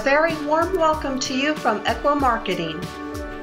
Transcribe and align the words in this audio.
A 0.00 0.02
very 0.02 0.34
warm 0.46 0.78
welcome 0.78 1.18
to 1.20 1.34
you 1.34 1.54
from 1.54 1.84
Ekwa 1.84 2.18
Marketing. 2.18 2.80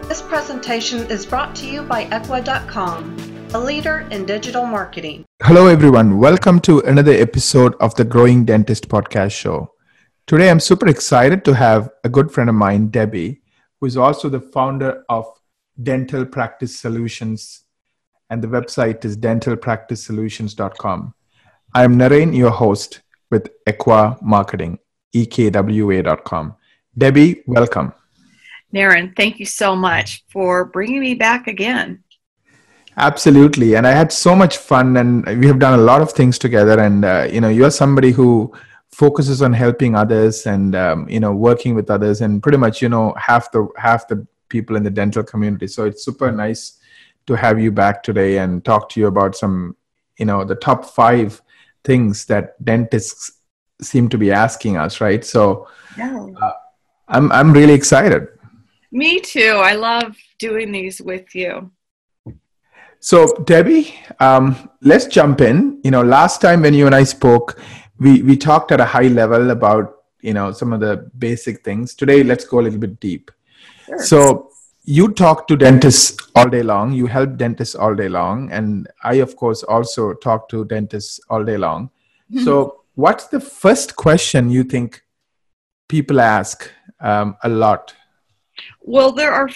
This 0.08 0.24
presentation 0.24 1.06
is 1.12 1.24
brought 1.24 1.56
to 1.58 1.68
you 1.68 1.84
by 1.84 2.06
Ekwa.com, 2.06 3.50
a 3.54 3.60
leader 3.60 4.08
in 4.10 4.26
digital 4.26 4.66
marketing. 4.66 5.24
Hello, 5.44 5.68
everyone. 5.68 6.18
Welcome 6.18 6.60
to 6.62 6.80
another 6.80 7.12
episode 7.12 7.76
of 7.80 7.94
the 7.94 8.04
Growing 8.04 8.44
Dentist 8.44 8.90
podcast 8.90 9.34
show. 9.34 9.72
Today, 10.26 10.50
I'm 10.50 10.60
super 10.60 10.88
excited 10.88 11.46
to 11.46 11.54
have 11.54 11.92
a 12.04 12.10
good 12.10 12.32
friend 12.32 12.50
of 12.50 12.56
mine, 12.56 12.88
Debbie, 12.88 13.44
who 13.80 13.86
is 13.86 13.96
also 13.96 14.28
the 14.28 14.42
founder 14.42 15.04
of 15.10 15.28
Dental 15.84 16.26
Practice 16.26 16.76
Solutions, 16.76 17.66
and 18.32 18.42
the 18.42 18.48
website 18.48 19.06
is 19.06 19.16
dentalpracticesolutions.com. 19.16 21.14
I'm 21.76 22.00
Naren, 22.00 22.36
your 22.36 22.50
host 22.50 23.04
with 23.30 23.48
Ekwa 23.68 24.20
Marketing 24.24 24.80
ekwa.com. 25.14 26.56
Debbie, 26.98 27.44
welcome. 27.46 27.94
Naren, 28.74 29.16
thank 29.16 29.40
you 29.40 29.46
so 29.46 29.76
much 29.76 30.24
for 30.30 30.66
bringing 30.66 31.00
me 31.00 31.14
back 31.14 31.48
again. 31.48 32.04
Absolutely, 32.98 33.76
and 33.76 33.86
I 33.86 33.92
had 33.92 34.12
so 34.12 34.36
much 34.36 34.58
fun, 34.58 34.98
and 34.98 35.24
we 35.40 35.46
have 35.46 35.60
done 35.60 35.80
a 35.80 35.84
lot 35.84 36.02
of 36.02 36.12
things 36.12 36.40
together. 36.40 36.80
And 36.80 37.06
uh, 37.06 37.28
you 37.32 37.40
know, 37.40 37.50
you're 37.50 37.70
somebody 37.70 38.12
who 38.12 38.52
focuses 38.92 39.44
on 39.44 39.54
helping 39.54 39.94
others 39.96 40.48
and 40.48 40.76
um, 40.76 41.08
you 41.08 41.20
know 41.20 41.32
working 41.32 41.76
with 41.76 41.92
others, 41.92 42.22
and 42.22 42.42
pretty 42.42 42.58
much 42.58 42.82
you 42.82 42.90
know 42.90 43.14
half 43.16 43.52
the 43.52 43.68
half 43.78 44.08
the 44.08 44.26
people 44.50 44.76
in 44.76 44.84
the 44.84 44.90
dental 44.90 45.24
community. 45.24 45.68
So 45.68 45.86
it's 45.86 46.04
super 46.04 46.32
nice 46.32 46.80
to 47.28 47.36
have 47.36 47.60
you 47.60 47.72
back 47.72 48.02
today 48.02 48.40
and 48.40 48.66
talk 48.66 48.90
to 48.90 49.00
you 49.00 49.08
about 49.08 49.36
some 49.36 49.76
you 50.18 50.26
know 50.26 50.44
the 50.44 50.56
top 50.56 50.84
five 50.86 51.42
things 51.84 52.26
that 52.26 52.64
dentists 52.66 53.37
seem 53.82 54.10
to 54.10 54.18
be 54.18 54.32
asking 54.32 54.78
us, 54.78 55.02
right? 55.02 55.24
So 55.24 55.68
yeah. 55.98 56.28
uh, 56.42 56.52
I'm 57.08 57.32
I'm 57.32 57.54
really 57.54 57.74
excited. 57.74 58.28
Me 58.92 59.20
too. 59.20 59.60
I 59.64 59.74
love 59.74 60.16
doing 60.40 60.72
these 60.72 61.02
with 61.02 61.36
you. 61.36 61.72
So 63.00 63.34
Debbie, 63.46 63.94
um, 64.20 64.70
let's 64.82 65.06
jump 65.06 65.42
in. 65.42 65.80
You 65.84 65.92
know, 65.92 66.02
last 66.02 66.42
time 66.42 66.62
when 66.62 66.74
you 66.74 66.86
and 66.86 66.96
I 66.96 67.04
spoke, 67.04 67.60
we 68.00 68.22
we 68.24 68.36
talked 68.36 68.72
at 68.72 68.80
a 68.80 68.86
high 68.86 69.08
level 69.08 69.52
about 69.52 69.98
you 70.22 70.34
know 70.34 70.52
some 70.52 70.74
of 70.74 70.80
the 70.80 71.10
basic 71.18 71.64
things. 71.64 71.94
Today, 71.94 72.24
let's 72.24 72.46
go 72.46 72.60
a 72.60 72.64
little 72.64 72.80
bit 72.80 73.00
deep. 73.00 73.32
Sure. 73.86 74.00
So 74.00 74.50
you 74.84 75.12
talk 75.14 75.48
to 75.48 75.58
dentists 75.58 76.18
all 76.36 76.50
day 76.50 76.64
long. 76.64 76.94
You 76.94 77.08
help 77.08 77.38
dentists 77.38 77.76
all 77.76 77.94
day 77.94 78.10
long, 78.10 78.52
and 78.52 78.88
I, 79.04 79.16
of 79.16 79.36
course, 79.36 79.64
also 79.64 80.14
talk 80.14 80.50
to 80.50 80.66
dentists 80.66 81.20
all 81.30 81.44
day 81.44 81.58
long. 81.58 81.90
So 82.44 82.84
what's 82.98 83.28
the 83.28 83.40
first 83.40 83.96
question 83.96 84.50
you 84.50 84.64
think 84.64 85.04
people 85.88 86.20
ask 86.20 86.70
um, 87.00 87.38
a 87.44 87.50
lot? 87.50 87.94
Well, 88.82 89.12
there 89.12 89.32
are 89.32 89.50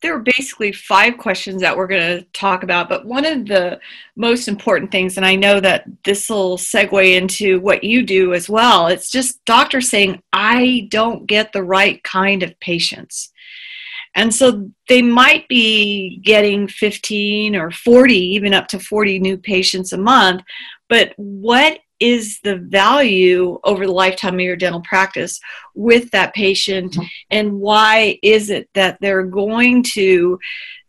there 0.00 0.14
are 0.14 0.22
basically 0.36 0.70
five 0.70 1.16
questions 1.16 1.62
that 1.62 1.74
we're 1.74 1.86
going 1.86 2.18
to 2.18 2.26
talk 2.34 2.62
about, 2.62 2.90
but 2.90 3.06
one 3.06 3.24
of 3.24 3.46
the 3.46 3.80
most 4.16 4.48
important 4.48 4.92
things, 4.92 5.16
and 5.16 5.24
I 5.24 5.34
know 5.34 5.60
that 5.60 5.86
this 6.04 6.28
will 6.28 6.58
segue 6.58 7.16
into 7.16 7.58
what 7.60 7.82
you 7.82 8.02
do 8.02 8.34
as 8.34 8.46
well, 8.46 8.88
it's 8.88 9.10
just 9.10 9.42
doctors 9.46 9.88
saying, 9.88 10.22
I 10.30 10.88
don't 10.90 11.26
get 11.26 11.54
the 11.54 11.62
right 11.62 12.02
kind 12.04 12.42
of 12.42 12.58
patients. 12.60 13.32
And 14.14 14.32
so 14.32 14.70
they 14.90 15.00
might 15.00 15.48
be 15.48 16.20
getting 16.22 16.68
15 16.68 17.56
or 17.56 17.70
40, 17.70 18.14
even 18.14 18.52
up 18.52 18.68
to 18.68 18.78
40 18.78 19.20
new 19.20 19.38
patients 19.38 19.94
a 19.94 19.98
month. 19.98 20.42
But 20.90 21.14
what 21.16 21.78
is 22.00 22.40
the 22.42 22.56
value 22.56 23.58
over 23.64 23.86
the 23.86 23.92
lifetime 23.92 24.34
of 24.34 24.40
your 24.40 24.56
dental 24.56 24.82
practice 24.82 25.40
with 25.74 26.10
that 26.10 26.34
patient 26.34 26.92
mm-hmm. 26.92 27.06
and 27.30 27.52
why 27.52 28.18
is 28.22 28.50
it 28.50 28.68
that 28.74 28.98
they're 29.00 29.22
going 29.22 29.82
to 29.82 30.38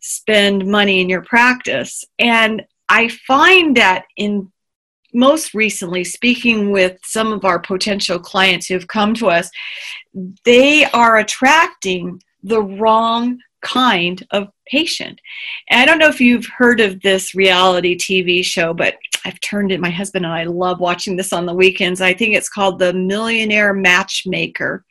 spend 0.00 0.66
money 0.66 1.00
in 1.00 1.08
your 1.08 1.22
practice 1.22 2.04
and 2.18 2.62
i 2.88 3.08
find 3.08 3.76
that 3.76 4.04
in 4.16 4.50
most 5.14 5.54
recently 5.54 6.04
speaking 6.04 6.70
with 6.70 6.98
some 7.02 7.32
of 7.32 7.44
our 7.44 7.58
potential 7.58 8.18
clients 8.18 8.66
who've 8.66 8.88
come 8.88 9.14
to 9.14 9.28
us 9.28 9.50
they 10.44 10.84
are 10.86 11.18
attracting 11.18 12.20
the 12.42 12.62
wrong 12.62 13.38
kind 13.66 14.24
of 14.30 14.48
patient. 14.70 15.20
And 15.68 15.80
I 15.80 15.84
don't 15.84 15.98
know 15.98 16.08
if 16.08 16.20
you've 16.20 16.46
heard 16.46 16.80
of 16.80 17.00
this 17.00 17.34
reality 17.34 17.96
TV 17.96 18.44
show, 18.44 18.72
but 18.72 18.96
I've 19.24 19.40
turned 19.40 19.72
it. 19.72 19.80
My 19.80 19.90
husband 19.90 20.24
and 20.24 20.32
I 20.32 20.44
love 20.44 20.78
watching 20.78 21.16
this 21.16 21.32
on 21.32 21.46
the 21.46 21.54
weekends. 21.54 22.00
I 22.00 22.14
think 22.14 22.34
it's 22.34 22.48
called 22.48 22.78
The 22.78 22.92
Millionaire 22.92 23.74
Matchmaker. 23.74 24.84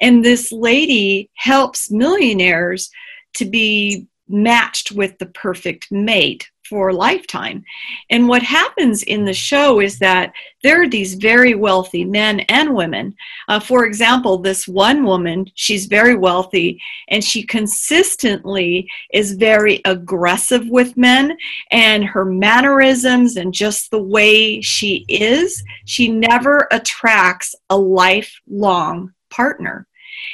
And 0.00 0.24
this 0.24 0.50
lady 0.50 1.30
helps 1.34 1.90
millionaires 1.90 2.90
to 3.34 3.44
be 3.44 4.06
matched 4.30 4.92
with 4.92 5.18
the 5.18 5.26
perfect 5.26 5.90
mate 5.90 6.50
for 6.70 6.90
a 6.90 6.94
lifetime. 6.94 7.64
And 8.10 8.28
what 8.28 8.42
happens 8.42 9.02
in 9.02 9.24
the 9.24 9.34
show 9.34 9.80
is 9.80 9.98
that 9.98 10.32
there 10.62 10.80
are 10.80 10.88
these 10.88 11.14
very 11.14 11.56
wealthy 11.56 12.04
men 12.04 12.40
and 12.40 12.74
women. 12.74 13.16
Uh, 13.48 13.58
for 13.58 13.84
example, 13.84 14.38
this 14.38 14.68
one 14.68 15.04
woman, 15.04 15.46
she's 15.56 15.86
very 15.86 16.14
wealthy 16.14 16.80
and 17.08 17.24
she 17.24 17.42
consistently 17.42 18.88
is 19.12 19.32
very 19.32 19.80
aggressive 19.84 20.68
with 20.68 20.96
men, 20.96 21.36
and 21.72 22.04
her 22.04 22.24
mannerisms 22.24 23.36
and 23.36 23.52
just 23.52 23.90
the 23.90 24.02
way 24.02 24.60
she 24.60 25.04
is, 25.08 25.64
she 25.86 26.08
never 26.08 26.68
attracts 26.70 27.56
a 27.68 27.76
lifelong 27.76 29.12
partner. 29.28 29.88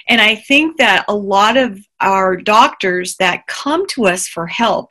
And 0.09 0.21
I 0.21 0.37
think 0.37 0.77
that 0.79 1.05
a 1.09 1.15
lot 1.15 1.57
of 1.57 1.79
our 2.01 2.37
doctors 2.37 3.17
that 3.17 3.47
come 3.47 3.87
to 3.89 4.07
us 4.07 4.27
for 4.27 4.47
help, 4.47 4.91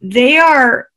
they 0.00 0.36
are 0.36 0.88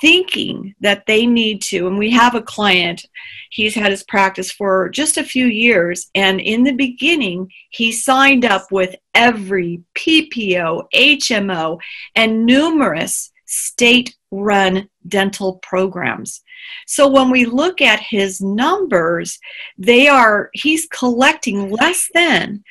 thinking 0.00 0.74
that 0.80 1.04
they 1.06 1.26
need 1.26 1.60
to 1.60 1.88
and 1.88 1.98
we 1.98 2.08
have 2.08 2.36
a 2.36 2.42
client 2.42 3.04
he's 3.50 3.74
had 3.74 3.90
his 3.90 4.04
practice 4.04 4.52
for 4.52 4.88
just 4.88 5.16
a 5.16 5.24
few 5.24 5.46
years 5.46 6.10
and 6.14 6.40
in 6.40 6.62
the 6.62 6.72
beginning 6.72 7.50
he 7.70 7.90
signed 7.90 8.44
up 8.44 8.70
with 8.70 8.94
every 9.14 9.82
PPO, 9.96 10.84
HMO 10.94 11.80
and 12.14 12.46
numerous 12.46 13.32
state 13.46 14.16
run 14.30 14.88
dental 15.06 15.56
programs. 15.56 16.42
So 16.86 17.08
when 17.08 17.30
we 17.30 17.44
look 17.44 17.80
at 17.80 18.00
his 18.00 18.40
numbers, 18.40 19.38
they 19.78 20.08
are 20.08 20.50
he's 20.52 20.86
collecting 20.86 21.70
less 21.70 22.08
than 22.14 22.64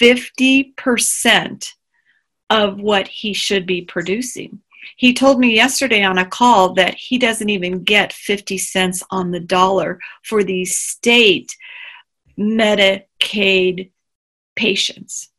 50% 0.00 1.72
of 2.50 2.80
what 2.80 3.08
he 3.08 3.32
should 3.32 3.66
be 3.66 3.82
producing. 3.82 4.60
He 4.96 5.14
told 5.14 5.38
me 5.38 5.54
yesterday 5.54 6.02
on 6.02 6.18
a 6.18 6.26
call 6.26 6.74
that 6.74 6.94
he 6.94 7.18
doesn't 7.18 7.48
even 7.48 7.84
get 7.84 8.12
50 8.12 8.58
cents 8.58 9.02
on 9.10 9.30
the 9.30 9.40
dollar 9.40 10.00
for 10.24 10.44
these 10.44 10.76
state 10.76 11.56
Medicaid 12.38 13.90
patients. 14.56 15.30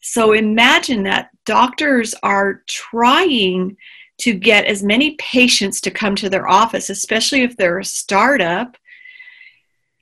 So 0.00 0.32
imagine 0.32 1.02
that 1.02 1.30
doctors 1.44 2.14
are 2.22 2.62
trying 2.68 3.76
to 4.18 4.34
get 4.34 4.64
as 4.64 4.82
many 4.82 5.16
patients 5.16 5.80
to 5.82 5.90
come 5.90 6.14
to 6.16 6.30
their 6.30 6.48
office, 6.48 6.88
especially 6.88 7.42
if 7.42 7.56
they're 7.56 7.80
a 7.80 7.84
startup, 7.84 8.76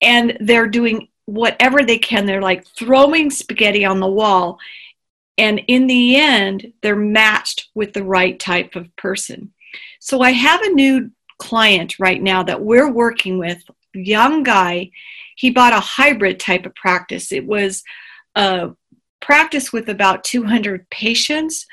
and 0.03 0.37
they're 0.41 0.69
doing 0.69 1.09
whatever 1.27 1.83
they 1.83 1.99
can. 1.99 2.27
They're 2.27 2.43
like 2.43 2.67
throwing 2.67 3.31
spaghetti 3.31 3.85
on 3.85 4.01
the 4.01 4.07
wall. 4.07 4.59
And 5.39 5.61
in 5.67 5.87
the 5.87 6.17
end, 6.17 6.73
they're 6.83 6.95
matched 6.97 7.69
with 7.75 7.93
the 7.93 8.05
right 8.05 8.39
type 8.39 8.77
of 8.77 8.95
person. 8.97 9.53
So 10.01 10.21
I 10.21 10.31
have 10.31 10.61
a 10.63 10.71
new 10.71 11.11
client 11.39 11.99
right 11.99 12.23
now 12.23 12.43
that 12.45 12.61
we're 12.61 12.91
working 12.91 13.39
with, 13.39 13.63
young 13.95 14.43
guy. 14.43 14.91
He 15.37 15.51
bought 15.51 15.73
a 15.73 15.81
hybrid 15.81 16.39
type 16.39 16.67
of 16.67 16.75
practice. 16.75 17.33
It 17.33 17.47
was 17.47 17.83
a 18.37 18.71
practice 19.21 19.73
with 19.73 19.89
about 19.89 20.23
200 20.25 20.89
patients, 20.91 21.67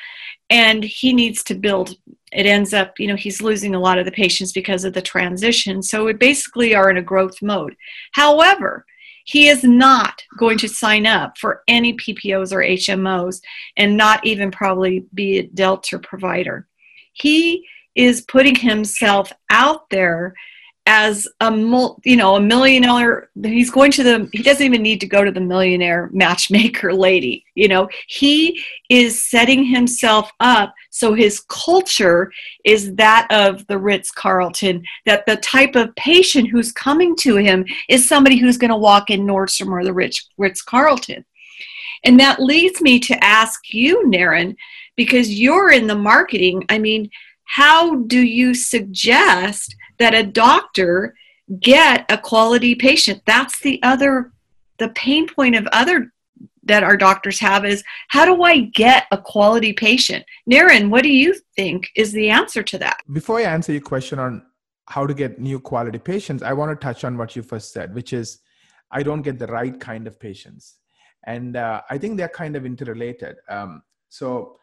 and 0.49 0.83
he 0.83 1.13
needs 1.13 1.43
to 1.43 1.55
build. 1.55 1.95
It 2.31 2.45
ends 2.45 2.73
up, 2.73 2.99
you 2.99 3.07
know, 3.07 3.15
he's 3.15 3.41
losing 3.41 3.75
a 3.75 3.79
lot 3.79 3.99
of 3.99 4.05
the 4.05 4.11
patients 4.11 4.53
because 4.53 4.85
of 4.85 4.93
the 4.93 5.01
transition. 5.01 5.83
So 5.83 6.05
we 6.05 6.13
basically 6.13 6.73
are 6.73 6.89
in 6.89 6.97
a 6.97 7.03
growth 7.03 7.41
mode. 7.41 7.75
However, 8.13 8.85
he 9.25 9.47
is 9.47 9.63
not 9.63 10.21
going 10.37 10.57
to 10.59 10.67
sign 10.67 11.05
up 11.05 11.37
for 11.37 11.63
any 11.67 11.93
PPOs 11.93 12.51
or 12.51 12.59
HMOs 12.59 13.41
and 13.77 13.97
not 13.97 14.25
even 14.25 14.51
probably 14.51 15.05
be 15.13 15.39
a 15.39 15.47
Delta 15.47 15.99
provider. 15.99 16.67
He 17.13 17.67
is 17.95 18.21
putting 18.21 18.55
himself 18.55 19.31
out 19.49 19.89
there 19.89 20.33
as 20.87 21.27
a 21.41 21.51
you 22.03 22.15
know 22.15 22.35
a 22.35 22.41
millionaire 22.41 23.29
he's 23.43 23.69
going 23.69 23.91
to 23.91 24.03
the 24.03 24.27
he 24.33 24.41
doesn't 24.41 24.65
even 24.65 24.81
need 24.81 24.99
to 24.99 25.05
go 25.05 25.23
to 25.23 25.31
the 25.31 25.39
millionaire 25.39 26.09
matchmaker 26.11 26.91
lady 27.07 27.45
you 27.53 27.67
know 27.67 27.87
he 28.07 28.63
is 28.89 29.23
setting 29.23 29.63
himself 29.63 30.31
up 30.39 30.73
so 30.89 31.13
his 31.13 31.41
culture 31.49 32.31
is 32.65 32.95
that 32.95 33.27
of 33.29 33.65
the 33.67 33.77
ritz 33.77 34.11
carlton 34.11 34.83
that 35.05 35.23
the 35.27 35.37
type 35.37 35.75
of 35.75 35.95
patient 35.95 36.49
who's 36.49 36.71
coming 36.71 37.15
to 37.15 37.35
him 37.35 37.63
is 37.87 38.07
somebody 38.07 38.37
who's 38.37 38.57
going 38.57 38.71
to 38.71 38.77
walk 38.77 39.11
in 39.11 39.21
nordstrom 39.21 39.69
or 39.69 39.83
the 39.83 39.93
rich 39.93 40.25
ritz 40.37 40.61
carlton 40.63 41.23
And 42.03 42.19
that 42.19 42.41
leads 42.41 42.81
me 42.81 42.99
to 43.01 43.23
ask 43.23 43.73
you, 43.73 44.03
Naren, 44.07 44.55
because 44.95 45.39
you're 45.39 45.71
in 45.71 45.87
the 45.87 45.95
marketing. 45.95 46.63
I 46.69 46.79
mean, 46.79 47.09
how 47.51 47.95
do 48.03 48.21
you 48.21 48.53
suggest 48.53 49.75
that 49.99 50.13
a 50.13 50.23
doctor 50.23 51.13
get 51.59 52.05
a 52.09 52.17
quality 52.17 52.75
patient? 52.75 53.21
That's 53.25 53.59
the 53.59 53.77
other, 53.83 54.31
the 54.77 54.87
pain 54.89 55.27
point 55.27 55.55
of 55.55 55.67
other 55.73 56.13
that 56.63 56.83
our 56.83 56.95
doctors 56.95 57.39
have 57.39 57.65
is 57.65 57.83
how 58.07 58.23
do 58.23 58.43
I 58.43 58.61
get 58.73 59.05
a 59.11 59.17
quality 59.17 59.73
patient? 59.73 60.23
Naren, 60.49 60.89
what 60.89 61.03
do 61.03 61.09
you 61.09 61.35
think 61.57 61.89
is 61.95 62.13
the 62.13 62.29
answer 62.29 62.63
to 62.63 62.77
that? 62.77 62.97
Before 63.11 63.39
I 63.39 63.43
answer 63.43 63.73
your 63.73 63.81
question 63.81 64.17
on 64.17 64.43
how 64.87 65.05
to 65.05 65.13
get 65.13 65.39
new 65.39 65.59
quality 65.59 65.99
patients, 65.99 66.43
I 66.43 66.53
want 66.53 66.71
to 66.71 66.81
touch 66.81 67.03
on 67.03 67.17
what 67.17 67.35
you 67.35 67.41
first 67.41 67.73
said, 67.73 67.93
which 67.93 68.13
is 68.13 68.39
I 68.91 69.03
don't 69.03 69.23
get 69.23 69.39
the 69.39 69.47
right 69.47 69.77
kind 69.77 70.07
of 70.07 70.17
patients. 70.19 70.77
And 71.25 71.57
uh, 71.57 71.81
I 71.89 71.97
think 71.97 72.15
they're 72.15 72.29
kind 72.29 72.55
of 72.55 72.65
interrelated. 72.65 73.35
Um, 73.49 73.83
so 74.07 74.57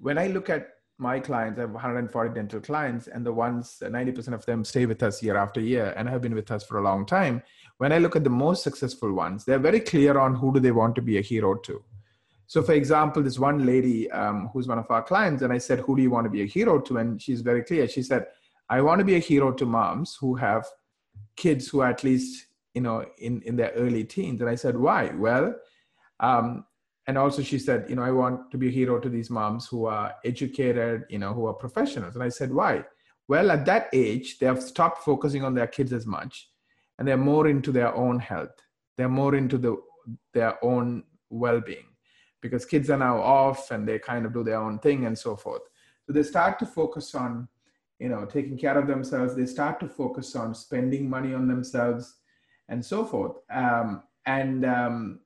when 0.00 0.16
I 0.16 0.28
look 0.28 0.48
at 0.48 0.68
my 1.00 1.18
clients, 1.18 1.58
I 1.58 1.62
have 1.62 1.72
140 1.72 2.34
dental 2.34 2.60
clients, 2.60 3.08
and 3.08 3.24
the 3.24 3.32
ones, 3.32 3.78
90% 3.82 4.34
of 4.34 4.44
them 4.44 4.64
stay 4.64 4.84
with 4.86 5.02
us 5.02 5.22
year 5.22 5.36
after 5.36 5.60
year 5.60 5.94
and 5.96 6.08
have 6.08 6.20
been 6.20 6.34
with 6.34 6.50
us 6.50 6.64
for 6.64 6.78
a 6.78 6.82
long 6.82 7.06
time. 7.06 7.42
When 7.78 7.92
I 7.92 7.98
look 7.98 8.16
at 8.16 8.24
the 8.24 8.30
most 8.30 8.62
successful 8.62 9.12
ones, 9.12 9.44
they're 9.44 9.58
very 9.58 9.80
clear 9.80 10.18
on 10.18 10.34
who 10.34 10.52
do 10.52 10.60
they 10.60 10.72
want 10.72 10.94
to 10.96 11.02
be 11.02 11.16
a 11.16 11.22
hero 11.22 11.54
to. 11.54 11.82
So, 12.46 12.62
for 12.62 12.72
example, 12.72 13.22
this 13.22 13.38
one 13.38 13.64
lady 13.64 14.10
um, 14.10 14.50
who's 14.52 14.68
one 14.68 14.78
of 14.78 14.90
our 14.90 15.02
clients, 15.02 15.42
and 15.42 15.52
I 15.52 15.58
said, 15.58 15.80
Who 15.80 15.96
do 15.96 16.02
you 16.02 16.10
want 16.10 16.24
to 16.24 16.30
be 16.30 16.42
a 16.42 16.46
hero 16.46 16.80
to? 16.80 16.98
And 16.98 17.22
she's 17.22 17.40
very 17.40 17.62
clear. 17.62 17.88
She 17.88 18.02
said, 18.02 18.26
I 18.68 18.82
want 18.82 18.98
to 18.98 19.04
be 19.04 19.14
a 19.14 19.20
hero 19.20 19.52
to 19.52 19.64
moms 19.64 20.18
who 20.20 20.34
have 20.34 20.66
kids 21.36 21.68
who 21.68 21.80
are 21.80 21.88
at 21.88 22.04
least, 22.04 22.46
you 22.74 22.82
know, 22.82 23.06
in, 23.18 23.40
in 23.42 23.56
their 23.56 23.70
early 23.70 24.04
teens. 24.04 24.40
And 24.40 24.50
I 24.50 24.56
said, 24.56 24.76
Why? 24.76 25.12
Well, 25.14 25.54
um, 26.18 26.66
and 27.06 27.16
also 27.18 27.42
she 27.42 27.58
said 27.58 27.86
you 27.88 27.96
know 27.96 28.02
i 28.02 28.10
want 28.10 28.50
to 28.50 28.58
be 28.58 28.68
a 28.68 28.70
hero 28.70 28.98
to 28.98 29.08
these 29.08 29.30
moms 29.30 29.66
who 29.66 29.86
are 29.86 30.14
educated 30.24 31.04
you 31.08 31.18
know 31.18 31.32
who 31.32 31.46
are 31.46 31.54
professionals. 31.54 32.14
And 32.14 32.22
i 32.22 32.28
said 32.28 32.52
why? 32.52 32.84
Well 33.28 33.50
at 33.50 33.64
that 33.66 33.88
age 33.92 34.38
they 34.38 34.46
have 34.46 34.62
stopped 34.62 35.04
focusing 35.04 35.44
on 35.44 35.54
their 35.54 35.66
kids 35.66 35.92
as 35.92 36.06
much 36.06 36.50
and 37.00 37.08
they're 37.08 37.16
more 37.16 37.48
into 37.48 37.72
their 37.72 37.94
own 37.94 38.18
health. 38.18 38.54
They're 38.96 39.08
more 39.08 39.34
into 39.34 39.58
the 39.58 39.76
their 40.34 40.62
own 40.64 41.04
well-being 41.30 41.86
because 42.40 42.64
kids 42.64 42.90
are 42.90 42.98
now 42.98 43.20
off 43.20 43.70
and 43.70 43.88
they 43.88 43.98
kind 43.98 44.26
of 44.26 44.32
do 44.32 44.42
their 44.42 44.58
own 44.58 44.78
thing 44.78 45.06
and 45.06 45.18
so 45.18 45.36
forth. 45.36 45.62
So 46.06 46.12
they 46.12 46.22
start 46.22 46.58
to 46.58 46.66
focus 46.66 47.14
on 47.14 47.48
you 47.98 48.08
know 48.08 48.26
taking 48.26 48.58
care 48.58 48.78
of 48.78 48.86
themselves. 48.86 49.34
They 49.34 49.46
start 49.46 49.80
to 49.80 49.88
focus 49.88 50.36
on 50.36 50.54
spending 50.54 51.08
money 51.08 51.32
on 51.34 51.48
themselves 51.48 52.16
and 52.68 52.84
so 52.84 53.04
forth. 53.04 53.36
Um, 53.50 54.02
and 54.26 54.64
um, 54.64 55.20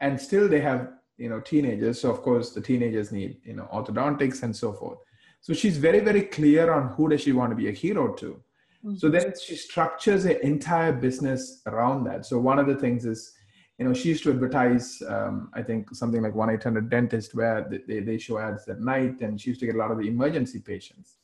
and 0.00 0.20
still 0.20 0.48
they 0.48 0.60
have 0.60 0.92
you 1.16 1.28
know 1.28 1.40
teenagers. 1.40 2.00
So 2.00 2.10
of 2.10 2.22
course 2.22 2.52
the 2.52 2.60
teenagers 2.60 3.12
need 3.12 3.38
you 3.44 3.54
know 3.54 3.68
orthodontics 3.72 4.42
and 4.42 4.54
so 4.54 4.72
forth. 4.72 4.98
So 5.40 5.52
she's 5.52 5.76
very 5.76 6.00
very 6.00 6.22
clear 6.22 6.72
on 6.72 6.88
who 6.94 7.08
does 7.08 7.20
she 7.20 7.32
want 7.32 7.50
to 7.50 7.56
be 7.56 7.68
a 7.68 7.72
hero 7.72 8.14
to. 8.14 8.40
Mm-hmm. 8.82 8.96
so 8.96 9.10
then 9.10 9.34
she 9.38 9.56
structures 9.56 10.24
an 10.24 10.38
entire 10.42 10.90
business 10.90 11.60
around 11.66 12.04
that. 12.04 12.24
So 12.24 12.38
one 12.38 12.58
of 12.58 12.66
the 12.66 12.76
things 12.76 13.04
is 13.04 13.30
you 13.78 13.84
know 13.84 13.92
she 13.92 14.08
used 14.08 14.22
to 14.22 14.30
advertise 14.30 15.02
um, 15.08 15.50
i 15.54 15.62
think 15.62 15.94
something 15.94 16.22
like 16.22 16.34
1-800 16.34 16.90
dentist 16.90 17.34
where 17.34 17.66
they, 17.88 18.00
they 18.00 18.18
show 18.18 18.38
ads 18.38 18.68
at 18.68 18.80
night 18.80 19.20
and 19.22 19.40
she 19.40 19.50
used 19.50 19.60
to 19.60 19.66
get 19.66 19.74
a 19.74 19.78
lot 19.78 19.90
of 19.90 19.98
the 19.98 20.06
emergency 20.06 20.60
patients. 20.60 21.16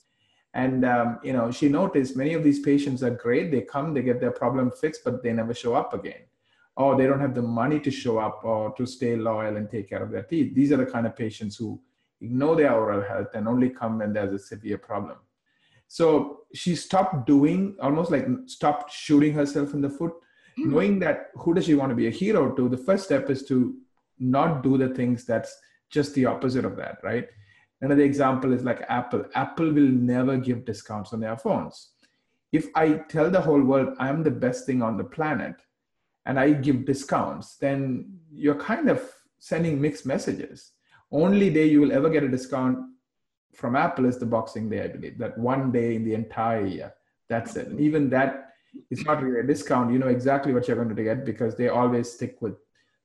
And 0.52 0.84
um, 0.84 1.18
you 1.22 1.32
know 1.32 1.50
she 1.50 1.68
noticed 1.68 2.16
many 2.16 2.34
of 2.34 2.44
these 2.44 2.60
patients 2.60 3.02
are 3.02 3.14
great. 3.24 3.50
They 3.50 3.62
come 3.62 3.94
they 3.94 4.02
get 4.02 4.20
their 4.20 4.36
problem 4.42 4.70
fixed 4.70 5.02
but 5.04 5.22
they 5.22 5.32
never 5.32 5.54
show 5.54 5.74
up 5.74 5.94
again 5.94 6.22
or 6.76 6.96
they 6.96 7.06
don't 7.06 7.20
have 7.20 7.34
the 7.34 7.42
money 7.42 7.80
to 7.80 7.90
show 7.90 8.18
up 8.18 8.42
or 8.44 8.72
to 8.74 8.86
stay 8.86 9.16
loyal 9.16 9.56
and 9.56 9.70
take 9.70 9.88
care 9.88 10.02
of 10.02 10.10
their 10.10 10.22
teeth. 10.22 10.54
These 10.54 10.72
are 10.72 10.76
the 10.76 10.86
kind 10.86 11.06
of 11.06 11.16
patients 11.16 11.56
who 11.56 11.80
ignore 12.20 12.56
their 12.56 12.74
oral 12.74 13.02
health 13.02 13.28
and 13.34 13.48
only 13.48 13.70
come 13.70 13.98
when 13.98 14.12
there's 14.12 14.32
a 14.32 14.38
severe 14.38 14.78
problem. 14.78 15.16
So 15.88 16.40
she 16.52 16.74
stopped 16.74 17.26
doing, 17.26 17.76
almost 17.80 18.10
like 18.10 18.26
stopped 18.46 18.92
shooting 18.92 19.32
herself 19.32 19.72
in 19.72 19.80
the 19.80 19.88
foot, 19.88 20.12
mm-hmm. 20.58 20.70
knowing 20.70 20.98
that 21.00 21.30
who 21.36 21.54
does 21.54 21.64
she 21.64 21.74
want 21.74 21.90
to 21.90 21.96
be 21.96 22.08
a 22.08 22.10
hero 22.10 22.52
to? 22.54 22.68
The 22.68 22.76
first 22.76 23.04
step 23.04 23.30
is 23.30 23.44
to 23.46 23.76
not 24.18 24.62
do 24.62 24.76
the 24.76 24.88
things 24.88 25.24
that's 25.24 25.56
just 25.90 26.14
the 26.14 26.26
opposite 26.26 26.64
of 26.64 26.76
that, 26.76 26.98
right? 27.02 27.28
Another 27.80 28.02
example 28.02 28.52
is 28.52 28.64
like 28.64 28.84
Apple. 28.88 29.24
Apple 29.34 29.72
will 29.72 29.88
never 29.88 30.36
give 30.36 30.64
discounts 30.64 31.12
on 31.12 31.20
their 31.20 31.36
phones. 31.36 31.90
If 32.52 32.66
I 32.74 32.94
tell 33.08 33.30
the 33.30 33.40
whole 33.40 33.62
world 33.62 33.94
I'm 33.98 34.22
the 34.22 34.30
best 34.30 34.66
thing 34.66 34.82
on 34.82 34.96
the 34.96 35.04
planet, 35.04 35.56
and 36.26 36.38
I 36.38 36.52
give 36.52 36.84
discounts, 36.84 37.56
then 37.56 38.18
you're 38.32 38.60
kind 38.60 38.90
of 38.90 39.00
sending 39.38 39.80
mixed 39.80 40.04
messages. 40.04 40.72
Only 41.10 41.50
day 41.50 41.66
you 41.66 41.80
will 41.80 41.92
ever 41.92 42.10
get 42.10 42.24
a 42.24 42.28
discount 42.28 42.78
from 43.54 43.76
Apple 43.76 44.04
is 44.04 44.18
the 44.18 44.26
Boxing 44.26 44.68
Day, 44.68 44.82
I 44.82 44.88
believe. 44.88 45.18
That 45.18 45.38
one 45.38 45.72
day 45.72 45.94
in 45.94 46.04
the 46.04 46.14
entire 46.14 46.66
year. 46.66 46.92
That's 47.28 47.56
it. 47.56 47.68
And 47.68 47.80
even 47.80 48.10
that 48.10 48.50
is 48.90 49.04
not 49.04 49.22
really 49.22 49.40
a 49.40 49.46
discount. 49.46 49.92
You 49.92 49.98
know 49.98 50.08
exactly 50.08 50.52
what 50.52 50.66
you're 50.66 50.76
going 50.76 50.94
to 50.94 51.02
get 51.02 51.24
because 51.24 51.56
they 51.56 51.68
always 51.68 52.12
stick 52.12 52.42
with 52.42 52.56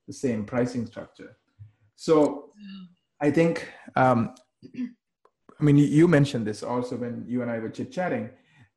the 0.08 0.14
same 0.14 0.44
pricing 0.44 0.86
structure. 0.86 1.38
So 1.96 2.52
I 3.22 3.30
think, 3.32 3.68
um, 3.96 4.34
I 4.76 5.64
mean, 5.64 5.78
you 5.78 6.08
mentioned 6.08 6.46
this 6.46 6.64
also 6.64 6.98
when 6.98 7.24
you 7.28 7.44
and 7.44 7.52
I 7.52 7.60
were 7.60 7.70
chit 7.70 7.92
chatting. 7.92 8.32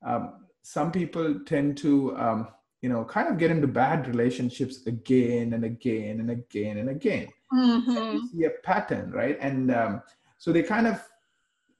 Um, 0.07 0.47
some 0.63 0.93
people 0.93 1.41
tend 1.47 1.79
to 1.79 2.17
um, 2.17 2.49
you 2.85 2.91
know, 2.91 3.03
kind 3.03 3.29
of 3.29 3.39
get 3.39 3.51
into 3.51 3.67
bad 3.67 4.07
relationships 4.07 4.87
again 4.87 5.55
and 5.55 5.65
again 5.65 6.21
and 6.21 6.31
again 6.31 6.77
and 6.77 6.91
again. 6.91 7.29
Mm-hmm. 7.51 7.97
And 7.97 8.13
you 8.13 8.29
see 8.29 8.45
a 8.45 8.51
pattern, 8.63 9.11
right? 9.11 9.39
And 9.41 9.75
um, 9.75 10.03
so 10.37 10.53
they 10.53 10.63
kind 10.63 10.87
of 10.87 11.03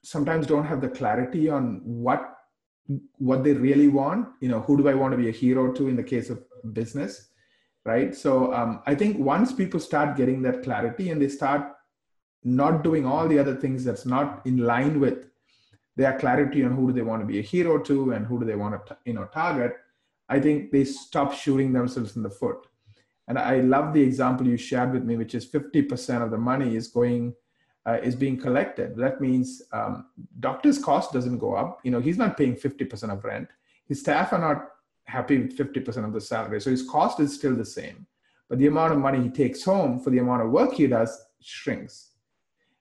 sometimes 0.01 0.47
don't 0.47 0.65
have 0.65 0.81
the 0.81 0.89
clarity 0.89 1.47
on 1.47 1.81
what 1.83 2.31
what 3.19 3.43
they 3.43 3.53
really 3.53 3.87
want. 3.87 4.29
You 4.41 4.49
know, 4.49 4.61
who 4.61 4.77
do 4.77 4.89
I 4.89 4.95
want 4.95 5.11
to 5.11 5.17
be 5.23 5.29
a 5.29 5.37
hero 5.43 5.71
to 5.73 5.87
in 5.87 5.95
the 5.95 6.03
case 6.03 6.31
of 6.31 6.43
business, 6.73 7.29
right? 7.85 8.15
So 8.15 8.51
um, 8.51 8.81
I 8.87 8.95
think 8.95 9.19
once 9.19 9.53
people 9.53 9.79
start 9.79 10.17
getting 10.17 10.41
that 10.41 10.63
clarity 10.63 11.11
and 11.11 11.21
they 11.21 11.29
start 11.29 11.71
not 12.43 12.83
doing 12.83 13.05
all 13.05 13.27
the 13.27 13.37
other 13.37 13.55
things 13.55 13.83
that's 13.83 14.07
not 14.07 14.41
in 14.47 14.57
line 14.57 14.99
with 14.99 15.27
their 15.97 16.17
clarity 16.17 16.65
on 16.65 16.71
who 16.75 16.87
do 16.87 16.93
they 16.93 17.07
want 17.11 17.21
to 17.21 17.27
be 17.27 17.37
a 17.37 17.43
hero 17.43 17.77
to 17.77 18.13
and 18.13 18.25
who 18.25 18.39
do 18.39 18.45
they 18.45 18.55
want 18.55 18.73
to 18.87 18.97
you 19.05 19.13
know 19.13 19.25
target 19.25 19.77
I 20.29 20.39
think 20.39 20.71
they 20.71 20.85
stop 20.85 21.33
shooting 21.33 21.73
themselves 21.73 22.15
in 22.15 22.23
the 22.23 22.29
foot. 22.29 22.67
And 23.27 23.39
I 23.39 23.61
love 23.61 23.93
the 23.93 24.01
example 24.01 24.47
you 24.47 24.57
shared 24.57 24.93
with 24.93 25.03
me, 25.03 25.17
which 25.17 25.35
is 25.35 25.45
50% 25.45 26.23
of 26.23 26.31
the 26.31 26.37
money 26.37 26.75
is 26.75 26.87
going 26.87 27.33
uh, 27.87 27.99
is 28.01 28.15
being 28.15 28.37
collected. 28.37 28.95
That 28.95 29.21
means 29.21 29.61
um, 29.71 30.07
doctor's 30.39 30.79
cost 30.83 31.13
doesn't 31.13 31.37
go 31.37 31.53
up. 31.53 31.79
You 31.83 31.91
know, 31.91 31.99
he's 31.99 32.17
not 32.17 32.37
paying 32.37 32.55
50% 32.55 33.11
of 33.11 33.23
rent. 33.23 33.47
His 33.87 33.99
staff 33.99 34.33
are 34.33 34.39
not 34.39 34.69
happy 35.05 35.37
with 35.37 35.55
50% 35.57 36.05
of 36.05 36.13
the 36.13 36.21
salary. 36.21 36.59
So 36.61 36.71
his 36.71 36.87
cost 36.89 37.19
is 37.19 37.35
still 37.35 37.55
the 37.55 37.65
same. 37.65 38.07
But 38.49 38.59
the 38.59 38.67
amount 38.67 38.93
of 38.93 38.99
money 38.99 39.21
he 39.21 39.29
takes 39.29 39.63
home 39.63 39.99
for 39.99 40.09
the 40.09 40.19
amount 40.19 40.43
of 40.43 40.51
work 40.51 40.73
he 40.73 40.87
does 40.87 41.15
shrinks. 41.41 42.11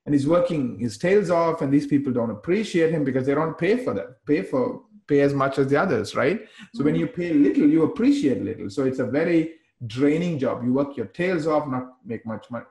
And 0.07 0.15
he's 0.15 0.27
working 0.27 0.79
his 0.79 0.99
tails 0.99 1.31
off, 1.31 1.63
and 1.63 1.73
these 1.73 1.87
people 1.87 2.13
don't 2.13 2.31
appreciate 2.31 2.93
him 2.93 3.05
because 3.05 3.27
they 3.27 3.35
don't 3.35 3.57
pay 3.57 3.83
for 3.83 3.95
that, 3.95 4.25
pay 4.27 4.43
for 4.43 4.83
pay 5.07 5.21
as 5.21 5.35
much 5.35 5.59
as 5.59 5.69
the 5.69 5.77
others, 5.77 6.15
right? 6.15 6.41
So 6.41 6.79
mm-hmm. 6.79 6.85
when 6.85 6.95
you 6.95 7.07
pay 7.07 7.33
little, 7.33 7.69
you 7.69 7.85
appreciate 7.85 8.43
little. 8.43 8.71
So 8.71 8.85
it's 8.85 8.99
a 8.99 9.07
very 9.07 9.55
draining 9.87 10.39
job. 10.39 10.65
You 10.65 10.73
work 10.73 10.97
your 10.97 11.07
tails 11.07 11.47
off, 11.47 11.69
not 11.69 11.97
make 12.05 12.25
much 12.25 12.51
money, 12.51 12.65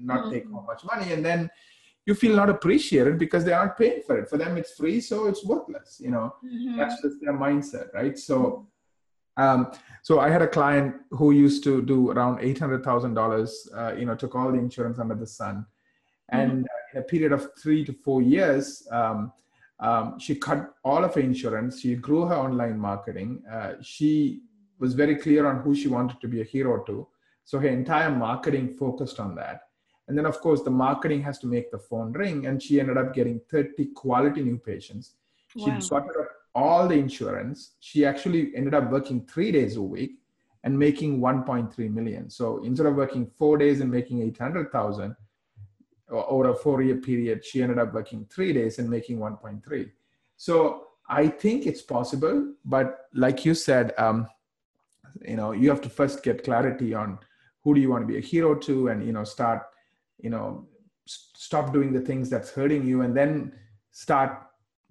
not 0.00 0.24
mm-hmm. 0.24 0.32
take 0.32 0.48
much 0.48 0.84
money, 0.84 1.12
and 1.12 1.24
then 1.24 1.50
you 2.04 2.14
feel 2.14 2.36
not 2.36 2.50
appreciated 2.50 3.18
because 3.18 3.44
they 3.44 3.52
aren't 3.52 3.76
paying 3.76 4.02
for 4.06 4.18
it. 4.18 4.28
For 4.28 4.36
them, 4.36 4.56
it's 4.56 4.74
free, 4.74 5.00
so 5.00 5.26
it's 5.26 5.44
worthless. 5.44 6.00
You 6.00 6.10
know, 6.10 6.34
mm-hmm. 6.44 6.76
that's 6.78 7.00
just 7.02 7.16
their 7.20 7.34
mindset, 7.34 7.92
right? 7.94 8.18
So. 8.18 8.66
Um, 9.38 9.70
so 10.02 10.18
I 10.18 10.30
had 10.30 10.40
a 10.40 10.48
client 10.48 10.94
who 11.10 11.32
used 11.32 11.62
to 11.64 11.82
do 11.82 12.10
around 12.10 12.38
eight 12.40 12.58
hundred 12.58 12.82
thousand 12.82 13.18
uh, 13.18 13.20
dollars. 13.20 13.68
You 13.98 14.06
know, 14.06 14.14
took 14.14 14.34
all 14.34 14.50
the 14.50 14.58
insurance 14.58 14.98
under 14.98 15.14
the 15.14 15.26
sun, 15.26 15.66
and 16.30 16.50
mm-hmm. 16.52 16.96
in 16.96 17.02
a 17.02 17.04
period 17.04 17.32
of 17.32 17.50
three 17.62 17.84
to 17.84 17.92
four 17.92 18.22
years, 18.22 18.88
um, 18.90 19.32
um, 19.80 20.18
she 20.18 20.34
cut 20.34 20.74
all 20.84 21.04
of 21.04 21.14
her 21.14 21.20
insurance. 21.20 21.80
She 21.80 21.94
grew 21.96 22.24
her 22.26 22.34
online 22.34 22.78
marketing. 22.78 23.42
Uh, 23.50 23.74
she 23.82 24.42
was 24.78 24.94
very 24.94 25.16
clear 25.16 25.46
on 25.46 25.60
who 25.60 25.74
she 25.74 25.88
wanted 25.88 26.20
to 26.20 26.28
be 26.28 26.40
a 26.40 26.44
hero 26.44 26.82
to. 26.84 27.06
So 27.44 27.58
her 27.58 27.68
entire 27.68 28.10
marketing 28.10 28.74
focused 28.74 29.20
on 29.20 29.34
that. 29.36 29.62
And 30.08 30.16
then, 30.16 30.26
of 30.26 30.40
course, 30.40 30.62
the 30.62 30.70
marketing 30.70 31.22
has 31.22 31.38
to 31.40 31.46
make 31.46 31.70
the 31.70 31.78
phone 31.78 32.12
ring. 32.12 32.46
And 32.46 32.62
she 32.62 32.80
ended 32.80 32.96
up 32.96 33.14
getting 33.14 33.40
30 33.50 33.86
quality 33.94 34.42
new 34.42 34.56
patients. 34.56 35.14
She 35.56 35.70
wow. 35.70 35.80
sorted 35.80 36.16
out 36.20 36.28
all 36.54 36.88
the 36.88 36.94
insurance. 36.94 37.72
She 37.80 38.06
actually 38.06 38.54
ended 38.56 38.74
up 38.74 38.90
working 38.90 39.26
three 39.26 39.52
days 39.52 39.76
a 39.76 39.82
week 39.82 40.18
and 40.64 40.78
making 40.78 41.20
1.3 41.20 41.92
million. 41.92 42.30
So 42.30 42.62
instead 42.64 42.86
of 42.86 42.96
working 42.96 43.30
four 43.38 43.58
days 43.58 43.80
and 43.80 43.90
making 43.90 44.22
800,000, 44.22 45.14
over 46.10 46.50
a 46.50 46.54
four 46.54 46.82
year 46.82 46.96
period, 46.96 47.44
she 47.44 47.62
ended 47.62 47.78
up 47.78 47.92
working 47.92 48.26
three 48.30 48.52
days 48.52 48.78
and 48.78 48.88
making 48.88 49.18
1.3. 49.18 49.90
So 50.36 50.86
I 51.08 51.28
think 51.28 51.66
it's 51.66 51.82
possible, 51.82 52.54
but 52.64 53.06
like 53.14 53.44
you 53.44 53.54
said, 53.54 53.92
um, 53.98 54.26
you 55.26 55.36
know, 55.36 55.52
you 55.52 55.68
have 55.70 55.80
to 55.82 55.88
first 55.88 56.22
get 56.22 56.44
clarity 56.44 56.94
on 56.94 57.18
who 57.66 57.74
do 57.74 57.80
you 57.80 57.90
want 57.90 58.02
to 58.02 58.06
be 58.06 58.16
a 58.16 58.20
hero 58.20 58.54
to 58.54 58.88
and 58.90 59.04
you 59.04 59.12
know 59.12 59.24
start 59.24 59.62
you 60.22 60.30
know 60.30 60.64
stop 61.04 61.72
doing 61.72 61.92
the 61.92 62.00
things 62.00 62.30
that's 62.30 62.50
hurting 62.52 62.86
you 62.86 63.02
and 63.02 63.16
then 63.16 63.52
start 63.90 64.30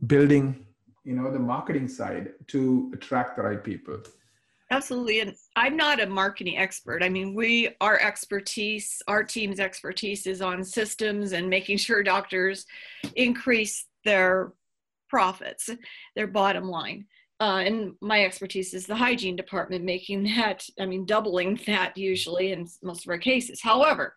building 0.08 0.66
you 1.06 1.16
know 1.16 1.32
the 1.32 1.40
marketing 1.40 1.88
side 1.88 2.34
to 2.48 2.92
attract 2.94 3.38
the 3.38 3.44
right 3.44 3.64
people 3.64 3.98
absolutely 4.72 5.20
and 5.20 5.36
i'm 5.56 5.78
not 5.78 6.02
a 6.02 6.06
marketing 6.06 6.58
expert. 6.58 7.04
I 7.04 7.10
mean 7.10 7.34
we 7.34 7.70
our 7.82 8.00
expertise 8.00 9.02
our 9.08 9.24
team's 9.24 9.60
expertise 9.60 10.28
is 10.28 10.42
on 10.42 10.64
systems 10.64 11.34
and 11.34 11.50
making 11.50 11.78
sure 11.86 12.04
doctors 12.04 12.66
increase 13.16 13.86
their 14.04 14.54
profits 15.10 15.70
their 16.16 16.28
bottom 16.28 16.68
line. 16.68 17.06
Uh, 17.42 17.62
and 17.66 17.92
my 18.00 18.24
expertise 18.24 18.74
is 18.74 18.86
the 18.86 18.96
hygiene 18.96 19.36
department 19.36 19.84
making 19.84 20.24
that 20.24 20.66
i 20.80 20.86
mean 20.86 21.06
doubling 21.06 21.60
that 21.68 21.98
usually 21.98 22.52
in 22.52 22.68
most 22.82 23.06
of 23.06 23.10
our 23.10 23.18
cases. 23.18 23.62
However 23.62 24.16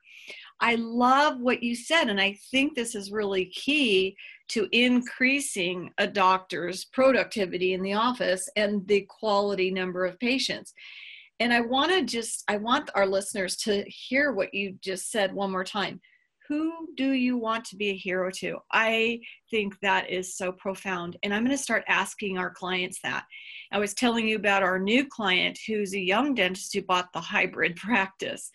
I 0.61 0.75
love 0.75 1.41
what 1.41 1.63
you 1.63 1.77
said, 1.77 2.09
and 2.09 2.21
I 2.21 2.37
think 2.51 2.75
this 2.75 2.95
is 2.95 3.13
really 3.13 3.47
key 3.47 4.17
to 4.49 4.69
increasing 4.73 5.91
a 5.99 6.07
doctor's 6.07 6.85
productivity 6.87 7.75
in 7.75 7.83
the 7.83 7.93
office 7.93 8.49
and 8.57 8.87
the 8.89 9.07
quality 9.09 9.71
number 9.71 10.05
of 10.05 10.19
patients. 10.19 10.73
And 11.41 11.53
I 11.53 11.61
want 11.61 11.93
to 11.93 12.03
just, 12.03 12.43
I 12.49 12.57
want 12.57 12.91
our 12.95 13.07
listeners 13.07 13.57
to 13.59 13.85
hear 13.87 14.33
what 14.33 14.53
you 14.53 14.77
just 14.83 15.11
said 15.13 15.33
one 15.33 15.53
more 15.53 15.65
time. 15.65 16.01
Who 16.49 16.89
do 16.97 17.13
you 17.13 17.37
want 17.37 17.67
to 17.67 17.77
be 17.77 17.91
a 17.91 17.97
hero 17.97 18.31
to? 18.37 18.57
I 18.73 19.21
think 19.51 19.79
that 19.83 20.11
is 20.11 20.37
so 20.37 20.51
profound. 20.51 21.19
And 21.23 21.33
I'm 21.33 21.45
going 21.45 21.57
to 21.57 21.63
start 21.63 21.85
asking 21.89 22.39
our 22.39 22.51
clients 22.51 23.01
that. 23.03 23.25
I 23.71 23.79
was 23.79 23.93
telling 23.93 24.27
you 24.27 24.37
about 24.37 24.63
our 24.63 24.79
new 24.79 25.07
client 25.07 25.59
who's 25.67 25.95
a 25.95 26.01
young 26.01 26.35
dentist 26.35 26.73
who 26.73 26.83
bought 26.83 27.13
the 27.13 27.21
hybrid 27.21 27.77
practice 27.77 28.51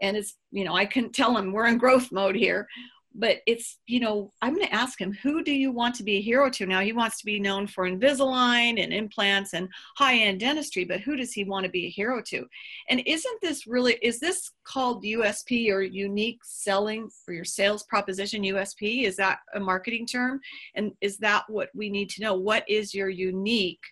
and 0.00 0.16
it's 0.16 0.36
you 0.50 0.64
know 0.64 0.74
i 0.74 0.84
can 0.84 1.10
tell 1.10 1.36
him 1.36 1.52
we're 1.52 1.66
in 1.66 1.78
growth 1.78 2.10
mode 2.12 2.36
here 2.36 2.66
but 3.14 3.38
it's 3.46 3.78
you 3.86 4.00
know 4.00 4.32
i'm 4.40 4.54
going 4.54 4.66
to 4.66 4.74
ask 4.74 5.00
him 5.00 5.12
who 5.12 5.42
do 5.42 5.52
you 5.52 5.72
want 5.72 5.94
to 5.94 6.02
be 6.02 6.16
a 6.16 6.20
hero 6.20 6.48
to? 6.50 6.66
Now 6.66 6.80
he 6.80 6.92
wants 6.92 7.18
to 7.18 7.26
be 7.26 7.40
known 7.40 7.66
for 7.66 7.88
invisalign 7.88 8.82
and 8.82 8.92
implants 8.92 9.52
and 9.54 9.68
high-end 9.96 10.40
dentistry 10.40 10.84
but 10.84 11.00
who 11.00 11.16
does 11.16 11.32
he 11.32 11.44
want 11.44 11.64
to 11.64 11.70
be 11.70 11.86
a 11.86 11.90
hero 11.90 12.22
to? 12.28 12.46
And 12.88 13.02
isn't 13.06 13.40
this 13.40 13.66
really 13.66 13.94
is 14.02 14.20
this 14.20 14.52
called 14.64 15.04
usp 15.04 15.72
or 15.72 15.82
unique 15.82 16.40
selling 16.44 17.10
for 17.24 17.34
your 17.34 17.44
sales 17.44 17.82
proposition 17.84 18.42
usp 18.42 19.06
is 19.06 19.16
that 19.16 19.38
a 19.54 19.60
marketing 19.60 20.06
term? 20.06 20.40
And 20.74 20.92
is 21.00 21.18
that 21.18 21.44
what 21.48 21.70
we 21.74 21.90
need 21.90 22.10
to 22.10 22.22
know? 22.22 22.34
What 22.34 22.64
is 22.68 22.94
your 22.94 23.08
unique 23.08 23.82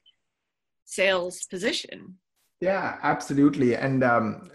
sales 0.84 1.44
position? 1.50 2.18
Yeah 2.60 2.98
absolutely. 3.02 3.74
And 3.76 4.04
um, 4.04 4.50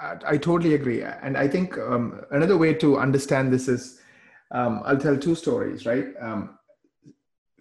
I, 0.00 0.36
totally 0.36 0.74
agree. 0.74 1.02
And 1.02 1.36
I 1.36 1.48
think 1.48 1.76
um, 1.78 2.20
another 2.30 2.56
way 2.56 2.74
to 2.74 2.98
understand 2.98 3.52
this 3.52 3.68
is 3.68 4.00
um, 4.50 4.82
I'll 4.84 4.96
tell 4.96 5.16
two 5.16 5.34
stories, 5.34 5.86
right? 5.86 6.06
Um, 6.20 6.58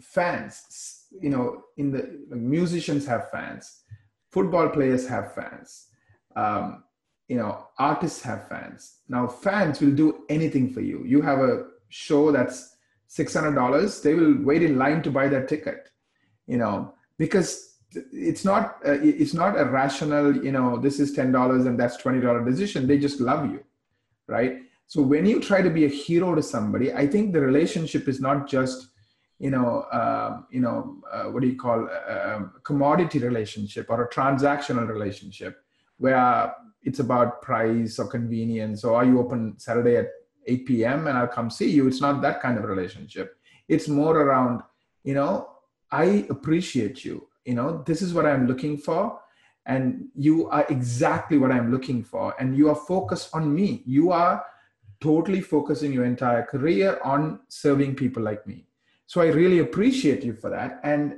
fans, 0.02 1.06
you 1.20 1.30
know, 1.30 1.64
in 1.78 1.92
the 1.92 2.36
musicians 2.36 3.06
have 3.08 3.30
fans, 3.32 3.82
football 4.30 4.70
players 4.70 5.08
have 5.08 5.34
fans, 5.34 5.88
um, 6.36 6.84
you 7.28 7.36
know, 7.36 7.68
artists 7.78 8.22
have 8.22 8.48
fans. 8.48 9.00
Now, 9.10 9.28
fans 9.28 9.82
will 9.82 9.92
do 9.92 10.24
anything 10.30 10.72
for 10.72 10.82
you. 10.82 11.04
You 11.06 11.22
have 11.22 11.40
a 11.40 11.66
show 11.90 12.32
that's 12.32 12.78
$600, 13.10 14.02
they 14.02 14.14
will 14.14 14.38
wait 14.44 14.64
in 14.64 14.78
line 14.78 15.02
to 15.04 15.12
buy 15.12 15.28
that 15.30 15.48
ticket, 15.48 15.90
you 16.46 16.58
know, 16.58 16.94
because 17.18 17.67
it's 17.94 18.44
not 18.44 18.78
uh, 18.86 18.98
it's 19.02 19.34
not 19.34 19.60
a 19.60 19.66
rational 19.66 20.36
you 20.36 20.52
know 20.52 20.78
this 20.78 21.00
is 21.00 21.16
$10 21.16 21.68
and 21.68 21.80
that's 21.80 21.98
$20 21.98 22.46
decision. 22.46 22.88
They 22.88 22.98
just 22.98 23.20
love 23.20 23.50
you 23.52 23.64
right? 24.28 24.64
So 24.88 25.02
when 25.02 25.26
you 25.26 25.40
try 25.40 25.62
to 25.62 25.70
be 25.70 25.86
a 25.86 25.90
hero 25.90 26.34
to 26.36 26.42
somebody 26.42 26.94
i 26.94 27.06
think 27.06 27.34
the 27.34 27.42
relationship 27.42 28.08
is 28.08 28.22
not 28.22 28.48
just 28.48 28.88
you 29.40 29.52
know 29.52 29.82
uh, 29.92 30.42
you 30.50 30.62
know 30.62 30.98
uh, 31.12 31.26
what 31.26 31.42
do 31.42 31.48
you 31.48 31.58
call 31.58 31.88
a, 31.88 32.12
uh, 32.14 32.36
um, 32.36 32.54
a 32.56 32.60
commodity 32.62 33.20
relationship 33.20 33.88
or 33.90 34.04
a 34.04 34.10
transactional 34.10 34.88
relationship 34.88 35.64
where 35.98 36.54
it's 36.84 37.00
about 37.00 37.42
price 37.42 38.00
or 38.00 38.08
convenience 38.08 38.84
or 38.84 38.96
are 38.96 39.06
you 39.06 39.20
open 39.20 39.58
saturday 39.60 39.98
at 39.98 40.08
8 40.46 40.66
p.m 40.66 41.08
and 41.08 41.18
i'll 41.18 41.28
come 41.28 41.50
see 41.50 41.70
you. 41.70 41.88
It's 41.88 42.02
not 42.02 42.22
that 42.22 42.42
kind 42.42 42.58
of 42.58 42.64
relationship. 42.64 43.36
It's 43.68 43.88
more 43.88 44.18
around 44.18 44.62
you 45.04 45.14
know 45.14 45.50
i 45.92 46.26
appreciate 46.30 47.04
you 47.04 47.27
you 47.48 47.54
know 47.54 47.82
this 47.86 48.02
is 48.02 48.14
what 48.14 48.26
i'm 48.26 48.46
looking 48.46 48.78
for 48.78 49.20
and 49.68 50.08
you 50.16 50.50
are 50.50 50.66
exactly 50.70 51.38
what 51.38 51.52
i'm 51.52 51.72
looking 51.72 52.04
for 52.04 52.36
and 52.40 52.58
you 52.58 52.70
are 52.70 52.76
focused 52.76 53.30
on 53.34 53.54
me. 53.54 53.84
You 53.86 54.12
are 54.12 54.46
totally 55.02 55.42
focusing 55.42 55.94
your 55.94 56.06
entire 56.06 56.44
career 56.44 57.00
on 57.04 57.42
serving 57.50 57.96
people 57.96 58.24
like 58.24 58.46
me. 58.48 58.66
So 59.06 59.22
i 59.22 59.28
really 59.28 59.60
appreciate 59.60 60.24
you 60.24 60.34
for 60.34 60.50
that 60.50 60.80
and 60.84 61.16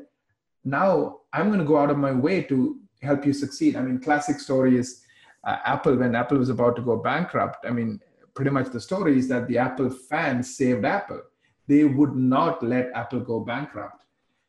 now 0.63 1.21
i'm 1.33 1.47
going 1.47 1.59
to 1.59 1.71
go 1.73 1.77
out 1.77 1.89
of 1.89 1.97
my 1.97 2.11
way 2.11 2.43
to 2.43 2.79
help 3.01 3.25
you 3.25 3.33
succeed. 3.33 3.75
I 3.75 3.81
mean 3.81 3.99
classic 3.99 4.39
story 4.39 4.77
is 4.77 5.01
uh, 5.45 5.57
apple. 5.65 5.95
When 5.95 6.15
apple 6.15 6.37
was 6.37 6.49
about 6.49 6.75
to 6.75 6.83
go 6.83 6.97
bankrupt 6.97 7.65
i 7.65 7.71
mean 7.71 7.99
pretty 8.35 8.51
much 8.51 8.69
the 8.69 8.81
story 8.89 9.17
is 9.17 9.27
that 9.29 9.47
the 9.47 9.57
apple 9.57 9.89
fans 9.89 10.55
saved 10.55 10.85
apple. 10.85 11.23
They 11.67 11.85
would 11.85 12.15
not 12.15 12.63
let 12.63 12.91
apple 12.93 13.21
go 13.21 13.39
bankrupt 13.39 14.05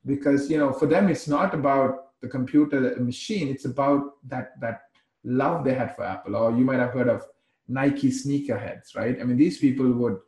because 0.07 0.51
you 0.51 0.59
know 0.59 0.73
for 0.73 0.87
them 0.87 1.09
it's 1.09 1.29
not 1.29 1.55
about 1.55 2.21
the 2.21 2.29
computer 2.29 2.95
the 2.95 3.01
machine 3.01 3.49
it's 3.49 3.65
about 3.65 4.17
that 4.29 4.59
that 4.61 4.83
love 5.25 5.65
they 5.65 5.75
had 5.75 5.95
for 5.95 6.05
apple. 6.05 6.35
Or 6.35 6.51
you 6.51 6.65
might 6.65 6.81
have 6.81 6.93
heard 6.93 7.09
of 7.09 7.25
nike 7.69 8.09
sneakerheads 8.09 8.97
right? 8.97 9.21
I 9.21 9.25
mean 9.25 9.37
these 9.37 9.59
people 9.59 9.91
would 9.93 10.19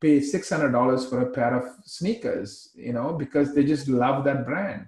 pay 0.00 0.18
$600 0.18 1.08
for 1.08 1.22
a 1.22 1.30
pair 1.30 1.54
of 1.54 1.64
sneakers 1.84 2.70
you 2.74 2.92
know 2.92 3.12
because 3.12 3.54
they 3.54 3.64
just 3.64 3.88
love 3.88 4.24
that 4.24 4.44
brand. 4.44 4.86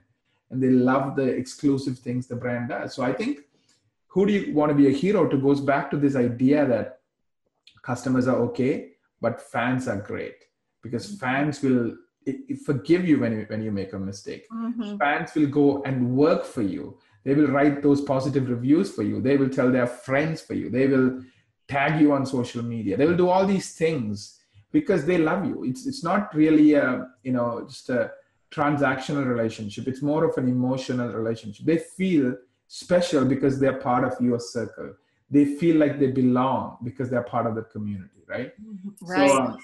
And 0.51 0.63
they 0.63 0.71
love 0.71 1.17
the 1.17 1.25
exclusive 1.25 1.99
things 1.99 2.27
the 2.27 2.37
brand 2.37 2.69
does. 2.69 2.95
So 2.95 3.03
i 3.03 3.13
think 3.13 3.41
who 4.09 4.27
do 4.27 4.33
you 4.33 4.55
want 4.55 4.71
to 4.71 4.77
be 4.77 4.87
a 4.87 4.93
hero? 4.93 5.29
To 5.29 5.37
goes 5.37 5.61
back 5.61 5.91
to 5.91 5.97
this 5.97 6.15
idea 6.15 6.65
that 6.67 7.01
customers 7.83 8.29
are 8.29 8.37
okay 8.37 8.91
but 9.21 9.41
fans 9.41 9.89
are 9.89 9.97
great. 9.97 10.37
Because 10.83 11.19
fans 11.19 11.63
will 11.63 11.97
it, 12.27 12.37
it 12.49 12.59
forgive 12.61 13.07
you 13.07 13.21
when 13.21 13.33
you 13.33 13.45
when 13.49 13.63
you 13.63 13.71
make 13.71 13.93
a 13.93 13.99
mistake. 13.99 14.47
Mm-hmm. 14.51 14.97
Fans 14.97 15.35
will 15.35 15.47
go 15.47 15.83
and 15.85 16.17
work 16.17 16.45
for 16.45 16.63
you. 16.63 16.99
They 17.25 17.35
will 17.35 17.49
write 17.49 17.83
those 17.83 18.01
positive 18.01 18.49
reviews 18.49 18.93
for 18.93 19.03
you. 19.03 19.21
They 19.21 19.37
will 19.37 19.49
tell 19.49 19.71
their 19.71 19.87
friends 19.87 20.43
for 20.43 20.55
you. 20.55 20.69
They 20.71 20.87
will 20.87 21.23
tag 21.69 22.01
you 22.01 22.13
on 22.13 22.27
social 22.27 22.63
media. 22.63 22.97
They 22.97 23.07
will 23.07 23.17
do 23.17 23.29
all 23.29 23.47
these 23.47 23.75
things 23.75 24.41
because 24.73 25.07
they 25.07 25.19
love 25.19 25.45
you. 25.45 25.65
It's 25.65 25.87
it's 25.87 26.05
not 26.05 26.35
really 26.35 26.75
a 26.75 27.09
you 27.23 27.33
know 27.33 27.65
just 27.69 27.89
a 27.91 28.13
transactional 28.51 29.27
relationship. 29.27 29.89
It's 29.89 30.03
more 30.03 30.25
of 30.25 30.37
an 30.39 30.49
emotional 30.49 31.13
relationship. 31.13 31.67
They 31.67 31.79
feel 31.79 32.37
special 32.69 33.25
because 33.25 33.59
they're 33.59 33.81
part 33.81 34.05
of 34.05 34.21
your 34.21 34.39
circle. 34.39 34.95
They 35.31 35.45
feel 35.45 35.77
like 35.77 35.99
they 35.99 36.09
belong 36.09 36.79
because 36.85 37.11
they're 37.11 37.23
part 37.23 37.47
of 37.47 37.55
the 37.55 37.63
community, 37.63 38.23
right? 38.27 38.53
Mm-hmm. 38.63 39.07
Right. 39.07 39.31
So, 39.31 39.43
um, 39.43 39.59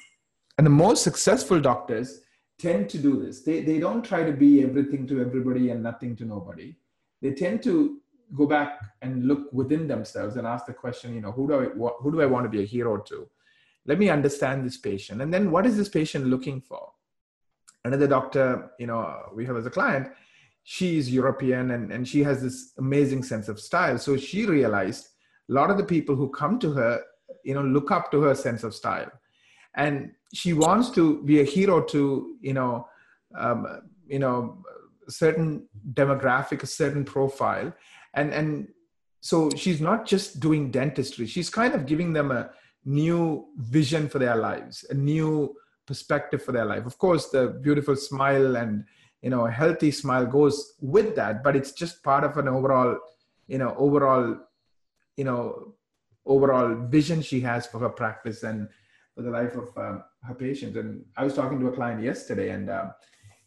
and 0.59 0.67
the 0.67 0.71
most 0.71 1.05
successful 1.05 1.61
doctors 1.61 2.21
tend 2.61 2.91
to 2.91 2.99
do 2.99 3.23
this. 3.23 3.43
They, 3.43 3.63
they 3.63 3.79
don't 3.79 4.05
try 4.05 4.23
to 4.25 4.33
be 4.33 4.63
everything 4.63 5.07
to 5.09 5.21
everybody 5.21 5.71
and 5.71 5.83
nothing 5.83 6.15
to 6.17 6.25
nobody. 6.25 6.77
They 7.23 7.33
tend 7.33 7.63
to 7.65 7.99
go 8.35 8.47
back 8.47 8.79
and 9.03 9.27
look 9.27 9.53
within 9.53 9.89
themselves 9.89 10.37
and 10.37 10.47
ask 10.47 10.67
the 10.67 10.73
question, 10.73 11.15
you 11.15 11.21
know, 11.21 11.33
who 11.33 11.49
do 11.49 11.55
I, 11.55 11.65
who 12.01 12.13
do 12.13 12.21
I 12.21 12.27
want 12.27 12.45
to 12.45 12.51
be 12.51 12.63
a 12.63 12.67
hero 12.67 12.99
to? 12.99 13.29
Let 13.87 13.99
me 13.99 14.11
understand 14.11 14.65
this 14.65 14.77
patient. 14.77 15.23
And 15.23 15.33
then 15.33 15.51
what 15.51 15.67
is 15.67 15.77
this 15.77 15.89
patient 15.89 16.27
looking 16.27 16.61
for? 16.61 16.93
Another 17.85 18.07
doctor, 18.07 18.71
you 18.79 18.87
know, 18.87 19.31
we 19.35 19.47
have 19.47 19.57
as 19.57 19.67
a 19.67 19.71
client, 19.71 20.09
she's 20.63 21.11
European 21.11 21.71
and, 21.73 21.91
and 21.91 22.07
she 22.07 22.23
has 22.23 22.43
this 22.43 22.73
amazing 22.79 23.23
sense 23.23 23.49
of 23.49 23.59
style. 23.59 23.99
So 23.99 24.17
she 24.17 24.45
realized 24.47 25.09
a 25.49 25.53
lot 25.53 25.71
of 25.71 25.79
the 25.79 25.85
people 25.85 26.15
who 26.15 26.29
come 26.29 26.59
to 26.61 26.73
her, 26.73 27.03
you 27.43 27.55
know, 27.55 27.63
look 27.63 27.91
up 27.91 28.11
to 28.13 28.21
her 28.23 28.35
sense 28.35 28.63
of 28.65 28.75
style. 28.75 29.11
And 29.75 30.13
she 30.33 30.53
wants 30.53 30.91
to 30.91 31.23
be 31.23 31.41
a 31.41 31.45
hero 31.45 31.83
to 31.83 32.37
you 32.41 32.55
know 32.55 32.87
um, 33.39 33.67
you 34.07 34.19
know 34.19 34.63
certain 35.09 35.67
demographic 35.93 36.63
a 36.63 36.67
certain 36.67 37.05
profile. 37.05 37.73
And 38.15 38.33
and 38.33 38.69
so 39.21 39.51
she's 39.51 39.81
not 39.81 40.07
just 40.07 40.41
doing 40.41 40.71
dentistry. 40.71 41.27
She's 41.27 41.51
kind 41.51 41.75
of 41.75 41.87
giving 41.87 42.13
them 42.13 42.31
a 42.31 42.51
new 42.85 43.47
vision 43.57 44.09
for 44.09 44.19
their 44.19 44.37
lives 44.37 44.87
a 44.89 44.95
new 44.95 45.55
perspective 45.87 46.43
for 46.43 46.53
their 46.53 46.65
life. 46.65 46.87
Of 46.87 46.99
course 46.99 47.29
the 47.29 47.59
beautiful 47.63 47.97
smile 47.97 48.57
and 48.57 48.85
you 49.23 49.31
know 49.31 49.47
a 49.47 49.51
healthy 49.51 49.91
smile 49.91 50.25
goes 50.25 50.75
with 50.81 51.15
that 51.17 51.45
but 51.45 51.55
it's 51.55 51.73
just 51.73 52.03
part 52.03 52.25
of 52.25 52.39
an 52.39 52.49
overall 52.49 52.97
you 53.49 53.59
know 53.59 53.75
overall 53.77 54.35
you 55.19 55.25
know 55.25 55.75
overall 56.27 56.75
vision 56.75 57.21
she 57.21 57.41
has 57.41 57.67
for 57.67 57.79
her 57.81 57.89
practice. 57.89 58.43
And 58.43 58.69
for 59.21 59.25
the 59.25 59.31
life 59.31 59.55
of 59.55 59.69
um, 59.77 60.03
her 60.23 60.35
patients. 60.35 60.77
And 60.77 61.05
I 61.17 61.25
was 61.25 61.35
talking 61.35 61.61
to 61.61 61.67
a 61.67 61.73
client 61.73 62.03
yesterday, 62.03 62.51
and 62.51 62.71
um, 62.71 62.93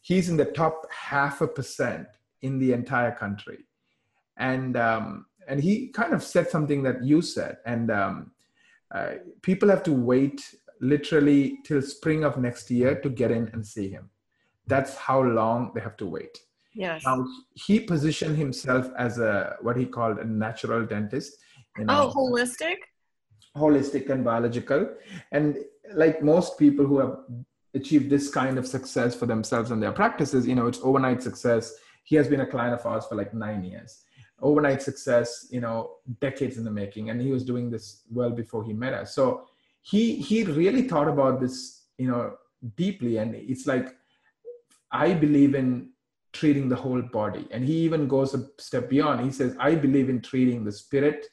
he's 0.01 0.29
in 0.29 0.37
the 0.37 0.45
top 0.45 0.85
half 0.91 1.41
a 1.41 1.47
percent 1.47 2.07
in 2.41 2.59
the 2.59 2.73
entire 2.73 3.11
country. 3.11 3.59
And 4.37 4.77
um, 4.77 5.25
and 5.47 5.59
he 5.59 5.87
kind 5.89 6.13
of 6.13 6.23
said 6.23 6.49
something 6.49 6.83
that 6.83 7.03
you 7.03 7.21
said, 7.21 7.57
and 7.65 7.89
um, 7.91 8.31
uh, 8.93 9.13
people 9.41 9.69
have 9.69 9.83
to 9.83 9.93
wait 9.93 10.39
literally 10.79 11.59
till 11.65 11.81
spring 11.81 12.23
of 12.23 12.37
next 12.37 12.69
year 12.69 12.99
to 13.01 13.09
get 13.09 13.31
in 13.31 13.49
and 13.53 13.65
see 13.65 13.89
him. 13.89 14.09
That's 14.67 14.95
how 14.95 15.21
long 15.21 15.71
they 15.73 15.81
have 15.81 15.97
to 15.97 16.05
wait. 16.05 16.37
Yes. 16.75 17.03
Now 17.05 17.25
he 17.53 17.79
positioned 17.79 18.37
himself 18.37 18.89
as 18.97 19.19
a 19.19 19.57
what 19.61 19.77
he 19.77 19.85
called 19.85 20.19
a 20.19 20.25
natural 20.25 20.85
dentist. 20.85 21.33
You 21.77 21.85
know, 21.85 22.11
oh, 22.15 22.19
holistic. 22.19 22.77
Holistic 23.55 24.09
and 24.09 24.23
biological, 24.23 24.89
and 25.31 25.57
like 25.93 26.23
most 26.23 26.57
people 26.57 26.85
who 26.85 26.99
have 26.99 27.17
achieved 27.75 28.09
this 28.09 28.29
kind 28.29 28.57
of 28.57 28.67
success 28.67 29.15
for 29.15 29.25
themselves 29.25 29.71
and 29.71 29.81
their 29.81 29.91
practices, 29.91 30.47
you 30.47 30.55
know, 30.55 30.67
it's 30.67 30.79
overnight 30.83 31.21
success. 31.21 31.75
He 32.03 32.15
has 32.15 32.27
been 32.27 32.41
a 32.41 32.47
client 32.47 32.73
of 32.73 32.85
ours 32.85 33.05
for 33.05 33.15
like 33.15 33.33
nine 33.33 33.63
years. 33.63 34.03
Overnight 34.41 34.81
success, 34.81 35.47
you 35.51 35.61
know, 35.61 35.97
decades 36.19 36.57
in 36.57 36.63
the 36.63 36.71
making, 36.71 37.09
and 37.09 37.21
he 37.21 37.31
was 37.31 37.43
doing 37.43 37.69
this 37.69 38.03
well 38.11 38.31
before 38.31 38.63
he 38.63 38.73
met 38.73 38.93
us. 38.93 39.15
So 39.15 39.47
he 39.81 40.15
he 40.15 40.43
really 40.43 40.83
thought 40.83 41.07
about 41.07 41.39
this, 41.39 41.83
you 41.97 42.07
know, 42.07 42.35
deeply, 42.75 43.17
and 43.17 43.35
it's 43.35 43.67
like 43.67 43.95
I 44.91 45.13
believe 45.13 45.55
in 45.55 45.89
treating 46.33 46.67
the 46.67 46.75
whole 46.75 47.01
body. 47.01 47.47
And 47.51 47.63
he 47.63 47.77
even 47.77 48.07
goes 48.07 48.33
a 48.33 48.47
step 48.57 48.89
beyond. 48.89 49.23
He 49.23 49.31
says, 49.31 49.55
I 49.59 49.75
believe 49.75 50.09
in 50.09 50.21
treating 50.21 50.63
the 50.63 50.71
spirit, 50.71 51.27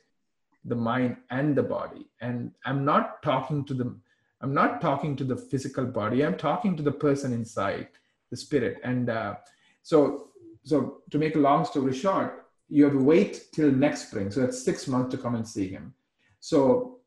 the 0.65 0.75
mind, 0.75 1.17
and 1.31 1.57
the 1.57 1.63
body. 1.63 2.07
And 2.21 2.53
I'm 2.65 2.85
not 2.85 3.23
talking 3.23 3.65
to 3.65 3.75
them, 3.75 4.03
I'm 4.41 4.55
not 4.55 4.81
talking 4.81 5.17
to 5.17 5.25
the 5.25 5.37
physical 5.37 5.85
body, 5.85 6.25
I'm 6.25 6.37
talking 6.37 6.77
to 6.77 6.83
the 6.83 6.93
person 6.93 7.33
inside, 7.33 7.89
the 8.31 8.37
spirit. 8.37 8.79
And 8.85 9.11
uh, 9.11 9.37
so, 9.83 10.29
so 10.63 10.99
to 11.11 11.19
make 11.19 11.35
a 11.37 11.39
long 11.39 11.65
story 11.65 11.95
short, 11.95 12.47
you 12.69 12.85
have 12.85 12.93
to 12.93 13.03
wait 13.03 13.47
till 13.53 13.71
next 13.71 14.09
spring. 14.09 14.31
So 14.31 14.41
that's 14.41 14.63
six 14.63 14.87
months 14.87 15.15
to 15.15 15.21
come 15.21 15.35
and 15.35 15.47
see 15.47 15.69
him. 15.69 15.95
So 16.39 16.99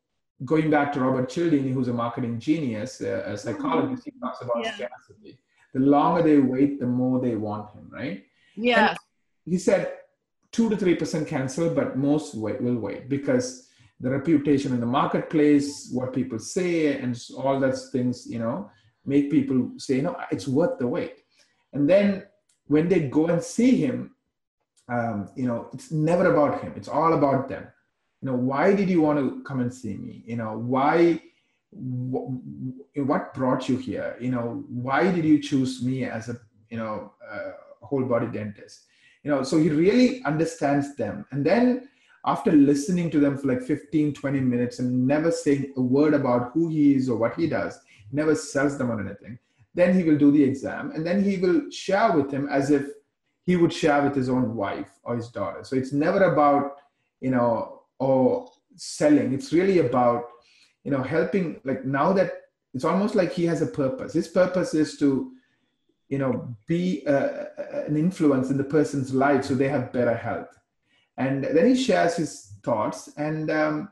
going 0.44 0.70
back 0.70 0.92
to 0.94 1.00
Robert 1.00 1.30
Cialdini, 1.30 1.72
who's 1.72 1.88
a 1.88 1.94
marketing 1.94 2.40
genius, 2.40 3.02
uh, 3.02 3.24
a 3.26 3.38
psychologist, 3.38 4.04
he 4.06 4.12
talks 4.20 4.42
about 4.42 4.64
yeah. 4.64 4.76
scarcity 4.76 5.38
the 5.74 5.80
longer 5.80 6.22
they 6.22 6.38
wait, 6.38 6.80
the 6.80 6.86
more 6.86 7.20
they 7.20 7.36
want 7.36 7.74
him, 7.74 7.90
right? 7.92 8.24
Yeah. 8.56 8.96
He 9.46 9.58
said 9.58 9.94
two 10.54 10.70
to 10.70 10.78
three 10.78 10.96
percent 10.96 11.28
cancel, 11.28 11.70
but 11.70 11.98
most 11.98 12.36
wait, 12.36 12.62
will 12.62 12.78
wait 12.78 13.10
because 13.10 13.68
the 14.00 14.10
reputation 14.10 14.74
in 14.74 14.80
the 14.80 14.86
marketplace, 14.86 15.90
what 15.92 16.14
people 16.14 16.40
say, 16.40 16.98
and 16.98 17.22
all 17.38 17.60
those 17.60 17.90
things, 17.90 18.26
you 18.28 18.40
know, 18.40 18.70
make 19.06 19.30
people 19.30 19.72
say, 19.78 20.00
no, 20.02 20.16
it's 20.32 20.48
worth 20.48 20.78
the 20.80 20.88
wait. 20.88 21.16
And 21.74 21.90
then 21.90 22.24
when 22.68 22.88
they 22.88 23.02
go 23.02 23.28
and 23.28 23.42
see 23.42 23.76
him, 23.76 24.16
um, 24.90 25.30
you 25.36 25.48
know, 25.48 25.70
it's 25.74 25.92
never 25.92 26.34
about 26.34 26.62
him. 26.62 26.74
It's 26.76 26.88
all 26.88 27.14
about 27.14 27.50
them. 27.50 27.68
You 28.22 28.32
know, 28.32 28.38
why 28.38 28.74
did 28.74 28.90
you 28.90 29.02
want 29.02 29.20
to 29.20 29.44
come 29.44 29.60
and 29.60 29.74
see 29.74 29.96
me? 29.96 30.24
You 30.26 30.38
know, 30.38 30.58
why 30.58 31.22
what 32.96 33.34
brought 33.34 33.68
you 33.68 33.78
here 33.78 34.16
you 34.20 34.30
know 34.30 34.64
why 34.70 35.12
did 35.12 35.26
you 35.26 35.42
choose 35.42 35.84
me 35.84 36.04
as 36.04 36.30
a 36.30 36.38
you 36.70 36.78
know 36.78 37.12
a 37.32 37.86
whole 37.86 38.04
body 38.04 38.28
dentist 38.28 38.86
you 39.24 39.32
know 39.32 39.44
so 39.44 39.58
he 39.58 39.70
really 39.70 40.24
understands 40.24 40.96
them. 40.96 41.26
And 41.32 41.46
then 41.46 41.90
after 42.26 42.52
listening 42.52 43.10
to 43.12 43.20
them 43.20 43.38
for 43.38 43.48
like 43.48 43.62
15 43.62 44.14
20 44.14 44.40
minutes 44.40 44.80
and 44.80 45.08
never 45.08 45.32
saying 45.32 45.74
a 45.78 45.82
word 45.82 46.14
about 46.14 46.52
who 46.54 46.70
he 46.70 46.96
is 46.96 47.10
or 47.10 47.18
what 47.18 47.36
he 47.36 47.48
does 47.48 47.80
never 48.14 48.34
sells 48.34 48.78
them 48.78 48.90
on 48.92 49.06
anything 49.06 49.38
then 49.74 49.94
he 49.94 50.04
will 50.04 50.18
do 50.18 50.32
the 50.32 50.42
exam 50.42 50.92
and 50.92 51.06
then 51.06 51.22
he 51.22 51.36
will 51.38 51.70
share 51.70 52.14
with 52.14 52.32
him 52.32 52.48
as 52.50 52.72
if 52.72 52.86
he 53.44 53.56
would 53.56 53.74
share 53.74 54.02
with 54.02 54.16
his 54.16 54.30
own 54.30 54.56
wife 54.56 54.90
or 55.04 55.16
his 55.16 55.28
daughter. 55.28 55.64
So 55.64 55.76
it's 55.76 55.94
never 55.94 56.24
about 56.24 56.78
you 57.22 57.32
know 57.32 57.84
or 58.00 58.50
selling. 58.76 59.34
It's 59.34 59.54
really 59.54 59.80
about 59.80 60.26
you 60.84 60.92
know 60.92 61.04
helping 61.04 61.60
like 61.64 61.86
now 61.86 62.14
that 62.14 62.32
it's 62.74 62.86
almost 62.86 63.16
like 63.16 63.32
he 63.32 63.46
has 63.46 63.62
a 63.62 63.68
purpose. 63.68 64.14
His 64.14 64.28
purpose 64.28 64.74
is 64.74 64.98
to 64.98 65.32
you 66.14 66.20
know 66.22 66.34
be 66.68 66.84
an 67.08 67.98
influence 68.06 68.52
in 68.52 68.58
the 68.58 68.70
person's 68.78 69.14
life 69.26 69.44
so 69.46 69.56
they 69.56 69.72
have 69.76 69.94
better 69.98 70.16
health. 70.16 70.54
And 71.18 71.44
then 71.44 71.66
he 71.68 71.76
shares 71.76 72.16
his 72.16 72.54
thoughts 72.64 73.10
and 73.18 73.50
um, 73.52 73.90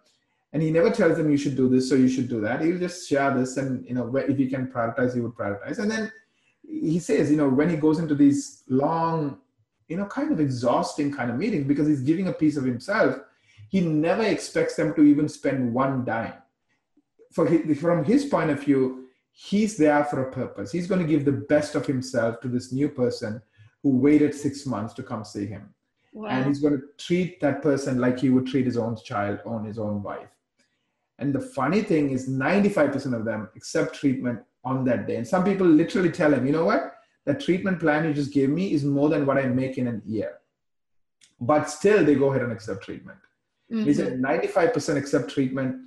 and 0.54 0.62
he 0.62 0.70
never 0.72 0.92
tells 0.92 1.18
them 1.18 1.32
you 1.32 1.38
should 1.44 1.56
do 1.56 1.68
this 1.70 1.90
so 1.90 1.96
you 1.96 2.10
should 2.10 2.30
do 2.30 2.42
that. 2.42 2.62
He'll 2.62 2.86
just 2.88 3.10
share 3.10 3.32
this 3.38 3.58
and 3.58 3.86
you 3.88 3.96
know 3.96 4.16
if 4.16 4.38
he 4.38 4.48
can 4.48 4.68
prioritize 4.68 5.16
he 5.16 5.22
would 5.22 5.38
prioritize. 5.42 5.80
And 5.80 5.90
then 5.90 6.12
he 6.64 7.00
says 7.00 7.32
you 7.32 7.38
know 7.38 7.50
when 7.50 7.70
he 7.70 7.78
goes 7.88 8.00
into 8.00 8.16
these 8.16 8.64
long 8.68 9.40
you 9.90 9.98
know 9.98 10.06
kind 10.06 10.32
of 10.32 10.40
exhausting 10.40 11.12
kind 11.12 11.32
of 11.32 11.38
meetings 11.38 11.68
because 11.68 11.88
he's 11.88 12.02
giving 12.12 12.28
a 12.28 12.34
piece 12.34 12.58
of 12.58 12.64
himself 12.64 13.18
he 13.72 13.80
never 13.80 14.24
expects 14.24 14.76
them 14.76 14.94
to 14.96 15.04
even 15.04 15.30
spend 15.30 15.74
one 15.74 16.04
dime. 16.04 16.34
For 17.32 17.46
his, 17.48 17.80
from 17.80 18.04
his 18.04 18.26
point 18.26 18.50
of 18.50 18.62
view, 18.62 19.08
he's 19.50 19.76
there 19.76 20.04
for 20.06 20.22
a 20.28 20.32
purpose. 20.32 20.72
He's 20.72 20.88
going 20.88 21.02
to 21.02 21.08
give 21.08 21.26
the 21.26 21.32
best 21.32 21.74
of 21.76 21.86
himself 21.86 22.40
to 22.42 22.48
this 22.48 22.72
new 22.72 22.90
person 22.90 23.42
who 23.82 23.98
waited 23.98 24.36
six 24.36 24.66
months 24.68 24.94
to 24.94 25.04
come 25.04 25.24
see 25.26 25.48
him. 25.48 25.74
Wow. 26.14 26.30
And 26.30 26.46
he's 26.46 26.60
going 26.60 26.74
to 26.80 26.84
treat 26.98 27.40
that 27.42 27.64
person 27.64 28.00
like 28.00 28.20
he 28.20 28.30
would 28.30 28.46
treat 28.46 28.66
his 28.66 28.78
own 28.78 28.96
child 29.04 29.40
or 29.46 29.64
his 29.64 29.80
own 29.80 30.04
wife. 30.04 30.30
And 31.18 31.34
the 31.34 31.40
funny 31.40 31.82
thing 31.82 32.12
is, 32.12 32.30
95% 32.30 33.16
of 33.16 33.26
them 33.26 33.50
accept 33.56 33.96
treatment 33.96 34.40
on 34.64 34.84
that 34.86 35.08
day. 35.08 35.16
And 35.16 35.28
some 35.28 35.44
people 35.44 35.66
literally 35.66 36.12
tell 36.12 36.34
him, 36.34 36.46
you 36.46 36.52
know 36.52 36.66
what? 36.66 36.94
The 37.26 37.34
treatment 37.34 37.80
plan 37.80 38.06
you 38.06 38.14
just 38.14 38.34
gave 38.34 38.50
me 38.50 38.74
is 38.74 38.84
more 38.84 39.10
than 39.10 39.26
what 39.26 39.38
I 39.38 39.46
make 39.48 39.78
in 39.78 39.88
a 39.88 40.02
year. 40.06 40.34
But 41.40 41.70
still, 41.70 42.06
they 42.06 42.16
go 42.16 42.30
ahead 42.30 42.44
and 42.44 42.52
accept 42.52 42.84
treatment. 42.84 43.20
Mm-hmm. 43.72 43.86
He 43.86 43.94
said 43.94 44.20
95% 44.22 44.98
accept 44.98 45.32
treatment 45.32 45.78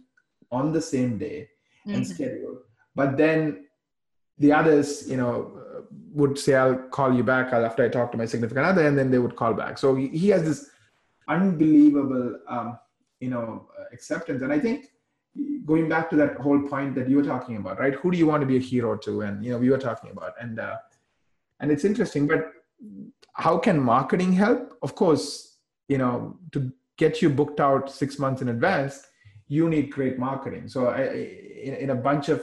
on 0.50 0.72
the 0.72 0.80
same 0.80 1.18
day 1.18 1.48
mm-hmm. 1.86 1.96
and 1.96 2.06
schedule. 2.06 2.58
But 2.94 3.16
then 3.16 3.66
the 4.38 4.52
others, 4.52 5.08
you 5.08 5.16
know, 5.16 5.52
would 6.12 6.38
say, 6.38 6.54
I'll 6.54 6.76
call 6.76 7.12
you 7.12 7.24
back 7.24 7.52
after 7.52 7.84
I 7.84 7.88
talk 7.88 8.12
to 8.12 8.18
my 8.18 8.26
significant 8.26 8.66
other, 8.66 8.86
and 8.86 8.96
then 8.96 9.10
they 9.10 9.18
would 9.18 9.36
call 9.36 9.52
back. 9.52 9.78
So 9.78 9.94
he, 9.94 10.28
has 10.28 10.44
this 10.44 10.70
unbelievable, 11.28 12.38
um, 12.48 12.78
you 13.20 13.30
know, 13.30 13.68
acceptance. 13.92 14.42
And 14.42 14.52
I 14.52 14.60
think 14.60 14.90
going 15.64 15.88
back 15.88 16.08
to 16.10 16.16
that 16.16 16.36
whole 16.36 16.60
point 16.62 16.94
that 16.94 17.08
you 17.08 17.16
were 17.16 17.24
talking 17.24 17.56
about, 17.56 17.80
right? 17.80 17.94
Who 17.94 18.10
do 18.12 18.18
you 18.18 18.26
want 18.26 18.42
to 18.42 18.46
be 18.46 18.56
a 18.56 18.60
hero 18.60 18.96
to? 18.98 19.22
And, 19.22 19.44
you 19.44 19.50
know, 19.50 19.58
we 19.58 19.70
were 19.70 19.78
talking 19.78 20.10
about, 20.10 20.34
and, 20.40 20.60
uh, 20.60 20.76
and 21.60 21.72
it's 21.72 21.84
interesting, 21.84 22.26
but 22.26 22.52
how 23.32 23.58
can 23.58 23.80
marketing 23.80 24.32
help? 24.32 24.76
Of 24.82 24.94
course, 24.94 25.56
you 25.88 25.98
know, 25.98 26.38
to 26.52 26.72
get 26.96 27.20
you 27.20 27.28
booked 27.28 27.58
out 27.58 27.90
six 27.90 28.18
months 28.18 28.40
in 28.42 28.48
advance, 28.48 29.06
you 29.48 29.68
need 29.68 29.90
great 29.90 30.18
marketing. 30.18 30.68
So 30.68 30.86
I, 30.86 31.02
in, 31.02 31.74
in 31.74 31.90
a 31.90 31.94
bunch 31.94 32.28
of 32.28 32.42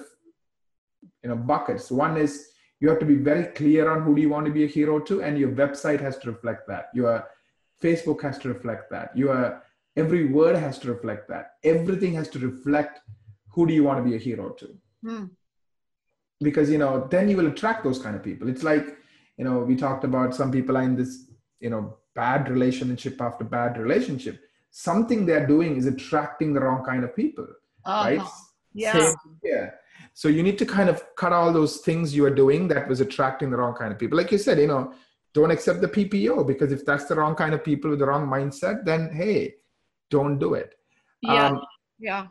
you 1.23 1.29
know 1.29 1.35
buckets. 1.35 1.91
One 1.91 2.17
is 2.17 2.47
you 2.79 2.89
have 2.89 2.99
to 2.99 3.05
be 3.05 3.15
very 3.15 3.45
clear 3.45 3.89
on 3.91 4.03
who 4.03 4.15
do 4.15 4.21
you 4.21 4.29
want 4.29 4.45
to 4.45 4.51
be 4.51 4.63
a 4.63 4.67
hero 4.67 4.99
to, 4.99 5.21
and 5.23 5.37
your 5.37 5.51
website 5.51 6.01
has 6.01 6.17
to 6.19 6.31
reflect 6.31 6.67
that. 6.67 6.89
Your 6.93 7.27
Facebook 7.81 8.21
has 8.21 8.37
to 8.39 8.49
reflect 8.49 8.89
that. 8.91 9.15
Your 9.15 9.63
every 9.95 10.25
word 10.25 10.55
has 10.55 10.79
to 10.79 10.87
reflect 10.91 11.27
that. 11.29 11.53
Everything 11.63 12.13
has 12.13 12.29
to 12.29 12.39
reflect 12.39 12.99
who 13.49 13.67
do 13.67 13.73
you 13.73 13.83
want 13.83 14.03
to 14.03 14.09
be 14.09 14.15
a 14.15 14.19
hero 14.19 14.49
to. 14.51 14.77
Hmm. 15.03 15.25
Because 16.41 16.69
you 16.69 16.77
know, 16.77 17.07
then 17.11 17.29
you 17.29 17.37
will 17.37 17.47
attract 17.47 17.83
those 17.83 17.99
kind 17.99 18.15
of 18.15 18.23
people. 18.23 18.49
It's 18.49 18.63
like 18.63 18.97
you 19.37 19.45
know, 19.45 19.59
we 19.59 19.75
talked 19.75 20.03
about 20.03 20.35
some 20.35 20.51
people 20.51 20.77
are 20.77 20.83
in 20.83 20.95
this 20.95 21.31
you 21.61 21.69
know 21.69 21.97
bad 22.15 22.49
relationship 22.49 23.21
after 23.21 23.43
bad 23.43 23.77
relationship 23.77 24.41
something 24.71 25.25
they're 25.25 25.47
doing 25.47 25.77
is 25.77 25.85
attracting 25.85 26.53
the 26.53 26.59
wrong 26.59 26.83
kind 26.83 27.03
of 27.03 27.15
people 27.15 27.47
uh-huh. 27.85 28.09
right 28.09 28.27
yeah 28.73 29.13
yeah 29.43 29.69
so 30.13 30.27
you 30.27 30.43
need 30.43 30.57
to 30.57 30.65
kind 30.65 30.89
of 30.89 31.03
cut 31.15 31.33
all 31.33 31.51
those 31.53 31.77
things 31.77 32.15
you 32.15 32.25
are 32.25 32.33
doing 32.33 32.67
that 32.67 32.87
was 32.87 33.01
attracting 33.01 33.49
the 33.49 33.57
wrong 33.57 33.73
kind 33.73 33.91
of 33.91 33.99
people. 33.99 34.17
Like 34.17 34.31
you 34.31 34.37
said 34.37 34.59
you 34.59 34.67
know 34.67 34.93
don't 35.33 35.51
accept 35.51 35.79
the 35.79 35.87
ppo 35.87 36.45
because 36.45 36.73
if 36.73 36.85
that's 36.85 37.05
the 37.05 37.15
wrong 37.15 37.35
kind 37.35 37.53
of 37.53 37.63
people 37.63 37.89
with 37.89 37.99
the 37.99 38.05
wrong 38.05 38.27
mindset 38.27 38.83
then 38.83 39.09
hey 39.13 39.55
don't 40.09 40.39
do 40.39 40.55
it. 40.55 40.75
Yeah. 41.21 41.47
Um, 41.47 41.61
yeah. 41.99 42.27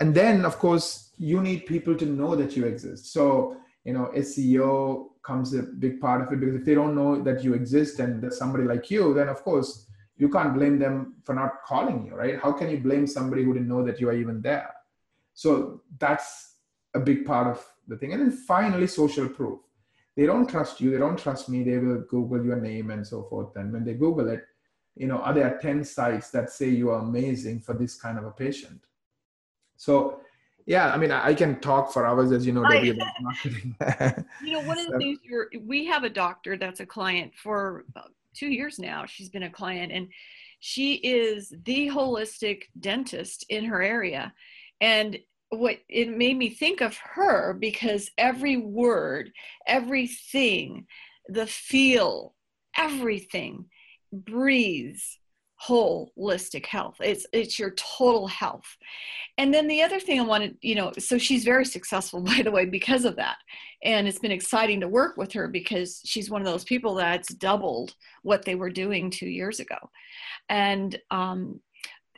and 0.00 0.14
then 0.14 0.44
of 0.44 0.58
course 0.58 1.12
you 1.16 1.40
need 1.40 1.66
people 1.66 1.94
to 1.96 2.06
know 2.06 2.34
that 2.34 2.56
you 2.56 2.66
exist. 2.66 3.12
So 3.12 3.56
you 3.84 3.92
know 3.92 4.10
seo 4.16 5.06
comes 5.22 5.54
a 5.54 5.62
big 5.62 6.00
part 6.00 6.20
of 6.20 6.32
it 6.32 6.40
because 6.40 6.56
if 6.56 6.64
they 6.64 6.74
don't 6.74 6.94
know 6.94 7.22
that 7.22 7.42
you 7.42 7.54
exist 7.54 7.98
and 8.00 8.22
there's 8.22 8.38
somebody 8.38 8.64
like 8.64 8.90
you 8.90 9.14
then 9.14 9.28
of 9.28 9.42
course 9.42 9.86
you 10.16 10.28
can't 10.28 10.54
blame 10.54 10.78
them 10.78 11.14
for 11.24 11.34
not 11.34 11.62
calling 11.66 12.06
you, 12.06 12.14
right? 12.14 12.38
How 12.40 12.52
can 12.52 12.70
you 12.70 12.78
blame 12.78 13.06
somebody 13.06 13.42
who 13.42 13.52
didn't 13.52 13.68
know 13.68 13.84
that 13.84 14.00
you 14.00 14.08
are 14.08 14.14
even 14.14 14.40
there? 14.40 14.72
So 15.34 15.82
that's 15.98 16.53
a 16.94 17.00
big 17.00 17.24
part 17.24 17.46
of 17.46 17.64
the 17.88 17.96
thing. 17.96 18.12
And 18.12 18.22
then 18.22 18.30
finally, 18.30 18.86
social 18.86 19.28
proof. 19.28 19.60
They 20.16 20.26
don't 20.26 20.48
trust 20.48 20.80
you, 20.80 20.90
they 20.90 20.98
don't 20.98 21.18
trust 21.18 21.48
me, 21.48 21.62
they 21.64 21.78
will 21.78 22.02
Google 22.02 22.44
your 22.44 22.60
name 22.60 22.90
and 22.90 23.04
so 23.04 23.24
forth. 23.24 23.56
And 23.56 23.72
when 23.72 23.84
they 23.84 23.94
Google 23.94 24.28
it, 24.28 24.44
you 24.94 25.08
know, 25.08 25.18
are 25.18 25.34
there 25.34 25.58
10 25.60 25.82
sites 25.84 26.30
that 26.30 26.50
say 26.50 26.68
you 26.68 26.90
are 26.90 27.00
amazing 27.00 27.60
for 27.60 27.74
this 27.74 27.96
kind 27.96 28.16
of 28.16 28.24
a 28.24 28.30
patient? 28.30 28.80
So 29.76 30.20
yeah, 30.66 30.94
I 30.94 30.96
mean, 30.96 31.10
I 31.10 31.34
can 31.34 31.60
talk 31.60 31.92
for 31.92 32.06
hours, 32.06 32.32
as 32.32 32.46
you 32.46 32.52
know, 32.52 32.66
Debbie, 32.66 32.90
about 32.90 33.12
marketing. 33.20 33.76
you 34.44 34.52
know, 34.52 34.62
one 34.62 34.78
of 34.78 34.86
the 34.86 34.98
things 34.98 35.18
you're, 35.24 35.48
we 35.60 35.84
have 35.86 36.04
a 36.04 36.08
doctor 36.08 36.56
that's 36.56 36.80
a 36.80 36.86
client 36.86 37.32
for 37.34 37.84
two 38.34 38.48
years 38.48 38.78
now 38.78 39.06
she's 39.06 39.28
been 39.28 39.44
a 39.44 39.50
client 39.50 39.92
and 39.92 40.08
she 40.60 40.94
is 40.94 41.54
the 41.64 41.88
holistic 41.88 42.64
dentist 42.80 43.46
in 43.48 43.64
her 43.64 43.82
area 43.82 44.32
and 44.80 45.18
what 45.50 45.76
it 45.88 46.08
made 46.08 46.36
me 46.36 46.50
think 46.50 46.80
of 46.80 46.96
her 46.96 47.54
because 47.54 48.10
every 48.18 48.56
word, 48.56 49.30
everything, 49.66 50.86
the 51.28 51.46
feel, 51.46 52.34
everything 52.76 53.66
breathes 54.12 55.18
holistic 55.66 56.66
health. 56.66 56.96
It's 57.00 57.26
it's 57.32 57.58
your 57.58 57.70
total 57.70 58.26
health. 58.26 58.76
And 59.38 59.52
then 59.54 59.66
the 59.66 59.82
other 59.82 59.98
thing 59.98 60.20
i 60.20 60.22
wanted 60.22 60.56
you 60.60 60.74
know 60.74 60.92
so 60.98 61.16
she's 61.16 61.44
very 61.44 61.64
successful 61.64 62.20
by 62.22 62.42
the 62.42 62.50
way 62.50 62.66
because 62.66 63.04
of 63.04 63.16
that. 63.16 63.36
And 63.82 64.06
it's 64.06 64.18
been 64.18 64.30
exciting 64.30 64.80
to 64.80 64.88
work 64.88 65.16
with 65.16 65.32
her 65.32 65.48
because 65.48 66.00
she's 66.04 66.30
one 66.30 66.40
of 66.40 66.46
those 66.46 66.64
people 66.64 66.94
that's 66.94 67.32
doubled 67.34 67.94
what 68.22 68.44
they 68.44 68.54
were 68.54 68.70
doing 68.70 69.10
two 69.10 69.28
years 69.28 69.60
ago. 69.60 69.76
And 70.48 70.98
um, 71.10 71.60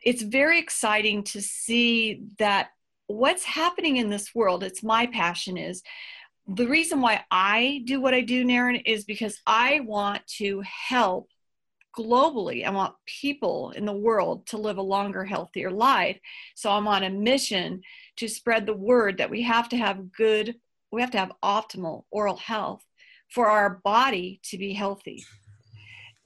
it's 0.02 0.22
very 0.22 0.58
exciting 0.58 1.24
to 1.24 1.42
see 1.42 2.22
that 2.38 2.68
what's 3.06 3.44
happening 3.44 3.96
in 3.96 4.10
this 4.10 4.34
world 4.34 4.62
it's 4.62 4.82
my 4.82 5.06
passion 5.06 5.56
is 5.56 5.82
the 6.48 6.66
reason 6.66 7.00
why 7.00 7.24
i 7.30 7.82
do 7.84 8.00
what 8.00 8.14
i 8.14 8.20
do 8.20 8.44
Naren, 8.44 8.82
is 8.84 9.04
because 9.04 9.40
i 9.46 9.80
want 9.80 10.26
to 10.26 10.62
help 10.62 11.28
globally. 11.96 12.64
I 12.64 12.70
want 12.70 12.94
people 13.06 13.70
in 13.70 13.84
the 13.84 13.92
world 13.92 14.46
to 14.48 14.58
live 14.58 14.78
a 14.78 14.82
longer, 14.82 15.24
healthier 15.24 15.70
life. 15.70 16.18
So 16.54 16.70
I'm 16.70 16.86
on 16.86 17.04
a 17.04 17.10
mission 17.10 17.80
to 18.16 18.28
spread 18.28 18.66
the 18.66 18.74
word 18.74 19.18
that 19.18 19.30
we 19.30 19.42
have 19.42 19.68
to 19.70 19.76
have 19.76 20.12
good, 20.12 20.56
we 20.92 21.00
have 21.00 21.10
to 21.12 21.18
have 21.18 21.32
optimal 21.42 22.04
oral 22.10 22.36
health 22.36 22.84
for 23.30 23.48
our 23.48 23.80
body 23.82 24.40
to 24.44 24.58
be 24.58 24.72
healthy. 24.72 25.24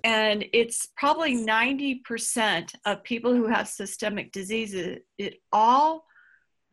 And 0.03 0.45
it's 0.53 0.89
probably 0.97 1.37
90% 1.37 2.75
of 2.87 3.05
people 3.05 3.35
who 3.35 3.47
have 3.47 3.69
systemic 3.69 4.33
diseases, 4.33 4.99
it 5.19 5.37
all 5.53 6.05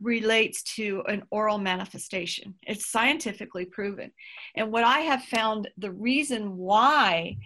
relates 0.01 0.62
to 0.75 1.03
an 1.07 1.23
oral 1.31 1.57
manifestation. 1.57 2.53
It's 2.67 2.88
scientifically 2.88 3.65
proven. 3.65 4.12
And 4.55 4.71
what 4.71 4.83
I 4.83 4.99
have 4.99 5.23
found 5.23 5.69
the 5.77 5.91
reason 5.91 6.57
why 6.57 7.38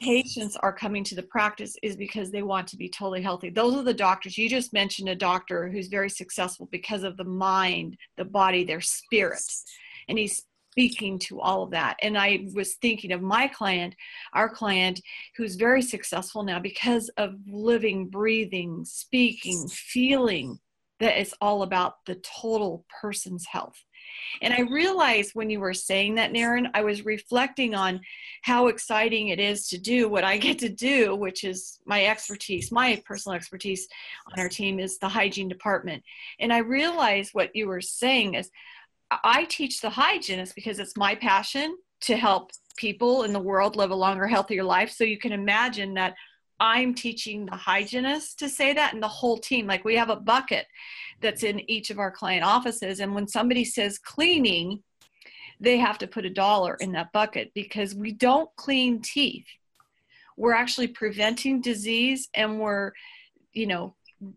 patients 0.00 0.56
are 0.56 0.72
coming 0.72 1.02
to 1.04 1.14
the 1.14 1.22
practice 1.22 1.74
is 1.82 1.96
because 1.96 2.30
they 2.30 2.42
want 2.42 2.68
to 2.68 2.76
be 2.76 2.88
totally 2.88 3.22
healthy. 3.22 3.50
Those 3.50 3.74
are 3.74 3.82
the 3.82 3.94
doctors. 3.94 4.36
You 4.36 4.48
just 4.48 4.72
mentioned 4.72 5.08
a 5.08 5.14
doctor 5.14 5.68
who's 5.68 5.88
very 5.88 6.10
successful 6.10 6.68
because 6.70 7.02
of 7.02 7.16
the 7.16 7.24
mind, 7.24 7.96
the 8.16 8.24
body, 8.24 8.64
their 8.64 8.80
spirit. 8.80 9.42
And 10.08 10.18
he's 10.18 10.44
speaking 10.72 11.18
to 11.18 11.40
all 11.40 11.62
of 11.62 11.70
that. 11.70 11.96
And 12.02 12.18
I 12.18 12.46
was 12.54 12.74
thinking 12.74 13.12
of 13.12 13.22
my 13.22 13.48
client, 13.48 13.94
our 14.34 14.50
client, 14.50 15.00
who's 15.36 15.56
very 15.56 15.80
successful 15.80 16.42
now 16.42 16.58
because 16.58 17.08
of 17.16 17.34
living, 17.46 18.08
breathing, 18.08 18.84
speaking, 18.84 19.66
feeling 19.68 20.58
that 21.00 21.18
it's 21.18 21.34
all 21.40 21.62
about 21.62 21.96
the 22.06 22.16
total 22.16 22.84
person's 23.00 23.46
health. 23.46 23.76
And 24.40 24.54
I 24.54 24.60
realized 24.60 25.32
when 25.34 25.50
you 25.50 25.60
were 25.60 25.74
saying 25.74 26.14
that, 26.14 26.32
Naren, 26.32 26.70
I 26.74 26.82
was 26.82 27.04
reflecting 27.04 27.74
on 27.74 28.00
how 28.42 28.68
exciting 28.68 29.28
it 29.28 29.40
is 29.40 29.68
to 29.68 29.78
do 29.78 30.08
what 30.08 30.24
I 30.24 30.38
get 30.38 30.58
to 30.60 30.68
do, 30.68 31.14
which 31.14 31.44
is 31.44 31.78
my 31.86 32.06
expertise, 32.06 32.72
my 32.72 33.02
personal 33.04 33.36
expertise 33.36 33.86
on 34.32 34.40
our 34.40 34.48
team 34.48 34.78
is 34.78 34.98
the 34.98 35.08
hygiene 35.08 35.48
department. 35.48 36.02
And 36.40 36.52
I 36.52 36.58
realized 36.58 37.30
what 37.32 37.54
you 37.54 37.68
were 37.68 37.80
saying 37.80 38.34
is 38.34 38.50
I 39.10 39.44
teach 39.44 39.80
the 39.80 39.90
hygienist 39.90 40.54
because 40.54 40.78
it's 40.78 40.96
my 40.96 41.14
passion 41.14 41.76
to 42.02 42.16
help 42.16 42.50
people 42.76 43.22
in 43.22 43.32
the 43.32 43.40
world 43.40 43.76
live 43.76 43.90
a 43.90 43.94
longer, 43.94 44.26
healthier 44.26 44.64
life. 44.64 44.90
So 44.90 45.04
you 45.04 45.18
can 45.18 45.32
imagine 45.32 45.94
that 45.94 46.14
I'm 46.58 46.94
teaching 46.94 47.46
the 47.46 47.56
hygienist 47.56 48.38
to 48.38 48.48
say 48.48 48.72
that 48.72 48.94
and 48.94 49.02
the 49.02 49.08
whole 49.08 49.38
team. 49.38 49.66
Like 49.66 49.84
we 49.84 49.96
have 49.96 50.10
a 50.10 50.16
bucket 50.16 50.66
that's 51.20 51.42
in 51.42 51.68
each 51.70 51.90
of 51.90 51.98
our 51.98 52.10
client 52.10 52.44
offices. 52.44 53.00
And 53.00 53.14
when 53.14 53.28
somebody 53.28 53.64
says 53.64 53.98
cleaning, 53.98 54.82
they 55.60 55.78
have 55.78 55.98
to 55.98 56.06
put 56.06 56.24
a 56.24 56.30
dollar 56.30 56.76
in 56.80 56.92
that 56.92 57.12
bucket 57.12 57.52
because 57.54 57.94
we 57.94 58.12
don't 58.12 58.48
clean 58.56 59.00
teeth. 59.00 59.46
We're 60.36 60.52
actually 60.52 60.88
preventing 60.88 61.62
disease 61.62 62.28
and 62.34 62.60
we're, 62.60 62.92
you 63.52 63.66
know, 63.66 63.94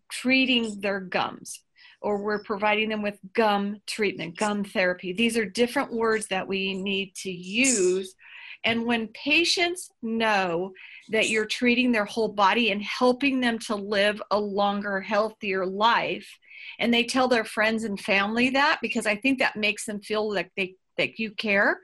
treating 0.09 0.79
their 0.79 0.99
gums 0.99 1.61
or 2.01 2.17
we're 2.17 2.43
providing 2.43 2.89
them 2.89 3.01
with 3.01 3.19
gum 3.33 3.81
treatment, 3.85 4.37
gum 4.37 4.63
therapy. 4.63 5.11
These 5.11 5.37
are 5.37 5.45
different 5.45 5.91
words 5.91 6.27
that 6.27 6.47
we 6.47 6.73
need 6.73 7.15
to 7.15 7.31
use 7.31 8.15
and 8.63 8.85
when 8.85 9.07
patients 9.09 9.91
know 10.01 10.73
that 11.09 11.29
you're 11.29 11.45
treating 11.45 11.91
their 11.91 12.05
whole 12.05 12.29
body 12.29 12.71
and 12.71 12.81
helping 12.81 13.39
them 13.39 13.57
to 13.57 13.75
live 13.75 14.21
a 14.31 14.39
longer, 14.39 15.01
healthier 15.01 15.65
life, 15.65 16.37
and 16.77 16.93
they 16.93 17.03
tell 17.03 17.27
their 17.27 17.43
friends 17.43 17.83
and 17.83 17.99
family 17.99 18.51
that 18.51 18.79
because 18.81 19.05
I 19.05 19.15
think 19.15 19.39
that 19.39 19.55
makes 19.55 19.85
them 19.85 20.01
feel 20.01 20.31
like 20.33 20.51
they 20.55 20.75
that 20.97 21.17
you 21.17 21.31
care. 21.31 21.79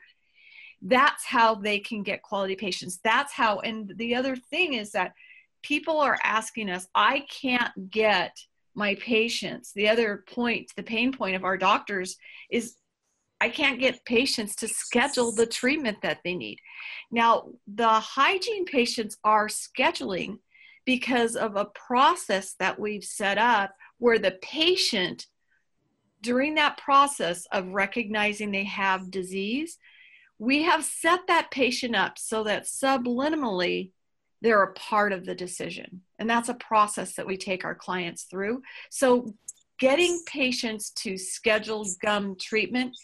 That's 0.81 1.25
how 1.25 1.55
they 1.55 1.79
can 1.79 2.03
get 2.03 2.21
quality 2.21 2.55
patients. 2.55 2.99
That's 3.03 3.33
how 3.33 3.59
and 3.59 3.91
the 3.95 4.15
other 4.15 4.35
thing 4.35 4.73
is 4.73 4.91
that 4.91 5.13
people 5.63 5.99
are 5.99 6.19
asking 6.23 6.69
us, 6.69 6.87
I 6.93 7.25
can't 7.41 7.89
get 7.89 8.37
my 8.75 8.95
patients. 8.95 9.71
The 9.73 9.89
other 9.89 10.23
point, 10.29 10.71
the 10.75 10.83
pain 10.83 11.11
point 11.11 11.35
of 11.35 11.43
our 11.43 11.57
doctors 11.57 12.17
is 12.51 12.75
I 13.41 13.49
can't 13.49 13.79
get 13.79 14.05
patients 14.05 14.55
to 14.57 14.67
schedule 14.67 15.31
the 15.31 15.45
treatment 15.45 15.97
that 16.01 16.19
they 16.23 16.35
need. 16.35 16.59
Now, 17.11 17.49
the 17.67 17.87
hygiene 17.87 18.65
patients 18.65 19.17
are 19.23 19.47
scheduling 19.47 20.39
because 20.85 21.35
of 21.35 21.55
a 21.55 21.65
process 21.65 22.55
that 22.59 22.79
we've 22.79 23.03
set 23.03 23.37
up 23.37 23.75
where 23.97 24.19
the 24.19 24.37
patient, 24.41 25.25
during 26.21 26.55
that 26.55 26.77
process 26.77 27.45
of 27.51 27.67
recognizing 27.67 28.51
they 28.51 28.63
have 28.63 29.11
disease, 29.11 29.77
we 30.37 30.63
have 30.63 30.83
set 30.83 31.21
that 31.27 31.51
patient 31.51 31.95
up 31.95 32.17
so 32.17 32.43
that 32.43 32.65
subliminally 32.65 33.91
they're 34.41 34.63
a 34.63 34.73
part 34.73 35.11
of 35.11 35.25
the 35.25 35.35
decision. 35.35 36.01
And 36.19 36.29
that's 36.29 36.49
a 36.49 36.55
process 36.55 37.15
that 37.15 37.25
we 37.25 37.37
take 37.37 37.65
our 37.65 37.75
clients 37.75 38.23
through. 38.23 38.61
So 38.89 39.33
getting 39.79 40.21
patients 40.25 40.91
to 40.91 41.17
schedule 41.17 41.85
gum 42.01 42.35
treatment 42.39 42.95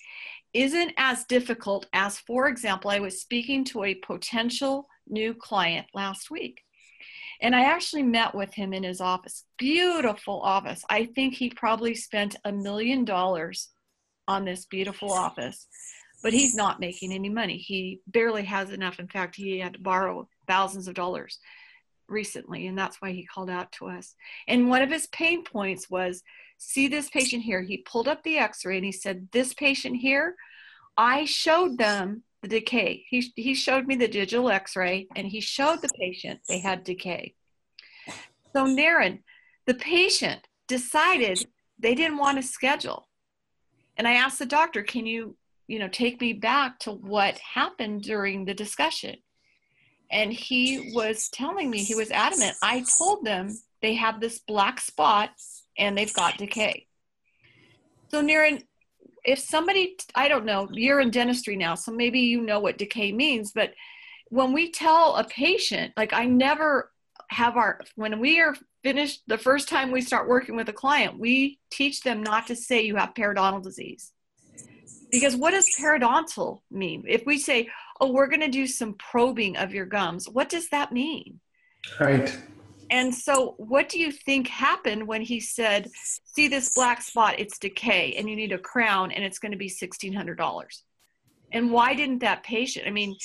isn't 0.54 0.94
as 0.98 1.24
difficult 1.26 1.88
as, 1.94 2.20
for 2.20 2.48
example, 2.48 2.92
I 2.92 3.00
was 3.00 3.22
speaking 3.22 3.64
to 3.66 3.84
a 3.84 3.96
potential 3.96 4.88
new 5.08 5.34
client 5.34 5.88
last 5.94 6.30
week. 6.30 6.62
And 7.42 7.56
I 7.56 7.64
actually 7.64 8.04
met 8.04 8.36
with 8.36 8.54
him 8.54 8.74
in 8.74 8.84
his 8.84 9.02
office. 9.02 9.46
Beautiful 9.58 10.42
office. 10.42 10.84
I 10.90 11.06
think 11.06 11.34
he 11.34 11.50
probably 11.50 11.96
spent 11.96 12.36
a 12.46 12.52
million 12.52 13.04
dollars 13.04 13.70
on 14.28 14.46
this 14.46 14.66
beautiful 14.66 15.12
office, 15.12 15.68
but 16.22 16.34
he's 16.34 16.54
not 16.54 16.80
making 16.80 17.12
any 17.12 17.30
money. 17.30 17.58
He 17.58 18.02
barely 18.08 18.44
has 18.44 18.72
enough. 18.72 19.00
In 19.00 19.08
fact, 19.08 19.36
he 19.36 19.60
had 19.60 19.74
to 19.74 19.80
borrow 19.80 20.28
thousands 20.48 20.88
of 20.88 20.94
dollars 20.94 21.40
recently, 22.08 22.68
and 22.68 22.78
that's 22.78 22.98
why 23.02 23.12
he 23.12 23.26
called 23.26 23.50
out 23.50 23.72
to 23.74 23.88
us. 23.88 24.14
And 24.48 24.70
one 24.70 24.84
of 24.84 24.92
his 24.92 25.08
pain 25.08 25.44
points 25.44 25.90
was 25.90 26.22
see 26.62 26.88
this 26.88 27.10
patient 27.10 27.44
here. 27.44 27.62
He 27.62 27.78
pulled 27.78 28.08
up 28.08 28.24
the 28.24 28.38
x 28.38 28.64
ray 28.66 28.78
and 28.78 28.86
he 28.86 28.92
said, 28.92 29.28
This 29.32 29.54
patient 29.54 29.98
here, 29.98 30.36
I 30.96 31.26
showed 31.26 31.78
them 31.78 32.24
the 32.42 32.48
decay. 32.48 33.04
He, 33.10 33.32
he 33.36 33.54
showed 33.54 33.88
me 33.88 33.96
the 33.96 34.08
digital 34.08 34.50
x 34.50 34.76
ray 34.76 35.08
and 35.16 35.28
he 35.28 35.42
showed 35.42 35.82
the 35.82 35.90
patient 36.00 36.40
they 36.48 36.60
had 36.60 36.84
decay. 36.84 37.34
So, 38.54 38.66
Naren, 38.66 39.20
the 39.66 39.74
patient 39.74 40.48
decided 40.68 41.48
they 41.80 41.96
didn't 41.96 42.18
want 42.18 42.38
to 42.38 42.48
schedule. 42.48 43.08
And 43.98 44.08
I 44.08 44.14
asked 44.14 44.40
the 44.40 44.46
doctor, 44.46 44.84
Can 44.84 45.06
you, 45.06 45.36
you 45.68 45.80
know, 45.80 45.88
take 45.88 46.22
me 46.22 46.34
back 46.34 46.80
to 46.80 46.92
what 46.92 47.40
happened 47.40 48.04
during 48.04 48.46
the 48.46 48.54
discussion? 48.54 49.16
And 50.12 50.32
he 50.32 50.92
was 50.94 51.30
telling 51.30 51.70
me, 51.70 51.84
he 51.84 51.96
was 51.96 52.12
adamant. 52.12 52.58
I 52.62 52.84
told 53.00 53.24
them 53.26 53.58
they 53.82 53.96
have 53.96 54.20
this 54.20 54.40
black 54.40 54.82
spot 54.82 55.32
and 55.78 55.98
they've 55.98 56.14
got 56.14 56.38
decay. 56.38 56.88
So, 58.10 58.22
Naren, 58.24 58.64
if 59.24 59.40
somebody, 59.40 59.98
I 60.16 60.28
don't 60.28 60.46
know, 60.46 60.68
you're 60.72 61.00
in 61.00 61.12
dentistry 61.12 61.56
now, 61.56 61.76
so 61.76 61.92
maybe 61.92 62.22
you 62.22 62.42
know 62.42 62.60
what 62.60 62.78
decay 62.78 63.12
means, 63.12 63.52
but 63.52 63.74
when 64.30 64.54
we 64.54 64.72
tell 64.72 65.16
a 65.16 65.24
patient, 65.24 65.94
like 65.98 66.14
I 66.14 66.26
never 66.26 66.92
have 67.30 67.58
our, 67.58 67.82
when 67.96 68.20
we 68.20 68.40
are 68.40 68.56
finished, 68.84 69.22
the 69.28 69.38
first 69.38 69.70
time 69.70 69.92
we 69.92 70.02
start 70.02 70.28
working 70.28 70.56
with 70.56 70.70
a 70.70 70.74
client, 70.74 71.20
we 71.20 71.60
teach 71.70 72.02
them 72.02 72.24
not 72.24 72.48
to 72.48 72.56
say 72.56 72.82
you 72.82 72.96
have 72.96 73.14
periodontal 73.14 73.64
disease. 73.64 74.12
Because 75.12 75.36
what 75.36 75.52
does 75.52 75.68
periodontal 75.80 76.60
mean? 76.72 77.04
If 77.08 77.26
we 77.26 77.38
say, 77.38 77.70
oh, 78.00 78.12
we're 78.12 78.28
going 78.28 78.42
to 78.42 78.48
do 78.48 78.66
some 78.66 78.94
probing 78.94 79.58
of 79.58 79.74
your 79.74 79.86
gums, 79.86 80.28
what 80.28 80.50
does 80.50 80.70
that 80.70 80.92
mean? 80.92 81.40
Right. 82.00 82.36
And 82.92 83.16
so, 83.16 83.56
what 83.58 83.88
do 83.88 84.00
you 84.00 84.12
think 84.12 84.48
happened 84.48 85.08
when 85.08 85.22
he 85.22 85.40
said, 85.40 85.90
"See 86.26 86.48
this 86.50 86.74
black 86.76 87.02
spot? 87.02 87.40
It's 87.40 87.58
decay, 87.58 88.16
and 88.18 88.30
you 88.30 88.36
need 88.36 88.52
a 88.52 88.58
crown, 88.58 89.12
and 89.12 89.24
it's 89.24 89.40
going 89.40 89.54
to 89.54 89.58
be 89.58 89.70
sixteen 89.70 90.14
hundred 90.14 90.38
dollars." 90.38 90.84
And 91.54 91.72
why 91.72 91.94
didn't 91.96 92.20
that 92.20 92.44
patient? 92.44 92.88
I 92.88 92.92
mean, 92.92 93.16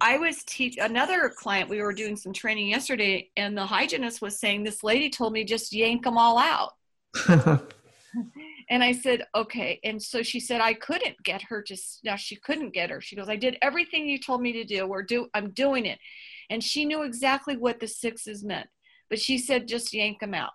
I 0.00 0.18
was 0.18 0.44
teach 0.44 0.76
another 0.78 1.32
client. 1.34 1.70
We 1.70 1.82
were 1.82 1.92
doing 1.92 2.16
some 2.16 2.34
training 2.34 2.68
yesterday, 2.68 3.30
and 3.36 3.56
the 3.56 3.66
hygienist 3.66 4.20
was 4.20 4.38
saying, 4.38 4.62
"This 4.62 4.84
lady 4.84 5.08
told 5.08 5.32
me 5.32 5.44
just 5.44 5.72
yank 5.72 6.04
them 6.04 6.18
all 6.18 6.38
out." 6.38 6.72
And 8.70 8.82
I 8.82 8.92
said, 8.92 9.24
okay. 9.34 9.80
And 9.84 10.02
so 10.02 10.22
she 10.22 10.40
said, 10.40 10.60
I 10.62 10.72
couldn't 10.72 11.22
get 11.24 11.42
her 11.42 11.62
to, 11.62 11.76
now 12.04 12.16
she 12.16 12.36
couldn't 12.36 12.72
get 12.72 12.88
her. 12.88 13.00
She 13.00 13.16
goes, 13.16 13.28
I 13.28 13.36
did 13.36 13.58
everything 13.60 14.08
you 14.08 14.18
told 14.18 14.40
me 14.40 14.52
to 14.52 14.64
do. 14.64 14.86
We're 14.86 15.02
do, 15.02 15.28
I'm 15.34 15.50
doing 15.50 15.84
it. 15.84 15.98
And 16.48 16.64
she 16.64 16.84
knew 16.86 17.02
exactly 17.02 17.56
what 17.56 17.80
the 17.80 17.86
sixes 17.86 18.42
meant. 18.42 18.68
But 19.12 19.20
she 19.20 19.36
said, 19.36 19.68
just 19.68 19.92
yank 19.92 20.20
them 20.20 20.32
out. 20.32 20.52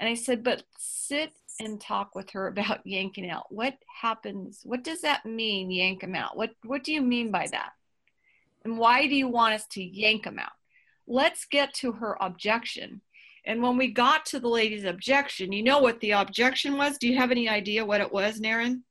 And 0.00 0.08
I 0.08 0.14
said, 0.14 0.42
but 0.42 0.64
sit 0.80 1.30
and 1.60 1.80
talk 1.80 2.16
with 2.16 2.30
her 2.30 2.46
about 2.48 2.84
yanking 2.84 3.30
out. 3.30 3.44
What 3.50 3.74
happens? 4.00 4.62
What 4.64 4.82
does 4.82 5.02
that 5.02 5.24
mean, 5.24 5.70
yank 5.70 6.00
them 6.00 6.16
out? 6.16 6.36
What, 6.36 6.50
what 6.64 6.82
do 6.82 6.92
you 6.92 7.00
mean 7.00 7.30
by 7.30 7.46
that? 7.52 7.70
And 8.64 8.76
why 8.76 9.06
do 9.06 9.14
you 9.14 9.28
want 9.28 9.54
us 9.54 9.68
to 9.68 9.82
yank 9.82 10.24
them 10.24 10.40
out? 10.40 10.50
Let's 11.06 11.44
get 11.44 11.74
to 11.74 11.92
her 11.92 12.16
objection 12.20 13.00
and 13.44 13.62
when 13.62 13.76
we 13.76 13.88
got 13.88 14.24
to 14.26 14.40
the 14.40 14.48
lady's 14.48 14.84
objection, 14.84 15.52
you 15.52 15.62
know 15.62 15.80
what 15.80 16.00
the 16.00 16.12
objection 16.12 16.76
was? 16.76 16.96
Do 16.98 17.08
you 17.08 17.18
have 17.18 17.30
any 17.30 17.48
idea 17.48 17.84
what 17.84 18.00
it 18.00 18.12
was, 18.12 18.40
Naren? 18.40 18.82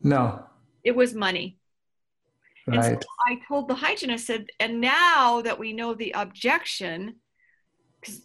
No. 0.00 0.44
It 0.84 0.94
was 0.94 1.14
money. 1.14 1.58
Right. 2.66 2.76
And 2.76 3.02
so 3.02 3.08
I 3.26 3.40
told 3.48 3.68
the 3.68 3.74
hygienist, 3.74 4.26
said, 4.26 4.46
and 4.60 4.80
now 4.80 5.40
that 5.42 5.58
we 5.58 5.72
know 5.72 5.94
the 5.94 6.12
objection, 6.12 7.16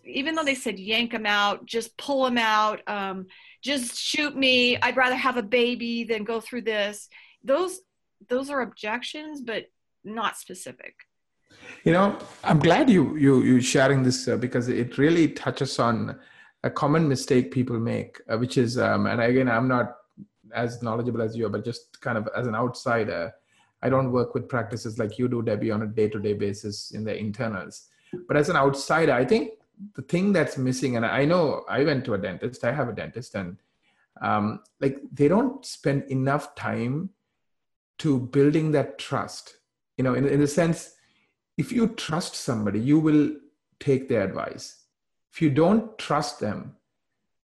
even 0.03 0.35
though 0.35 0.43
they 0.43 0.55
said 0.55 0.79
yank 0.79 1.11
them 1.11 1.25
out, 1.25 1.65
just 1.65 1.97
pull 1.97 2.25
them 2.25 2.37
out, 2.37 2.81
um, 2.87 3.27
just 3.63 3.97
shoot 3.97 4.35
me, 4.35 4.77
I'd 4.77 4.97
rather 4.97 5.15
have 5.15 5.37
a 5.37 5.43
baby 5.43 6.03
than 6.03 6.23
go 6.23 6.39
through 6.41 6.63
this. 6.63 7.09
Those 7.43 7.79
those 8.29 8.49
are 8.49 8.61
objections, 8.61 9.41
but 9.41 9.65
not 10.03 10.37
specific. 10.37 10.95
You 11.83 11.93
know, 11.93 12.17
I'm 12.43 12.59
glad 12.59 12.89
you 12.89 13.15
you 13.15 13.43
you 13.43 13.61
sharing 13.61 14.03
this 14.03 14.27
uh, 14.27 14.37
because 14.37 14.67
it 14.67 14.97
really 14.97 15.29
touches 15.29 15.79
on 15.79 16.19
a 16.63 16.69
common 16.69 17.07
mistake 17.07 17.51
people 17.51 17.79
make, 17.79 18.19
uh, 18.29 18.37
which 18.37 18.57
is, 18.57 18.77
um, 18.77 19.05
and 19.05 19.21
again, 19.21 19.47
I'm 19.47 19.67
not 19.67 19.95
as 20.53 20.81
knowledgeable 20.81 21.21
as 21.21 21.35
you, 21.35 21.47
but 21.49 21.63
just 21.63 22.01
kind 22.01 22.17
of 22.17 22.27
as 22.35 22.47
an 22.47 22.55
outsider, 22.55 23.31
I 23.81 23.89
don't 23.89 24.11
work 24.11 24.33
with 24.33 24.49
practices 24.49 24.97
like 24.97 25.19
you 25.19 25.27
do, 25.27 25.41
Debbie, 25.41 25.71
on 25.71 25.83
a 25.83 25.87
day-to-day 25.87 26.33
basis 26.33 26.91
in 26.91 27.03
the 27.03 27.15
internals. 27.15 27.87
But 28.27 28.37
as 28.37 28.49
an 28.49 28.55
outsider, 28.55 29.13
I 29.13 29.25
think 29.25 29.51
the 29.95 30.01
thing 30.01 30.33
that's 30.33 30.57
missing, 30.57 30.95
and 30.95 31.05
I 31.05 31.25
know 31.25 31.63
I 31.69 31.83
went 31.83 32.05
to 32.05 32.13
a 32.13 32.17
dentist, 32.17 32.63
I 32.63 32.71
have 32.71 32.89
a 32.89 32.93
dentist, 32.93 33.35
and 33.35 33.57
um, 34.21 34.61
like 34.81 34.99
they 35.11 35.27
don't 35.27 35.65
spend 35.65 36.03
enough 36.09 36.55
time 36.55 37.11
to 37.99 38.19
building 38.19 38.71
that 38.71 38.97
trust. 38.97 39.57
You 39.97 40.03
know, 40.03 40.13
in 40.13 40.27
in 40.27 40.39
the 40.39 40.47
sense 40.47 40.93
if 41.57 41.71
you 41.71 41.87
trust 41.89 42.35
somebody, 42.35 42.79
you 42.79 42.99
will 42.99 43.31
take 43.79 44.07
their 44.07 44.23
advice. 44.23 44.83
If 45.33 45.41
you 45.41 45.49
don't 45.49 45.97
trust 45.97 46.39
them, 46.39 46.75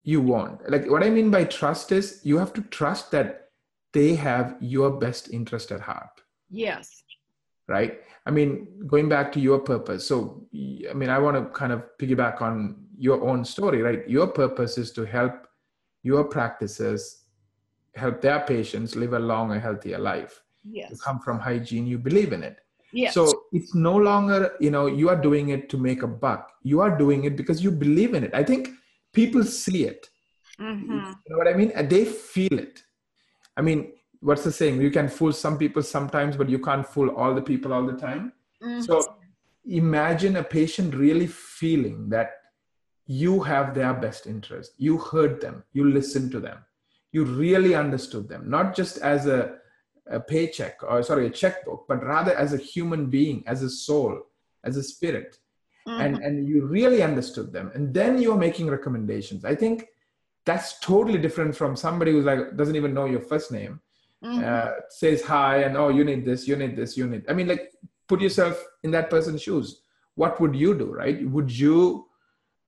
you 0.04 0.20
won't. 0.20 0.68
Like 0.70 0.90
what 0.90 1.02
I 1.02 1.10
mean 1.10 1.30
by 1.30 1.44
trust 1.44 1.92
is 1.92 2.20
you 2.22 2.38
have 2.38 2.52
to 2.54 2.62
trust 2.62 3.10
that 3.12 3.48
they 3.92 4.14
have 4.14 4.56
your 4.60 4.90
best 4.90 5.30
interest 5.30 5.70
at 5.72 5.80
heart. 5.80 6.22
Yes. 6.50 7.01
Right? 7.68 8.00
I 8.26 8.30
mean, 8.30 8.68
going 8.86 9.08
back 9.08 9.32
to 9.32 9.40
your 9.40 9.58
purpose. 9.60 10.06
So, 10.06 10.46
I 10.54 10.92
mean, 10.94 11.08
I 11.08 11.18
want 11.18 11.36
to 11.36 11.44
kind 11.58 11.72
of 11.72 11.82
piggyback 12.00 12.42
on 12.42 12.84
your 12.96 13.22
own 13.22 13.44
story, 13.44 13.82
right? 13.82 14.08
Your 14.08 14.26
purpose 14.26 14.78
is 14.78 14.92
to 14.92 15.04
help 15.04 15.46
your 16.02 16.24
practices 16.24 17.22
help 17.94 18.20
their 18.20 18.40
patients 18.40 18.96
live 18.96 19.12
a 19.12 19.18
long 19.18 19.48
longer, 19.48 19.60
healthier 19.60 19.98
life. 19.98 20.42
Yes. 20.64 20.90
You 20.90 20.96
come 20.96 21.20
from 21.20 21.38
hygiene, 21.38 21.86
you 21.86 21.98
believe 21.98 22.32
in 22.32 22.42
it. 22.42 22.58
Yes. 22.92 23.14
So 23.14 23.44
it's 23.52 23.74
no 23.74 23.96
longer, 23.96 24.52
you 24.60 24.70
know, 24.70 24.86
you 24.86 25.08
are 25.08 25.20
doing 25.20 25.48
it 25.48 25.68
to 25.70 25.78
make 25.78 26.02
a 26.02 26.06
buck. 26.06 26.52
You 26.62 26.80
are 26.80 26.96
doing 26.96 27.24
it 27.24 27.36
because 27.36 27.62
you 27.62 27.70
believe 27.70 28.14
in 28.14 28.24
it. 28.24 28.34
I 28.34 28.44
think 28.44 28.70
people 29.12 29.44
see 29.44 29.84
it. 29.84 30.08
Mm-hmm. 30.60 30.92
You 30.92 31.30
know 31.30 31.38
what 31.38 31.48
I 31.48 31.54
mean? 31.54 31.72
And 31.74 31.88
they 31.88 32.04
feel 32.04 32.58
it. 32.58 32.82
I 33.56 33.62
mean, 33.62 33.92
what's 34.22 34.44
the 34.44 34.52
saying? 34.52 34.80
You 34.80 34.90
can 34.90 35.08
fool 35.08 35.32
some 35.32 35.58
people 35.58 35.82
sometimes, 35.82 36.36
but 36.36 36.48
you 36.48 36.58
can't 36.58 36.86
fool 36.86 37.10
all 37.10 37.34
the 37.34 37.42
people 37.42 37.72
all 37.72 37.84
the 37.84 37.96
time. 37.96 38.32
Mm-hmm. 38.62 38.80
So 38.82 39.16
imagine 39.66 40.36
a 40.36 40.44
patient 40.44 40.94
really 40.94 41.26
feeling 41.26 42.08
that 42.08 42.32
you 43.06 43.40
have 43.42 43.74
their 43.74 43.92
best 43.92 44.26
interest. 44.26 44.72
You 44.78 44.98
heard 44.98 45.40
them, 45.40 45.64
you 45.72 45.90
listened 45.90 46.30
to 46.32 46.40
them, 46.40 46.58
you 47.10 47.24
really 47.24 47.74
understood 47.74 48.28
them, 48.28 48.48
not 48.48 48.74
just 48.74 48.98
as 48.98 49.26
a 49.26 49.56
a 50.08 50.20
paycheck 50.20 50.82
or 50.82 51.02
sorry 51.02 51.26
a 51.26 51.30
checkbook 51.30 51.86
but 51.86 52.04
rather 52.04 52.34
as 52.34 52.52
a 52.52 52.56
human 52.56 53.06
being 53.06 53.42
as 53.46 53.62
a 53.62 53.70
soul 53.70 54.20
as 54.64 54.76
a 54.76 54.82
spirit 54.82 55.38
mm-hmm. 55.86 56.00
and 56.00 56.16
and 56.18 56.48
you 56.48 56.66
really 56.66 57.02
understood 57.02 57.52
them 57.52 57.70
and 57.74 57.94
then 57.94 58.20
you're 58.20 58.36
making 58.36 58.68
recommendations 58.68 59.44
i 59.44 59.54
think 59.54 59.86
that's 60.44 60.80
totally 60.80 61.18
different 61.18 61.54
from 61.54 61.76
somebody 61.76 62.10
who's 62.10 62.24
like 62.24 62.56
doesn't 62.56 62.76
even 62.76 62.92
know 62.92 63.04
your 63.04 63.20
first 63.20 63.52
name 63.52 63.80
mm-hmm. 64.22 64.42
uh, 64.44 64.70
says 64.88 65.22
hi 65.22 65.62
and 65.62 65.76
oh 65.76 65.88
you 65.88 66.04
need 66.04 66.24
this 66.24 66.46
you 66.46 66.56
need 66.56 66.76
this 66.76 66.96
you 66.96 67.06
need 67.06 67.24
i 67.28 67.32
mean 67.32 67.48
like 67.48 67.72
put 68.08 68.20
yourself 68.20 68.62
in 68.82 68.90
that 68.90 69.10
person's 69.10 69.42
shoes 69.42 69.82
what 70.14 70.40
would 70.40 70.54
you 70.54 70.76
do 70.76 70.92
right 70.92 71.26
would 71.28 71.50
you 71.50 72.06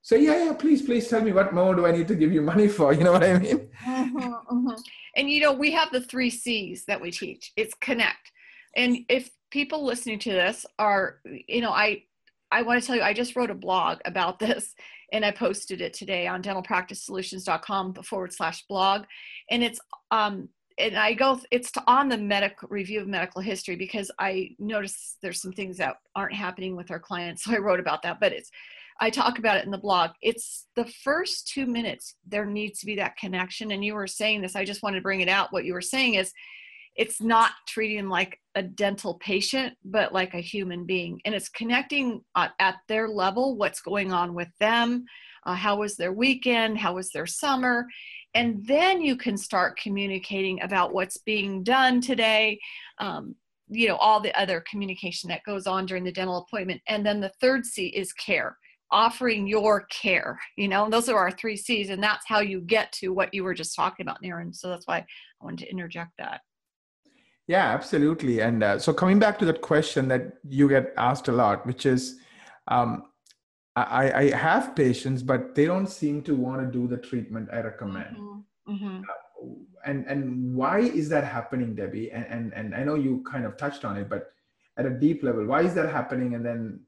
say 0.03 0.23
yeah 0.23 0.45
yeah 0.45 0.53
please 0.53 0.83
please 0.83 1.09
tell 1.09 1.23
me 1.23 1.33
what 1.33 1.55
more 1.55 1.75
do 1.75 1.87
i 1.87 1.93
need 1.93 2.09
to 2.09 2.15
give 2.15 2.33
you 2.33 2.43
money 2.43 2.69
for 2.69 2.93
you 2.99 3.05
know 3.05 3.13
what 3.13 3.25
i 3.25 3.39
mean 3.39 3.69
mm-hmm, 3.87 4.19
mm-hmm. 4.19 4.81
And 5.17 5.31
you 5.31 5.41
know, 5.41 5.53
we 5.53 5.71
have 5.73 5.91
the 5.93 6.01
three 6.01 6.31
C's 6.31 6.85
that 6.87 7.01
we 7.01 7.11
teach. 7.11 7.53
It's 7.57 7.75
connect. 7.75 8.33
And 8.77 8.99
if 9.09 9.31
people 9.51 9.85
listening 9.85 10.19
to 10.21 10.33
this 10.33 10.67
are, 10.79 11.21
you 11.25 11.61
know, 11.61 11.71
I 11.71 12.03
I 12.51 12.63
want 12.63 12.81
to 12.81 12.87
tell 12.87 12.97
you, 12.97 13.03
I 13.03 13.13
just 13.13 13.35
wrote 13.35 13.51
a 13.51 13.55
blog 13.55 13.99
about 14.05 14.39
this 14.41 14.75
and 15.13 15.25
I 15.25 15.31
posted 15.31 15.81
it 15.81 15.93
today 15.93 16.27
on 16.27 16.43
dentalpracticesolutions.com 16.43 17.95
forward 18.03 18.33
slash 18.33 18.65
blog. 18.67 19.05
And 19.51 19.63
it's, 19.63 19.81
um, 20.11 20.49
and 20.79 20.97
I 20.97 21.15
go, 21.15 21.39
it's 21.51 21.71
on 21.87 22.09
the 22.09 22.19
medical 22.19 22.69
review 22.69 23.01
of 23.01 23.07
medical 23.07 23.41
history 23.41 23.77
because 23.77 24.11
I 24.19 24.51
notice 24.59 25.17
there's 25.23 25.41
some 25.41 25.53
things 25.53 25.77
that 25.79 25.97
aren't 26.17 26.35
happening 26.35 26.77
with 26.77 26.91
our 26.91 27.01
clients. 27.01 27.45
So 27.45 27.53
I 27.55 27.59
wrote 27.59 27.81
about 27.81 28.03
that, 28.03 28.21
but 28.21 28.33
it's, 28.33 28.51
I 29.01 29.11
talk 29.11 29.39
about 29.39 29.57
it 29.57 29.65
in 29.65 29.71
the 29.71 29.79
blog. 29.79 30.11
It's 30.23 30.67
the 30.77 30.87
first 31.03 31.49
two 31.49 31.67
minutes, 31.67 32.17
there 32.27 32.47
needs 32.47 32.81
to 32.81 32.87
be 32.87 32.97
that 32.97 33.17
connection. 33.17 33.73
And 33.73 33.85
you 33.85 33.95
were 33.95 34.07
saying 34.07 34.41
this, 34.43 34.57
I 34.57 34.65
just 34.65 34.83
wanted 34.83 34.99
to 34.99 35.03
bring 35.03 35.21
it 35.21 35.29
out. 35.29 35.53
What 35.53 35.65
you 35.65 35.75
were 35.75 35.81
saying 35.81 36.15
is 36.15 36.33
it's 36.97 37.21
not 37.21 37.53
treating 37.67 38.09
like 38.09 38.41
a 38.55 38.63
dental 38.63 39.15
patient, 39.15 39.75
but 39.85 40.13
like 40.13 40.35
a 40.35 40.41
human 40.41 40.85
being. 40.85 41.21
And 41.25 41.35
it's 41.35 41.49
connecting 41.49 42.23
at, 42.37 42.77
their 42.89 43.09
level 43.09 43.57
what's 43.57 43.81
going 43.81 44.13
on 44.13 44.35
with 44.35 44.49
them. 44.61 45.05
Uh, 45.45 45.55
how 45.55 45.77
was 45.77 45.97
their 45.97 46.13
weekend? 46.13 46.79
How 46.79 46.95
was 46.95 47.11
their 47.11 47.27
summer? 47.27 47.87
And 48.35 48.67
then 48.67 49.01
you 49.01 49.17
can 49.17 49.37
start 49.37 49.79
communicating 49.79 50.61
about 50.63 50.93
what's 50.93 51.19
being 51.19 51.63
done 51.63 52.01
today. 52.01 52.59
Um, 52.99 53.35
you 53.69 53.89
know, 53.89 53.97
all 53.97 54.21
the 54.21 54.39
other 54.39 54.63
communication 54.71 55.29
that 55.29 55.45
goes 55.45 55.67
on 55.67 55.87
during 55.87 56.05
the 56.05 56.13
dental 56.13 56.39
appointment. 56.39 56.83
And 56.89 57.05
then 57.05 57.21
the 57.21 57.33
third 57.41 57.65
C 57.65 57.87
is 57.87 58.13
care 58.13 58.57
offering 58.91 59.47
your 59.47 59.87
care 59.87 60.39
you 60.57 60.69
know 60.69 60.89
those 60.89 61.09
are 61.09 61.19
our 61.19 61.31
three 61.33 61.57
c's 61.57 61.91
and 61.91 62.03
that's 62.03 62.25
how 62.29 62.39
you 62.39 62.61
get 62.61 62.93
to 62.93 63.09
what 63.09 63.33
you 63.33 63.43
were 63.43 63.55
just 63.55 63.75
talking 63.75 64.05
about 64.05 64.23
Naren. 64.23 64.55
so 64.55 64.69
that's 64.69 64.87
why 64.87 64.99
i 64.99 65.05
wanted 65.41 65.65
to 65.65 65.71
interject 65.71 66.13
that 66.19 66.41
yeah 67.49 67.73
absolutely 67.73 68.41
and 68.41 68.63
uh, 68.63 68.79
so 68.79 68.93
coming 68.93 69.19
back 69.19 69.39
to 69.39 69.45
that 69.47 69.63
question 69.63 70.07
that 70.07 70.35
you 70.49 70.69
get 70.69 70.93
asked 70.97 71.29
a 71.29 71.33
lot 71.33 71.67
which 71.67 71.87
is 71.87 72.19
um, 72.69 73.05
I, 73.77 74.13
I 74.13 74.31
have 74.31 74.77
patients 74.77 75.23
but 75.23 75.55
they 75.55 75.67
don't 75.67 75.89
seem 75.89 76.23
to 76.23 76.35
want 76.35 76.61
to 76.63 76.79
do 76.79 76.87
the 76.87 76.97
treatment 76.97 77.49
i 77.53 77.61
recommend 77.61 78.17
mm-hmm. 78.17 78.73
Mm-hmm. 78.73 79.01
Uh, 79.01 79.47
and 79.85 80.07
and 80.07 80.55
why 80.55 80.79
is 80.79 81.09
that 81.09 81.25
happening 81.25 81.75
debbie 81.75 82.11
and, 82.13 82.27
and 82.27 82.55
and 82.55 82.75
i 82.75 82.85
know 82.85 82.95
you 82.95 83.25
kind 83.31 83.45
of 83.45 83.57
touched 83.57 83.85
on 83.85 83.97
it 83.97 84.09
but 84.09 84.33
at 84.77 84.87
a 84.87 84.91
deep 84.91 85.23
level 85.23 85.45
why 85.45 85.63
is 85.63 85.75
that 85.75 85.91
happening 85.91 86.35
and 86.35 86.47
then 86.47 86.81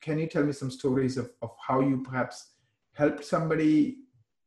can 0.00 0.18
you 0.18 0.26
tell 0.26 0.44
me 0.44 0.52
some 0.52 0.70
stories 0.70 1.16
of, 1.16 1.30
of 1.42 1.50
how 1.66 1.80
you 1.80 2.02
perhaps 2.02 2.52
helped 2.94 3.24
somebody 3.24 3.98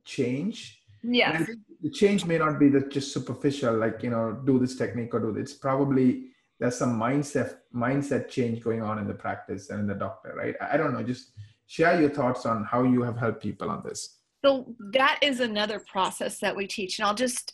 change? 0.04 0.82
Yes. 1.04 1.50
The 1.82 1.90
change 1.90 2.26
may 2.26 2.38
not 2.38 2.60
be 2.60 2.70
that 2.70 2.92
just 2.92 3.14
superficial, 3.14 3.76
like, 3.78 4.04
you 4.04 4.10
know, 4.10 4.32
do 4.46 4.58
this 4.58 4.76
technique 4.76 5.14
or 5.14 5.20
do 5.20 5.34
this. 5.34 5.52
It's 5.52 5.54
probably 5.54 6.30
there's 6.60 6.78
some 6.78 6.98
mindset 6.98 7.58
mindset 7.76 8.30
change 8.30 8.62
going 8.62 8.82
on 8.82 8.98
in 9.00 9.08
the 9.08 9.14
practice 9.14 9.70
and 9.70 9.82
in 9.82 9.88
the 9.88 9.96
doctor, 9.96 10.34
right? 10.36 10.56
I 10.62 10.78
don't 10.78 10.94
know. 10.94 11.04
Just 11.04 11.32
share 11.68 12.00
your 12.00 12.10
thoughts 12.10 12.46
on 12.46 12.64
how 12.64 12.84
you 12.84 13.02
have 13.02 13.18
helped 13.18 13.42
people 13.42 13.70
on 13.70 13.84
this. 13.84 14.20
So 14.44 14.76
that 14.92 15.20
is 15.22 15.40
another 15.40 15.80
process 15.80 16.40
that 16.40 16.56
we 16.56 16.68
teach. 16.68 17.00
And 17.00 17.08
I'll 17.08 17.16
just 17.16 17.54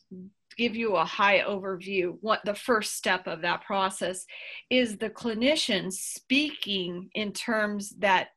give 0.57 0.75
you 0.75 0.95
a 0.95 1.05
high 1.05 1.39
overview, 1.41 2.17
what 2.21 2.41
the 2.43 2.55
first 2.55 2.95
step 2.95 3.27
of 3.27 3.41
that 3.41 3.63
process 3.63 4.25
is 4.69 4.97
the 4.97 5.09
clinician 5.09 5.93
speaking 5.93 7.09
in 7.13 7.31
terms 7.31 7.91
that 7.99 8.29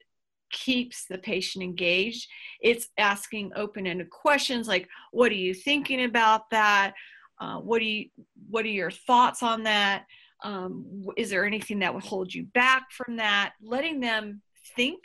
keeps 0.53 1.07
the 1.07 1.19
patient 1.19 1.65
engaged. 1.65 2.29
It's 2.61 2.89
asking 2.99 3.53
open-ended 3.57 4.11
questions 4.11 4.69
like, 4.69 4.87
"What 5.11 5.33
are 5.33 5.37
you 5.37 5.55
thinking 5.55 6.05
about 6.05 6.51
that? 6.51 6.93
Uh, 7.41 7.57
what 7.57 7.79
do 7.81 7.87
you 7.87 8.11
What 8.51 8.67
are 8.67 8.69
your 8.69 8.91
thoughts 8.91 9.43
on 9.43 9.63
that? 9.63 10.05
Um, 10.45 11.07
is 11.17 11.31
there 11.31 11.47
anything 11.47 11.79
that 11.79 11.95
would 11.95 12.05
hold 12.05 12.33
you 12.33 12.45
back 12.45 12.93
from 12.93 13.17
that?" 13.17 13.55
Letting 13.63 13.99
them 14.01 14.43
think 14.77 15.01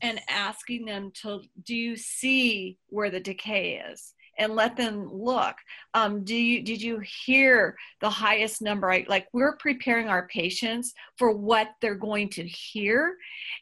and 0.00 0.20
asking 0.28 0.84
them 0.84 1.12
to, 1.22 1.42
"Do 1.64 1.74
you 1.74 1.96
see 1.96 2.78
where 2.88 3.10
the 3.10 3.20
decay 3.20 3.82
is?" 3.90 4.14
and 4.38 4.54
let 4.54 4.76
them 4.76 5.08
look. 5.12 5.56
Um, 5.94 6.24
do 6.24 6.34
you 6.34 6.62
did 6.62 6.82
you 6.82 7.00
hear 7.24 7.76
the 8.00 8.10
highest 8.10 8.62
number? 8.62 8.90
I, 8.90 9.04
like 9.08 9.28
we're 9.32 9.56
preparing 9.56 10.08
our 10.08 10.26
patients 10.28 10.92
for 11.18 11.32
what 11.32 11.68
they're 11.80 11.94
going 11.94 12.28
to 12.30 12.46
hear, 12.46 13.16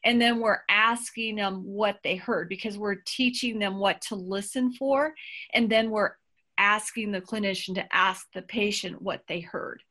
and 0.04 0.20
then 0.20 0.40
we're 0.40 0.60
asking 0.68 1.36
them 1.36 1.62
what 1.64 1.98
they 2.02 2.16
heard 2.16 2.48
because 2.48 2.78
we're 2.78 3.02
teaching 3.06 3.58
them 3.58 3.78
what 3.78 4.00
to 4.02 4.14
listen 4.14 4.72
for, 4.72 5.14
and 5.54 5.70
then 5.70 5.90
we're 5.90 6.12
asking 6.58 7.12
the 7.12 7.20
clinician 7.20 7.74
to 7.74 7.94
ask 7.94 8.26
the 8.34 8.42
patient 8.42 9.00
what 9.00 9.22
they 9.28 9.40
heard. 9.40 9.82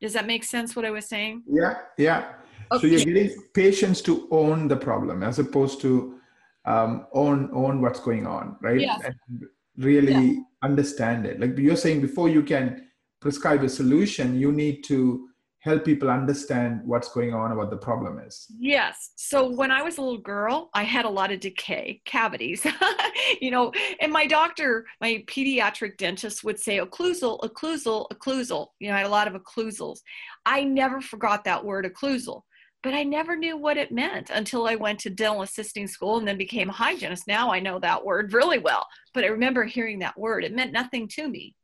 Does 0.00 0.12
that 0.12 0.26
make 0.26 0.44
sense? 0.44 0.76
What 0.76 0.84
I 0.84 0.90
was 0.90 1.06
saying? 1.06 1.42
Yeah, 1.48 1.78
yeah. 1.96 2.32
Okay. 2.72 2.80
So 2.80 2.86
you're 2.86 3.04
getting 3.04 3.42
patients 3.54 4.00
to 4.02 4.28
own 4.30 4.68
the 4.68 4.76
problem 4.76 5.22
as 5.22 5.38
opposed 5.38 5.80
to 5.82 6.18
um, 6.64 7.06
own 7.12 7.50
own 7.52 7.80
what's 7.80 8.00
going 8.00 8.26
on, 8.26 8.56
right? 8.60 8.80
Yes. 8.80 9.00
And 9.04 9.46
really 9.78 10.12
yeah. 10.12 10.40
understand 10.62 11.26
it. 11.26 11.40
Like 11.40 11.56
you're 11.56 11.76
saying, 11.76 12.00
before 12.00 12.28
you 12.28 12.42
can 12.42 12.88
prescribe 13.20 13.62
a 13.62 13.68
solution, 13.68 14.38
you 14.38 14.52
need 14.52 14.84
to 14.84 15.28
help 15.60 15.84
people 15.84 16.08
understand 16.08 16.80
what's 16.84 17.08
going 17.08 17.34
on, 17.34 17.56
what 17.56 17.70
the 17.70 17.76
problem 17.76 18.20
is. 18.20 18.46
Yes. 18.58 19.10
So 19.16 19.48
when 19.48 19.72
I 19.72 19.82
was 19.82 19.98
a 19.98 20.02
little 20.02 20.20
girl, 20.20 20.70
I 20.72 20.84
had 20.84 21.04
a 21.04 21.10
lot 21.10 21.32
of 21.32 21.40
decay, 21.40 22.00
cavities, 22.04 22.64
you 23.40 23.50
know, 23.50 23.72
and 24.00 24.12
my 24.12 24.26
doctor, 24.26 24.86
my 25.00 25.24
pediatric 25.26 25.96
dentist 25.96 26.44
would 26.44 26.60
say 26.60 26.78
occlusal, 26.78 27.40
occlusal, 27.40 28.06
occlusal. 28.12 28.68
You 28.78 28.88
know, 28.88 28.94
I 28.94 28.98
had 28.98 29.06
a 29.06 29.10
lot 29.10 29.26
of 29.26 29.34
occlusals. 29.34 29.98
I 30.46 30.62
never 30.62 31.00
forgot 31.00 31.44
that 31.44 31.64
word 31.64 31.84
occlusal 31.84 32.42
but 32.82 32.94
I 32.94 33.02
never 33.02 33.36
knew 33.36 33.56
what 33.56 33.76
it 33.76 33.90
meant 33.90 34.30
until 34.30 34.66
I 34.66 34.76
went 34.76 35.00
to 35.00 35.10
dental 35.10 35.42
assisting 35.42 35.86
school 35.86 36.18
and 36.18 36.28
then 36.28 36.38
became 36.38 36.68
a 36.68 36.72
hygienist. 36.72 37.26
Now 37.26 37.50
I 37.50 37.60
know 37.60 37.78
that 37.80 38.04
word 38.04 38.32
really 38.32 38.58
well, 38.58 38.86
but 39.14 39.24
I 39.24 39.28
remember 39.28 39.64
hearing 39.64 39.98
that 40.00 40.18
word. 40.18 40.44
It 40.44 40.54
meant 40.54 40.72
nothing 40.72 41.08
to 41.08 41.28
me. 41.28 41.54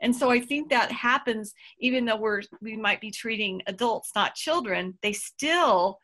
And 0.00 0.14
so 0.14 0.30
I 0.30 0.40
think 0.40 0.70
that 0.70 0.92
happens 0.92 1.52
even 1.78 2.04
though 2.04 2.16
we're 2.16 2.42
we 2.60 2.76
might 2.76 3.00
be 3.00 3.10
treating 3.10 3.62
adults, 3.66 4.12
not 4.14 4.34
children, 4.34 4.98
they 5.02 5.12
still 5.12 5.98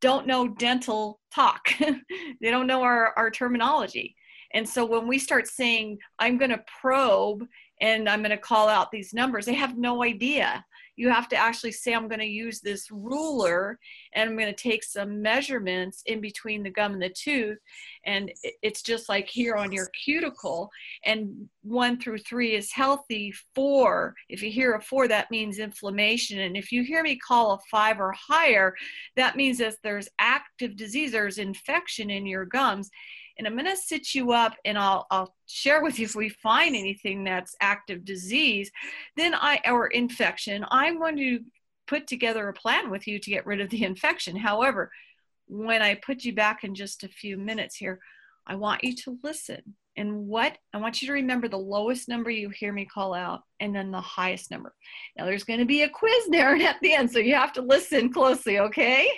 don't 0.00 0.26
know 0.26 0.48
dental 0.48 1.20
talk. 1.34 1.68
they 1.78 2.50
don't 2.50 2.66
know 2.66 2.82
our, 2.82 3.14
our 3.16 3.30
terminology. 3.30 4.14
And 4.52 4.68
so 4.68 4.84
when 4.84 5.08
we 5.08 5.18
start 5.18 5.48
saying, 5.48 5.98
I'm 6.18 6.38
going 6.38 6.50
to 6.50 6.64
probe 6.80 7.44
and 7.80 8.08
I'm 8.08 8.20
going 8.20 8.30
to 8.30 8.36
call 8.36 8.68
out 8.68 8.90
these 8.90 9.12
numbers, 9.12 9.46
they 9.46 9.54
have 9.54 9.76
no 9.76 10.04
idea 10.04 10.64
you 10.96 11.08
have 11.10 11.28
to 11.28 11.36
actually 11.36 11.72
say, 11.72 11.92
I'm 11.92 12.08
going 12.08 12.20
to 12.20 12.26
use 12.26 12.60
this 12.60 12.90
ruler 12.90 13.78
and 14.14 14.30
I'm 14.30 14.36
going 14.36 14.52
to 14.52 14.62
take 14.62 14.84
some 14.84 15.20
measurements 15.20 16.02
in 16.06 16.20
between 16.20 16.62
the 16.62 16.70
gum 16.70 16.92
and 16.92 17.02
the 17.02 17.10
tooth. 17.10 17.58
And 18.06 18.32
it's 18.62 18.82
just 18.82 19.08
like 19.08 19.28
here 19.28 19.56
on 19.56 19.72
your 19.72 19.88
cuticle. 20.04 20.70
And 21.04 21.48
one 21.62 21.98
through 21.98 22.18
three 22.18 22.54
is 22.54 22.72
healthy. 22.72 23.32
Four, 23.54 24.14
if 24.28 24.42
you 24.42 24.50
hear 24.50 24.74
a 24.74 24.80
four, 24.80 25.08
that 25.08 25.30
means 25.30 25.58
inflammation. 25.58 26.40
And 26.40 26.56
if 26.56 26.70
you 26.70 26.84
hear 26.84 27.02
me 27.02 27.18
call 27.18 27.52
a 27.52 27.58
five 27.70 28.00
or 28.00 28.12
higher, 28.12 28.74
that 29.16 29.36
means 29.36 29.58
that 29.58 29.76
there's 29.82 30.08
active 30.18 30.76
disease, 30.76 31.12
there's 31.12 31.38
infection 31.38 32.10
in 32.10 32.26
your 32.26 32.44
gums 32.44 32.90
and 33.38 33.46
I'm 33.46 33.54
going 33.54 33.66
to 33.66 33.76
sit 33.76 34.14
you 34.14 34.32
up 34.32 34.54
and 34.64 34.78
I'll, 34.78 35.06
I'll 35.10 35.34
share 35.46 35.82
with 35.82 35.98
you 35.98 36.06
if 36.06 36.14
we 36.14 36.28
find 36.28 36.76
anything 36.76 37.24
that's 37.24 37.56
active 37.60 38.04
disease, 38.04 38.70
then 39.16 39.34
I, 39.34 39.60
or 39.66 39.88
infection, 39.88 40.64
I'm 40.70 40.98
going 40.98 41.16
to 41.16 41.40
put 41.86 42.06
together 42.06 42.48
a 42.48 42.54
plan 42.54 42.90
with 42.90 43.06
you 43.06 43.18
to 43.18 43.30
get 43.30 43.46
rid 43.46 43.60
of 43.60 43.70
the 43.70 43.84
infection. 43.84 44.36
However, 44.36 44.90
when 45.46 45.82
I 45.82 45.96
put 45.96 46.24
you 46.24 46.34
back 46.34 46.64
in 46.64 46.74
just 46.74 47.04
a 47.04 47.08
few 47.08 47.36
minutes 47.36 47.76
here, 47.76 47.98
I 48.46 48.56
want 48.56 48.84
you 48.84 48.94
to 48.96 49.18
listen. 49.22 49.62
And 49.96 50.26
what 50.26 50.58
I 50.72 50.78
want 50.78 51.00
you 51.00 51.08
to 51.08 51.14
remember 51.14 51.48
the 51.48 51.56
lowest 51.56 52.08
number 52.08 52.30
you 52.30 52.50
hear 52.50 52.72
me 52.72 52.84
call 52.84 53.14
out 53.14 53.42
and 53.60 53.74
then 53.74 53.90
the 53.90 54.00
highest 54.00 54.50
number. 54.50 54.74
Now, 55.16 55.24
there's 55.24 55.44
going 55.44 55.60
to 55.60 55.66
be 55.66 55.82
a 55.82 55.88
quiz 55.88 56.26
there 56.30 56.54
at 56.62 56.80
the 56.82 56.94
end, 56.94 57.10
so 57.10 57.18
you 57.18 57.34
have 57.34 57.52
to 57.54 57.62
listen 57.62 58.12
closely, 58.12 58.58
okay? 58.58 59.08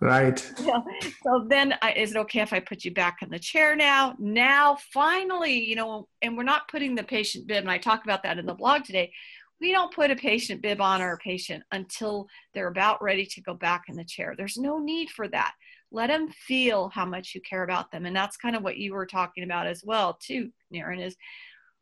Right. 0.00 0.52
Yeah. 0.62 0.80
So 1.22 1.44
then, 1.48 1.74
I, 1.82 1.92
is 1.92 2.12
it 2.12 2.16
okay 2.18 2.40
if 2.40 2.52
I 2.52 2.60
put 2.60 2.84
you 2.84 2.92
back 2.92 3.18
in 3.20 3.30
the 3.30 3.38
chair 3.38 3.74
now? 3.74 4.14
Now, 4.20 4.76
finally, 4.92 5.64
you 5.64 5.74
know, 5.74 6.06
and 6.22 6.36
we're 6.36 6.44
not 6.44 6.68
putting 6.68 6.94
the 6.94 7.02
patient 7.02 7.48
bib, 7.48 7.62
and 7.62 7.70
I 7.70 7.78
talk 7.78 8.04
about 8.04 8.22
that 8.22 8.38
in 8.38 8.46
the 8.46 8.54
blog 8.54 8.84
today. 8.84 9.12
We 9.60 9.72
don't 9.72 9.92
put 9.92 10.12
a 10.12 10.16
patient 10.16 10.62
bib 10.62 10.80
on 10.80 11.00
our 11.00 11.16
patient 11.18 11.64
until 11.72 12.28
they're 12.54 12.68
about 12.68 13.02
ready 13.02 13.26
to 13.26 13.40
go 13.40 13.54
back 13.54 13.84
in 13.88 13.96
the 13.96 14.04
chair. 14.04 14.34
There's 14.36 14.56
no 14.56 14.78
need 14.78 15.10
for 15.10 15.26
that. 15.28 15.52
Let 15.90 16.08
them 16.08 16.28
feel 16.28 16.90
how 16.90 17.06
much 17.06 17.34
you 17.34 17.40
care 17.40 17.64
about 17.64 17.90
them. 17.90 18.06
And 18.06 18.14
that's 18.14 18.36
kind 18.36 18.54
of 18.54 18.62
what 18.62 18.76
you 18.76 18.94
were 18.94 19.06
talking 19.06 19.42
about 19.42 19.66
as 19.66 19.82
well, 19.84 20.16
too, 20.22 20.50
Naren, 20.72 21.04
is 21.04 21.16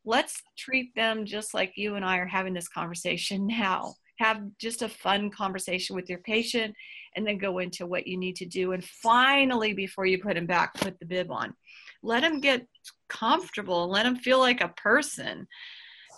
let's 0.06 0.40
treat 0.56 0.94
them 0.94 1.26
just 1.26 1.52
like 1.52 1.72
you 1.76 1.96
and 1.96 2.04
I 2.04 2.18
are 2.18 2.26
having 2.26 2.54
this 2.54 2.68
conversation 2.68 3.46
now 3.48 3.94
have 4.18 4.42
just 4.58 4.82
a 4.82 4.88
fun 4.88 5.30
conversation 5.30 5.96
with 5.96 6.08
your 6.08 6.20
patient 6.20 6.74
and 7.16 7.26
then 7.26 7.38
go 7.38 7.58
into 7.58 7.86
what 7.86 8.06
you 8.06 8.16
need 8.16 8.36
to 8.36 8.46
do. 8.46 8.72
And 8.72 8.84
finally 8.84 9.72
before 9.72 10.06
you 10.06 10.18
put 10.18 10.36
him 10.36 10.46
back 10.46 10.74
put 10.74 10.98
the 10.98 11.06
bib 11.06 11.30
on. 11.30 11.54
Let 12.02 12.22
him 12.22 12.40
get 12.40 12.66
comfortable 13.08 13.88
let 13.88 14.06
him 14.06 14.16
feel 14.16 14.38
like 14.38 14.60
a 14.60 14.68
person. 14.68 15.46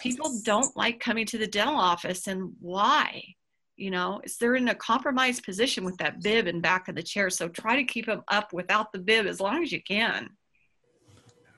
People 0.00 0.40
don't 0.44 0.76
like 0.76 1.00
coming 1.00 1.26
to 1.26 1.38
the 1.38 1.46
dental 1.46 1.76
office 1.76 2.26
and 2.26 2.52
why? 2.60 3.22
You 3.76 3.90
know 3.90 4.22
they're 4.40 4.54
in 4.54 4.68
a 4.68 4.74
compromised 4.74 5.44
position 5.44 5.84
with 5.84 5.96
that 5.98 6.22
bib 6.22 6.46
in 6.46 6.60
back 6.60 6.88
of 6.88 6.94
the 6.94 7.02
chair. 7.02 7.28
So 7.30 7.48
try 7.48 7.76
to 7.76 7.84
keep 7.84 8.06
them 8.06 8.22
up 8.28 8.52
without 8.52 8.92
the 8.92 8.98
bib 8.98 9.26
as 9.26 9.40
long 9.40 9.62
as 9.62 9.72
you 9.72 9.82
can. 9.82 10.30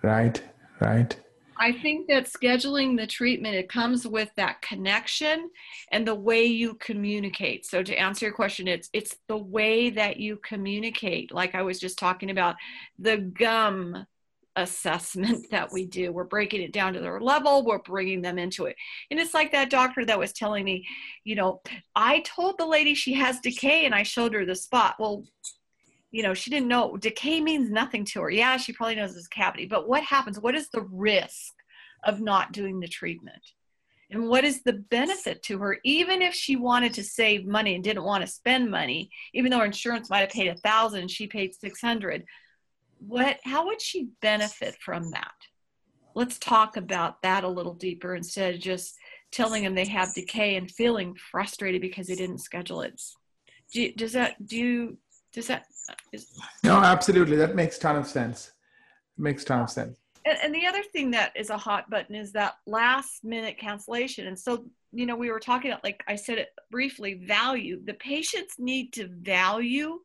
Right 0.03 0.42
right 0.81 1.16
I 1.58 1.72
think 1.72 2.08
that 2.08 2.26
scheduling 2.26 2.96
the 2.96 3.06
treatment 3.06 3.54
it 3.54 3.68
comes 3.68 4.06
with 4.06 4.30
that 4.36 4.62
connection 4.62 5.50
and 5.90 6.06
the 6.06 6.14
way 6.14 6.44
you 6.44 6.74
communicate. 6.74 7.66
So 7.66 7.82
to 7.82 7.94
answer 7.94 8.26
your 8.26 8.34
question 8.34 8.68
it's 8.68 8.88
it's 8.92 9.16
the 9.28 9.36
way 9.36 9.90
that 9.90 10.18
you 10.18 10.38
communicate 10.44 11.32
like 11.32 11.54
I 11.54 11.62
was 11.62 11.78
just 11.78 11.98
talking 11.98 12.30
about 12.30 12.56
the 12.98 13.18
gum 13.18 14.06
assessment 14.58 15.46
that 15.50 15.72
we 15.72 15.86
do. 15.86 16.12
We're 16.12 16.24
breaking 16.24 16.62
it 16.62 16.72
down 16.72 16.92
to 16.94 17.00
their 17.00 17.20
level, 17.20 17.64
we're 17.64 17.78
bringing 17.78 18.20
them 18.20 18.38
into 18.38 18.66
it. 18.66 18.76
And 19.10 19.18
it's 19.18 19.34
like 19.34 19.52
that 19.52 19.70
doctor 19.70 20.04
that 20.04 20.18
was 20.18 20.32
telling 20.32 20.64
me, 20.64 20.86
you 21.24 21.36
know, 21.36 21.60
I 21.94 22.20
told 22.20 22.58
the 22.58 22.66
lady 22.66 22.94
she 22.94 23.14
has 23.14 23.40
decay 23.40 23.86
and 23.86 23.94
I 23.94 24.02
showed 24.02 24.34
her 24.34 24.44
the 24.44 24.56
spot. 24.56 24.96
Well, 24.98 25.24
you 26.10 26.22
know, 26.22 26.34
she 26.34 26.50
didn't 26.50 26.68
know 26.68 26.96
decay 26.96 27.40
means 27.40 27.70
nothing 27.70 28.04
to 28.06 28.22
her. 28.22 28.30
Yeah, 28.30 28.56
she 28.56 28.72
probably 28.72 28.96
knows 28.96 29.16
it's 29.16 29.28
cavity, 29.28 29.66
but 29.66 29.88
what 29.88 30.02
happens? 30.02 30.40
What 30.40 30.54
is 30.54 30.68
the 30.70 30.86
risk 30.90 31.54
of 32.04 32.20
not 32.20 32.52
doing 32.52 32.80
the 32.80 32.88
treatment? 32.88 33.42
And 34.10 34.28
what 34.28 34.44
is 34.44 34.62
the 34.62 34.72
benefit 34.72 35.42
to 35.44 35.58
her, 35.58 35.78
even 35.84 36.22
if 36.22 36.32
she 36.32 36.56
wanted 36.56 36.94
to 36.94 37.04
save 37.04 37.46
money 37.46 37.74
and 37.74 37.84
didn't 37.84 38.04
want 38.04 38.22
to 38.24 38.32
spend 38.32 38.70
money, 38.70 39.10
even 39.34 39.50
though 39.50 39.58
her 39.58 39.66
insurance 39.66 40.08
might 40.08 40.20
have 40.20 40.30
paid 40.30 40.48
a 40.48 40.56
thousand 40.56 41.00
and 41.00 41.10
she 41.10 41.26
paid 41.26 41.54
six 41.54 41.80
hundred? 41.80 42.24
What? 42.98 43.38
How 43.44 43.66
would 43.66 43.82
she 43.82 44.08
benefit 44.22 44.76
from 44.80 45.10
that? 45.10 45.34
Let's 46.14 46.38
talk 46.38 46.78
about 46.78 47.20
that 47.22 47.44
a 47.44 47.48
little 47.48 47.74
deeper 47.74 48.16
instead 48.16 48.54
of 48.54 48.60
just 48.60 48.96
telling 49.30 49.62
them 49.62 49.74
they 49.74 49.86
have 49.86 50.14
decay 50.14 50.56
and 50.56 50.70
feeling 50.70 51.14
frustrated 51.30 51.82
because 51.82 52.06
they 52.06 52.14
didn't 52.14 52.38
schedule 52.38 52.80
it. 52.80 53.00
Do, 53.74 53.92
does 53.92 54.14
that 54.14 54.46
do 54.46 54.56
you 54.56 54.98
does 55.34 55.48
that? 55.48 55.64
No, 56.64 56.77
absolutely. 56.77 57.37
That 57.37 57.55
makes 57.55 57.79
ton 57.79 57.96
of 57.96 58.07
sense. 58.07 58.53
makes 59.16 59.44
ton 59.44 59.62
of 59.62 59.70
sense. 59.70 59.98
And, 60.24 60.38
and 60.42 60.55
the 60.55 60.66
other 60.66 60.83
thing 60.83 61.11
that 61.12 61.33
is 61.37 61.51
a 61.51 61.57
hot 61.57 61.88
button 61.90 62.14
is 62.14 62.33
that 62.33 62.57
last 62.66 63.24
minute 63.24 63.59
cancellation. 63.59 64.27
And 64.27 64.38
so, 64.38 64.64
you 64.92 65.07
know, 65.07 65.16
we 65.16 65.31
were 65.31 65.40
talking 65.40 65.70
about, 65.70 65.85
like 65.85 66.03
I 66.07 66.16
said 66.16 66.38
it 66.38 66.48
briefly, 66.70 67.14
value. 67.14 67.81
The 67.85 67.94
patients 67.94 68.55
need 68.59 68.92
to 68.94 69.09
value. 69.09 70.01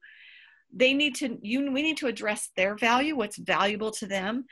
They 0.75 0.93
need 0.93 1.15
to. 1.15 1.37
You. 1.41 1.71
We 1.71 1.83
need 1.83 1.97
to 1.97 2.07
address 2.07 2.49
their 2.55 2.75
value. 2.75 3.15
What's 3.15 3.37
valuable 3.37 3.91
to 3.91 4.07
them 4.07 4.45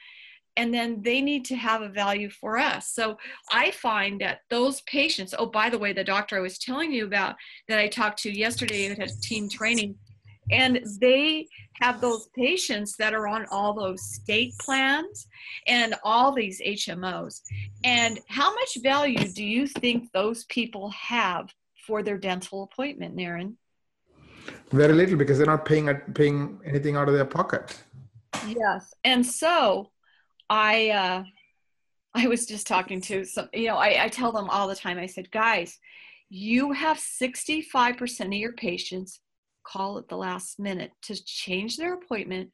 and 0.58 0.74
then 0.74 1.02
they 1.02 1.22
need 1.22 1.46
to 1.46 1.56
have 1.56 1.82
a 1.82 1.90
value 1.90 2.30
for 2.30 2.58
us. 2.58 2.90
So 2.94 3.18
I 3.52 3.72
find 3.72 4.20
that 4.22 4.42
those 4.50 4.82
patients, 4.82 5.34
oh, 5.38 5.46
by 5.46 5.70
the 5.70 5.80
way, 5.80 5.94
the 5.94 6.04
doctor 6.04 6.38
I 6.38 6.42
was 6.42 6.58
telling 6.58 6.92
you 6.92 7.06
about 7.06 7.36
that 7.68 7.80
I 7.80 7.88
talked 7.88 8.20
to 8.24 8.38
yesterday 8.38 8.90
that 8.90 8.98
had 8.98 9.12
team 9.22 9.48
training, 9.48 9.96
and 10.52 10.82
they 11.00 11.48
have 11.82 12.00
those 12.00 12.30
patients 12.36 12.96
that 12.98 13.14
are 13.14 13.28
on 13.28 13.46
all 13.52 13.74
those 13.74 14.02
state 14.04 14.54
plans 14.60 15.28
and 15.68 15.96
all 16.04 16.32
these 16.34 16.62
HMOs. 16.62 17.42
And 17.84 18.20
how 18.28 18.54
much 18.54 18.78
value 18.84 19.28
do 19.28 19.44
you 19.44 19.66
think 19.68 20.12
those 20.12 20.46
people 20.46 20.90
have 20.92 21.50
for 21.88 22.04
their 22.04 22.18
dental 22.18 22.64
appointment, 22.64 23.16
Naren? 23.16 23.56
Very 24.72 24.94
little 24.94 25.18
because 25.18 25.38
they're 25.38 25.48
not 25.48 25.66
paying 25.66 25.94
paying 26.14 26.60
anything 26.66 26.96
out 26.96 27.08
of 27.08 27.16
their 27.16 27.26
pocket. 27.26 27.84
Yes, 28.48 28.94
and 29.04 29.26
so 29.26 29.92
I 30.50 30.90
uh, 30.90 31.24
I 32.14 32.28
was 32.28 32.46
just 32.46 32.68
talking 32.68 33.02
to 33.02 33.24
some. 33.26 33.50
You 33.54 33.68
know, 33.68 33.78
I, 33.78 34.06
I 34.06 34.08
tell 34.08 34.32
them 34.32 34.50
all 34.50 34.68
the 34.68 34.76
time. 34.76 34.98
I 34.98 35.06
said, 35.06 35.30
guys, 35.30 35.78
you 36.30 36.72
have 36.72 37.00
sixty 37.00 37.62
five 37.62 37.98
percent 37.98 38.34
of 38.34 38.40
your 38.40 38.54
patients 38.54 39.20
call 39.64 39.98
at 39.98 40.08
the 40.08 40.18
last 40.18 40.60
minute 40.60 40.92
to 41.04 41.24
change 41.24 41.78
their 41.78 41.94
appointment 41.94 42.52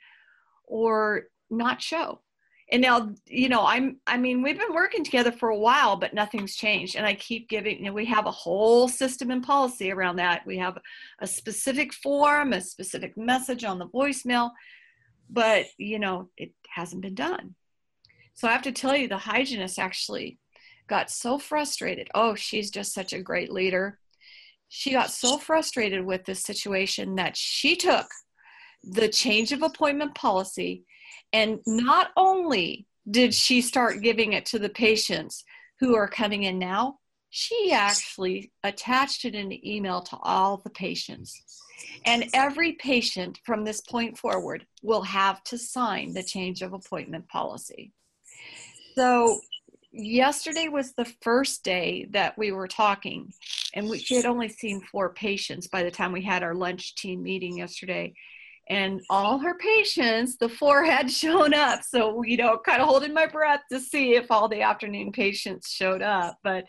or 0.65 1.27
not 1.49 1.81
show. 1.81 2.21
and 2.69 2.81
now 2.81 3.09
you 3.25 3.47
know 3.47 3.65
i'm 3.65 3.97
i 4.05 4.17
mean 4.17 4.43
we've 4.43 4.59
been 4.59 4.73
working 4.73 5.03
together 5.03 5.31
for 5.31 5.49
a 5.49 5.57
while 5.57 5.95
but 5.95 6.13
nothing's 6.13 6.55
changed. 6.55 6.95
And 6.97 7.05
i 7.05 7.13
keep 7.13 7.47
giving 7.49 7.77
you 7.77 7.85
know 7.85 7.93
we 7.93 8.05
have 8.05 8.25
a 8.25 8.31
whole 8.31 8.87
system 8.87 9.31
and 9.31 9.43
policy 9.43 9.91
around 9.91 10.17
that. 10.17 10.45
We 10.45 10.57
have 10.57 10.77
a 11.19 11.27
specific 11.27 11.93
form 11.93 12.53
a 12.53 12.61
specific 12.61 13.17
message 13.17 13.63
on 13.63 13.79
the 13.79 13.87
voicemail 13.87 14.51
but 15.29 15.65
you 15.77 15.99
know 15.99 16.29
it 16.37 16.51
hasn't 16.69 17.01
been 17.01 17.15
done. 17.15 17.55
So 18.33 18.47
i 18.47 18.51
have 18.51 18.63
to 18.63 18.71
tell 18.71 18.95
you 18.95 19.07
the 19.07 19.17
hygienist 19.17 19.79
actually 19.79 20.37
got 20.87 21.09
so 21.09 21.39
frustrated. 21.39 22.09
Oh 22.13 22.35
she's 22.35 22.69
just 22.71 22.93
such 22.93 23.13
a 23.13 23.21
great 23.21 23.51
leader 23.51 23.99
she 24.69 24.91
got 24.91 25.11
so 25.11 25.37
frustrated 25.37 26.05
with 26.05 26.25
this 26.25 26.43
situation 26.43 27.15
that 27.15 27.37
she 27.37 27.75
took 27.75 28.07
the 28.83 29.07
change 29.07 29.51
of 29.51 29.61
appointment 29.61 30.15
policy 30.15 30.83
and 31.33 31.59
not 31.65 32.11
only 32.15 32.85
did 33.09 33.33
she 33.33 33.61
start 33.61 34.01
giving 34.01 34.33
it 34.33 34.45
to 34.47 34.59
the 34.59 34.69
patients 34.69 35.43
who 35.79 35.95
are 35.95 36.07
coming 36.07 36.43
in 36.43 36.59
now, 36.59 36.99
she 37.29 37.71
actually 37.71 38.51
attached 38.63 39.25
it 39.25 39.35
in 39.35 39.51
an 39.51 39.67
email 39.67 40.01
to 40.01 40.17
all 40.21 40.57
the 40.57 40.69
patients. 40.69 41.41
And 42.05 42.29
every 42.33 42.73
patient 42.73 43.39
from 43.45 43.63
this 43.63 43.81
point 43.81 44.17
forward 44.17 44.65
will 44.81 45.03
have 45.03 45.43
to 45.45 45.57
sign 45.57 46.13
the 46.13 46.23
change 46.23 46.61
of 46.61 46.73
appointment 46.73 47.27
policy. 47.27 47.91
So, 48.95 49.39
yesterday 49.97 50.67
was 50.67 50.93
the 50.93 51.11
first 51.21 51.63
day 51.63 52.07
that 52.11 52.37
we 52.37 52.51
were 52.51 52.67
talking, 52.67 53.33
and 53.73 53.89
we 53.89 54.05
had 54.09 54.25
only 54.25 54.49
seen 54.49 54.81
four 54.81 55.13
patients 55.13 55.67
by 55.67 55.83
the 55.83 55.91
time 55.91 56.11
we 56.11 56.23
had 56.23 56.43
our 56.43 56.55
lunch 56.55 56.95
team 56.95 57.23
meeting 57.23 57.57
yesterday 57.57 58.13
and 58.69 59.01
all 59.09 59.39
her 59.39 59.55
patients, 59.57 60.37
the 60.37 60.49
four 60.49 60.83
had 60.83 61.09
shown 61.23 61.53
up. 61.53 61.83
So, 61.83 62.23
you 62.23 62.37
know, 62.37 62.57
kind 62.57 62.81
of 62.81 62.87
holding 62.87 63.13
my 63.13 63.25
breath 63.25 63.61
to 63.71 63.79
see 63.79 64.15
if 64.15 64.29
all 64.29 64.49
the 64.49 64.61
afternoon 64.61 65.11
patients 65.11 65.69
showed 65.69 66.01
up. 66.01 66.37
But, 66.43 66.65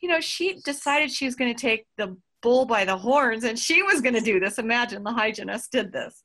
you 0.00 0.08
know, 0.08 0.20
she 0.20 0.60
decided 0.64 1.10
she 1.10 1.26
was 1.26 1.36
going 1.36 1.54
to 1.54 1.60
take 1.60 1.86
the 1.96 2.16
bull 2.42 2.64
by 2.64 2.84
the 2.84 2.96
horns 2.96 3.44
and 3.44 3.58
she 3.58 3.82
was 3.82 4.00
going 4.00 4.14
to 4.14 4.20
do 4.20 4.40
this. 4.40 4.58
Imagine 4.58 5.02
the 5.02 5.12
hygienist 5.12 5.72
did 5.72 5.92
this. 5.92 6.22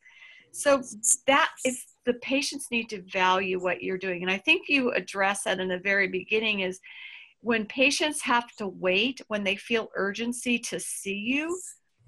So, 0.51 0.81
that 1.27 1.51
is 1.65 1.83
the 2.05 2.13
patients 2.15 2.67
need 2.71 2.89
to 2.89 3.01
value 3.11 3.61
what 3.61 3.81
you're 3.81 3.97
doing. 3.97 4.21
And 4.21 4.31
I 4.31 4.37
think 4.37 4.69
you 4.69 4.91
address 4.91 5.43
that 5.43 5.59
in 5.59 5.67
the 5.67 5.79
very 5.79 6.07
beginning 6.07 6.61
is 6.61 6.79
when 7.41 7.65
patients 7.65 8.21
have 8.21 8.51
to 8.57 8.67
wait, 8.67 9.21
when 9.27 9.43
they 9.43 9.55
feel 9.55 9.89
urgency 9.95 10.57
to 10.59 10.79
see 10.79 11.15
you, 11.15 11.59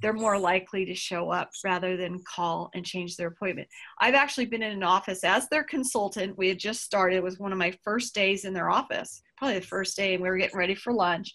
they're 0.01 0.13
more 0.13 0.37
likely 0.37 0.85
to 0.85 0.93
show 0.93 1.31
up 1.31 1.49
rather 1.63 1.97
than 1.97 2.23
call 2.27 2.69
and 2.75 2.85
change 2.85 3.15
their 3.15 3.29
appointment. 3.29 3.67
I've 3.99 4.13
actually 4.13 4.45
been 4.45 4.63
in 4.63 4.71
an 4.71 4.83
office 4.83 5.23
as 5.23 5.47
their 5.49 5.63
consultant. 5.63 6.37
We 6.37 6.49
had 6.49 6.59
just 6.59 6.83
started. 6.83 7.17
It 7.17 7.23
was 7.23 7.39
one 7.39 7.51
of 7.51 7.57
my 7.57 7.73
first 7.83 8.13
days 8.13 8.45
in 8.45 8.53
their 8.53 8.69
office, 8.69 9.21
probably 9.37 9.59
the 9.59 9.65
first 9.65 9.97
day, 9.97 10.13
and 10.13 10.21
we 10.21 10.29
were 10.29 10.37
getting 10.37 10.57
ready 10.57 10.75
for 10.75 10.93
lunch. 10.93 11.33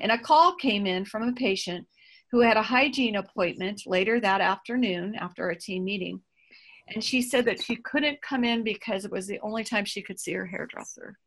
And 0.00 0.12
a 0.12 0.18
call 0.18 0.54
came 0.54 0.86
in 0.86 1.04
from 1.04 1.28
a 1.28 1.32
patient 1.32 1.86
who 2.30 2.40
had 2.40 2.56
a 2.56 2.62
hygiene 2.62 3.16
appointment 3.16 3.82
later 3.86 4.20
that 4.20 4.40
afternoon 4.40 5.14
after 5.14 5.50
a 5.50 5.58
team 5.58 5.84
meeting. 5.84 6.20
And 6.94 7.02
she 7.02 7.22
said 7.22 7.44
that 7.44 7.62
she 7.62 7.76
couldn't 7.76 8.22
come 8.22 8.44
in 8.44 8.62
because 8.62 9.04
it 9.04 9.10
was 9.10 9.26
the 9.26 9.38
only 9.40 9.64
time 9.64 9.84
she 9.84 10.02
could 10.02 10.18
see 10.18 10.32
her 10.32 10.46
hairdresser. 10.46 11.18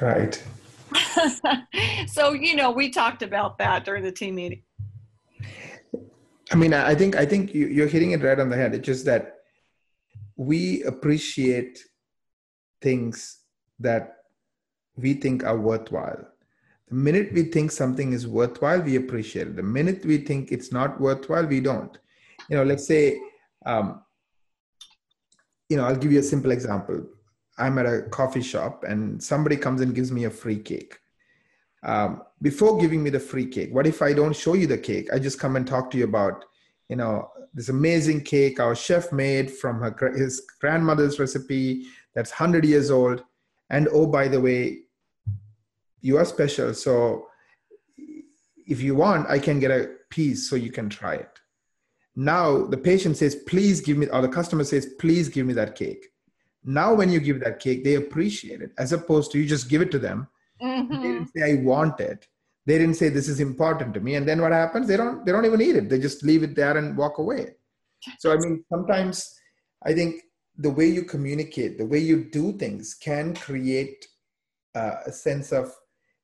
Right. 0.00 0.42
so, 2.08 2.32
you 2.32 2.56
know, 2.56 2.70
we 2.70 2.90
talked 2.90 3.22
about 3.22 3.58
that 3.58 3.84
during 3.84 4.02
the 4.02 4.12
team 4.12 4.36
meeting. 4.36 4.62
I 6.52 6.56
mean, 6.56 6.74
I 6.74 6.94
think 6.94 7.14
I 7.16 7.24
think 7.24 7.54
you, 7.54 7.84
are 7.84 7.86
hitting 7.86 8.10
it 8.10 8.22
right 8.22 8.38
on 8.38 8.48
the 8.48 8.56
head. 8.56 8.74
It's 8.74 8.86
just 8.86 9.04
that 9.04 9.36
we 10.36 10.82
appreciate 10.82 11.78
things 12.82 13.38
that 13.78 14.16
we 14.96 15.14
think 15.14 15.44
are 15.44 15.56
worthwhile. 15.56 16.26
The 16.88 16.94
minute 16.94 17.32
we 17.32 17.44
think 17.44 17.70
something 17.70 18.12
is 18.12 18.26
worthwhile, 18.26 18.80
we 18.80 18.96
appreciate 18.96 19.46
it. 19.46 19.56
The 19.56 19.62
minute 19.62 20.04
we 20.04 20.18
think 20.18 20.50
it's 20.50 20.72
not 20.72 21.00
worthwhile, 21.00 21.46
we 21.46 21.60
don't. 21.60 21.96
You 22.48 22.56
know, 22.56 22.64
let's 22.64 22.86
say, 22.86 23.20
um, 23.66 24.02
you 25.68 25.76
know, 25.76 25.84
I'll 25.84 25.96
give 25.96 26.12
you 26.12 26.18
a 26.18 26.22
simple 26.22 26.50
example. 26.50 27.06
I'm 27.58 27.78
at 27.78 27.86
a 27.86 28.02
coffee 28.10 28.42
shop 28.42 28.84
and 28.84 29.22
somebody 29.22 29.56
comes 29.56 29.80
and 29.80 29.94
gives 29.94 30.10
me 30.10 30.24
a 30.24 30.30
free 30.30 30.58
cake. 30.58 30.98
Um, 31.82 32.22
before 32.42 32.78
giving 32.78 33.02
me 33.02 33.08
the 33.08 33.18
free 33.18 33.46
cake 33.46 33.70
what 33.72 33.86
if 33.86 34.02
i 34.02 34.12
don't 34.12 34.36
show 34.36 34.52
you 34.52 34.66
the 34.66 34.76
cake? 34.76 35.08
I 35.14 35.18
just 35.18 35.40
come 35.40 35.56
and 35.56 35.66
talk 35.66 35.90
to 35.90 35.96
you 35.96 36.04
about 36.04 36.44
you 36.90 36.96
know 36.96 37.30
this 37.54 37.70
amazing 37.70 38.20
cake 38.24 38.60
our 38.60 38.74
chef 38.74 39.12
made 39.12 39.50
from 39.50 39.80
her 39.80 40.12
his 40.14 40.42
grandmother's 40.60 41.18
recipe 41.18 41.86
that's 42.14 42.30
100 42.30 42.66
years 42.66 42.90
old. 42.90 43.24
And 43.70 43.88
oh 43.92 44.06
by 44.06 44.28
the 44.28 44.40
way 44.40 44.80
you 46.02 46.18
are 46.18 46.24
special. 46.24 46.74
So 46.74 47.28
if 48.66 48.80
you 48.80 48.94
want 48.94 49.28
i 49.28 49.38
can 49.38 49.58
get 49.58 49.70
a 49.70 49.90
piece 50.10 50.48
so 50.48 50.56
you 50.56 50.70
can 50.70 50.88
try 50.88 51.14
it 51.14 51.39
now 52.16 52.64
the 52.66 52.76
patient 52.76 53.16
says 53.16 53.34
please 53.46 53.80
give 53.80 53.96
me 53.96 54.06
or 54.08 54.20
the 54.22 54.28
customer 54.28 54.64
says 54.64 54.94
please 54.98 55.28
give 55.28 55.46
me 55.46 55.52
that 55.52 55.74
cake 55.74 56.06
now 56.64 56.92
when 56.92 57.10
you 57.10 57.20
give 57.20 57.40
that 57.40 57.60
cake 57.60 57.84
they 57.84 57.94
appreciate 57.94 58.60
it 58.60 58.72
as 58.78 58.92
opposed 58.92 59.30
to 59.30 59.38
you 59.38 59.46
just 59.46 59.68
give 59.68 59.80
it 59.80 59.90
to 59.90 59.98
them 59.98 60.28
Mm-hmm. 60.62 60.94
They 60.94 61.08
didn't 61.08 61.30
say 61.34 61.52
I 61.52 61.62
want 61.62 62.00
it. 62.00 62.26
They 62.66 62.78
didn't 62.78 62.96
say 62.96 63.08
this 63.08 63.28
is 63.28 63.40
important 63.40 63.94
to 63.94 64.00
me. 64.00 64.14
And 64.16 64.28
then 64.28 64.40
what 64.40 64.52
happens? 64.52 64.86
They 64.86 64.96
don't 64.96 65.24
they 65.24 65.32
don't 65.32 65.46
even 65.46 65.60
eat 65.60 65.76
it. 65.76 65.88
They 65.88 65.98
just 65.98 66.22
leave 66.22 66.42
it 66.42 66.54
there 66.54 66.76
and 66.76 66.96
walk 66.96 67.18
away. 67.18 67.54
So 68.18 68.32
I 68.32 68.36
mean, 68.36 68.64
sometimes 68.70 69.34
I 69.84 69.92
think 69.92 70.22
the 70.56 70.70
way 70.70 70.86
you 70.86 71.04
communicate, 71.04 71.78
the 71.78 71.86
way 71.86 71.98
you 71.98 72.24
do 72.24 72.56
things, 72.58 72.94
can 72.94 73.34
create 73.34 74.06
uh, 74.74 74.96
a 75.06 75.12
sense 75.12 75.52
of 75.52 75.72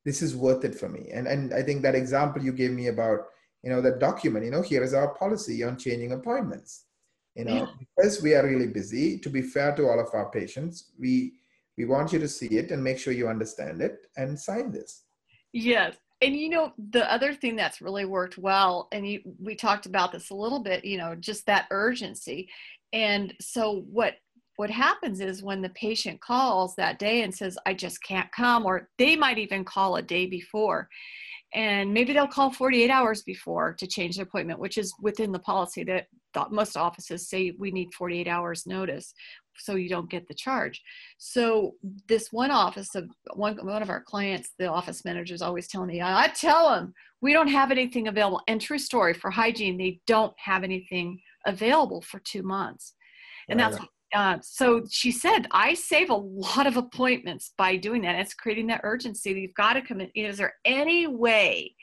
this 0.04 0.22
is 0.22 0.36
worth 0.36 0.64
it 0.64 0.74
for 0.74 0.88
me. 0.88 1.08
And 1.12 1.26
and 1.26 1.54
I 1.54 1.62
think 1.62 1.82
that 1.82 1.94
example 1.94 2.42
you 2.42 2.52
gave 2.52 2.72
me 2.72 2.88
about 2.88 3.20
you 3.66 3.72
know 3.72 3.80
that 3.80 3.98
document. 3.98 4.44
You 4.44 4.52
know, 4.52 4.62
here 4.62 4.84
is 4.84 4.94
our 4.94 5.08
policy 5.08 5.64
on 5.64 5.76
changing 5.76 6.12
appointments. 6.12 6.84
You 7.34 7.46
know, 7.46 7.54
yeah. 7.54 7.66
because 7.80 8.22
we 8.22 8.32
are 8.36 8.46
really 8.46 8.68
busy. 8.68 9.18
To 9.18 9.28
be 9.28 9.42
fair 9.42 9.74
to 9.74 9.88
all 9.88 9.98
of 9.98 10.14
our 10.14 10.30
patients, 10.30 10.92
we 10.96 11.32
we 11.76 11.84
want 11.84 12.12
you 12.12 12.20
to 12.20 12.28
see 12.28 12.46
it 12.58 12.70
and 12.70 12.82
make 12.82 12.96
sure 12.96 13.12
you 13.12 13.26
understand 13.26 13.82
it 13.82 14.06
and 14.16 14.38
sign 14.38 14.70
this. 14.70 15.02
Yes. 15.52 15.96
And 16.22 16.36
you 16.36 16.48
know, 16.48 16.74
the 16.92 17.12
other 17.12 17.34
thing 17.34 17.56
that's 17.56 17.82
really 17.82 18.04
worked 18.04 18.38
well, 18.38 18.86
and 18.92 19.06
you, 19.06 19.20
we 19.42 19.56
talked 19.56 19.84
about 19.84 20.12
this 20.12 20.30
a 20.30 20.34
little 20.34 20.60
bit, 20.60 20.84
you 20.84 20.96
know, 20.96 21.16
just 21.16 21.44
that 21.46 21.66
urgency. 21.72 22.48
And 22.92 23.34
so 23.40 23.84
what 23.90 24.14
what 24.58 24.70
happens 24.70 25.20
is 25.20 25.42
when 25.42 25.60
the 25.60 25.70
patient 25.70 26.20
calls 26.20 26.76
that 26.76 27.00
day 27.00 27.22
and 27.22 27.34
says, 27.34 27.58
I 27.66 27.74
just 27.74 28.00
can't 28.04 28.30
come, 28.30 28.64
or 28.64 28.88
they 28.96 29.16
might 29.16 29.38
even 29.38 29.64
call 29.64 29.96
a 29.96 30.02
day 30.02 30.26
before, 30.26 30.88
and 31.56 31.92
maybe 31.92 32.12
they'll 32.12 32.28
call 32.28 32.52
48 32.52 32.90
hours 32.90 33.22
before 33.22 33.72
to 33.78 33.86
change 33.86 34.16
their 34.16 34.26
appointment, 34.26 34.60
which 34.60 34.76
is 34.76 34.94
within 35.00 35.32
the 35.32 35.38
policy 35.38 35.82
that 35.84 36.06
most 36.50 36.76
offices 36.76 37.30
say 37.30 37.54
we 37.58 37.70
need 37.70 37.94
48 37.94 38.28
hours 38.28 38.66
notice 38.66 39.14
so 39.56 39.74
you 39.74 39.88
don't 39.88 40.10
get 40.10 40.28
the 40.28 40.34
charge. 40.34 40.82
So 41.16 41.72
this 42.08 42.30
one 42.30 42.50
office 42.50 42.94
of 42.94 43.08
one, 43.32 43.56
one 43.64 43.80
of 43.80 43.88
our 43.88 44.02
clients, 44.02 44.50
the 44.58 44.66
office 44.66 45.02
manager 45.02 45.32
is 45.32 45.40
always 45.40 45.66
telling 45.66 45.88
me, 45.88 46.02
I 46.02 46.28
tell 46.28 46.68
them 46.68 46.92
we 47.22 47.32
don't 47.32 47.48
have 47.48 47.70
anything 47.70 48.06
available. 48.06 48.42
And 48.48 48.60
true 48.60 48.78
story 48.78 49.14
for 49.14 49.30
hygiene, 49.30 49.78
they 49.78 50.00
don't 50.06 50.34
have 50.36 50.62
anything 50.62 51.18
available 51.46 52.02
for 52.02 52.20
two 52.20 52.42
months. 52.42 52.92
And 53.48 53.58
right. 53.58 53.70
that's 53.70 53.82
uh, 54.14 54.38
so 54.40 54.82
she 54.90 55.10
said, 55.10 55.46
I 55.50 55.74
save 55.74 56.10
a 56.10 56.14
lot 56.14 56.66
of 56.66 56.76
appointments 56.76 57.52
by 57.58 57.76
doing 57.76 58.02
that. 58.02 58.16
It's 58.16 58.34
creating 58.34 58.68
that 58.68 58.82
urgency. 58.84 59.32
You've 59.32 59.54
got 59.54 59.74
to 59.74 59.82
come 59.82 60.00
in. 60.00 60.10
Is 60.14 60.38
there 60.38 60.54
any 60.64 61.06
way 61.06 61.74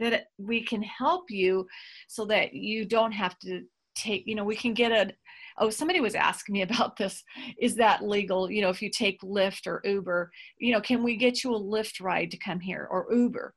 that 0.00 0.26
we 0.38 0.64
can 0.64 0.82
help 0.82 1.30
you 1.30 1.66
so 2.08 2.24
that 2.26 2.54
you 2.54 2.84
don't 2.84 3.12
have 3.12 3.38
to 3.40 3.62
take, 3.94 4.24
you 4.26 4.34
know, 4.34 4.44
we 4.44 4.56
can 4.56 4.74
get 4.74 4.92
a, 4.92 5.12
oh 5.58 5.70
somebody 5.70 6.00
was 6.00 6.14
asking 6.14 6.52
me 6.52 6.62
about 6.70 6.96
this 6.96 7.22
is 7.58 7.74
that 7.76 8.04
legal 8.04 8.50
you 8.50 8.60
know 8.60 8.68
if 8.68 8.82
you 8.82 8.90
take 8.90 9.20
lyft 9.22 9.66
or 9.66 9.80
uber 9.84 10.30
you 10.58 10.72
know 10.72 10.80
can 10.80 11.02
we 11.02 11.16
get 11.16 11.42
you 11.42 11.54
a 11.54 11.60
lyft 11.60 12.00
ride 12.00 12.30
to 12.30 12.36
come 12.36 12.60
here 12.60 12.86
or 12.90 13.06
uber 13.10 13.54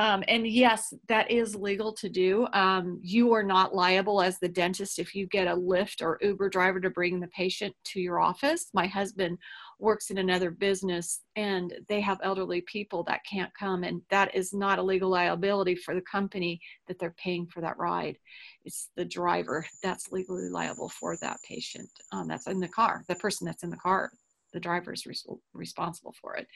um, 0.00 0.24
and 0.26 0.44
yes, 0.46 0.92
that 1.06 1.30
is 1.30 1.54
legal 1.54 1.92
to 1.92 2.08
do. 2.08 2.48
Um, 2.52 2.98
you 3.00 3.32
are 3.32 3.44
not 3.44 3.76
liable 3.76 4.20
as 4.20 4.40
the 4.40 4.48
dentist 4.48 4.98
if 4.98 5.14
you 5.14 5.26
get 5.26 5.46
a 5.46 5.54
Lyft 5.54 6.02
or 6.02 6.18
Uber 6.20 6.48
driver 6.48 6.80
to 6.80 6.90
bring 6.90 7.20
the 7.20 7.28
patient 7.28 7.72
to 7.84 8.00
your 8.00 8.18
office. 8.18 8.70
My 8.74 8.88
husband 8.88 9.38
works 9.78 10.10
in 10.10 10.18
another 10.18 10.50
business 10.50 11.20
and 11.36 11.74
they 11.88 12.00
have 12.00 12.18
elderly 12.24 12.62
people 12.62 13.04
that 13.04 13.24
can't 13.24 13.52
come, 13.54 13.84
and 13.84 14.02
that 14.10 14.34
is 14.34 14.52
not 14.52 14.80
a 14.80 14.82
legal 14.82 15.10
liability 15.10 15.76
for 15.76 15.94
the 15.94 16.02
company 16.02 16.60
that 16.88 16.98
they're 16.98 17.14
paying 17.16 17.46
for 17.46 17.60
that 17.60 17.78
ride. 17.78 18.18
It's 18.64 18.90
the 18.96 19.04
driver 19.04 19.64
that's 19.80 20.10
legally 20.10 20.48
liable 20.48 20.88
for 20.88 21.16
that 21.18 21.38
patient 21.48 21.90
um, 22.10 22.26
that's 22.26 22.48
in 22.48 22.58
the 22.58 22.68
car, 22.68 23.04
the 23.06 23.14
person 23.14 23.46
that's 23.46 23.62
in 23.62 23.70
the 23.70 23.76
car. 23.76 24.10
The 24.52 24.60
driver 24.60 24.92
is 24.92 25.06
res- 25.06 25.26
responsible 25.52 26.14
for 26.20 26.36
it 26.36 26.48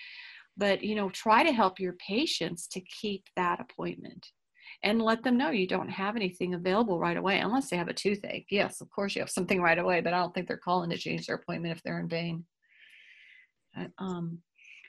but 0.59 0.83
you 0.83 0.95
know 0.95 1.09
try 1.11 1.43
to 1.43 1.53
help 1.53 1.81
your 1.81 1.95
patients 1.95 2.67
to 2.67 2.81
keep 3.01 3.25
that 3.37 3.61
appointment 3.61 4.27
and 4.83 5.01
let 5.01 5.23
them 5.23 5.39
know 5.39 5.51
you 5.51 5.67
don't 5.67 5.89
have 5.89 6.17
anything 6.17 6.55
available 6.55 6.99
right 6.99 7.17
away 7.17 7.39
unless 7.41 7.71
they 7.71 7.77
have 7.77 7.89
a 7.89 7.95
toothache. 7.95 8.47
Yes 8.51 8.81
of 8.83 8.91
course 8.91 9.17
you 9.17 9.23
have 9.23 9.31
something 9.31 9.63
right 9.63 9.79
away 9.79 10.01
but 10.03 10.13
i 10.13 10.19
don't 10.19 10.35
think 10.35 10.47
they're 10.49 10.59
calling 10.59 10.91
to 10.91 10.99
change 10.99 11.27
their 11.27 11.37
appointment 11.37 11.75
if 11.75 11.83
they're 11.83 12.01
in 12.01 12.09
vain 12.09 12.45
Um, 13.99 14.43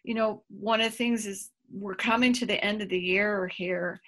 you 0.04 0.14
know, 0.14 0.44
one 0.50 0.82
of 0.82 0.92
the 0.92 0.98
things 0.98 1.26
is 1.26 1.52
we're 1.72 1.96
coming 1.96 2.34
to 2.34 2.46
the 2.46 2.64
end 2.64 2.82
of 2.82 2.90
the 2.90 3.00
year 3.00 3.48
here, 3.48 4.02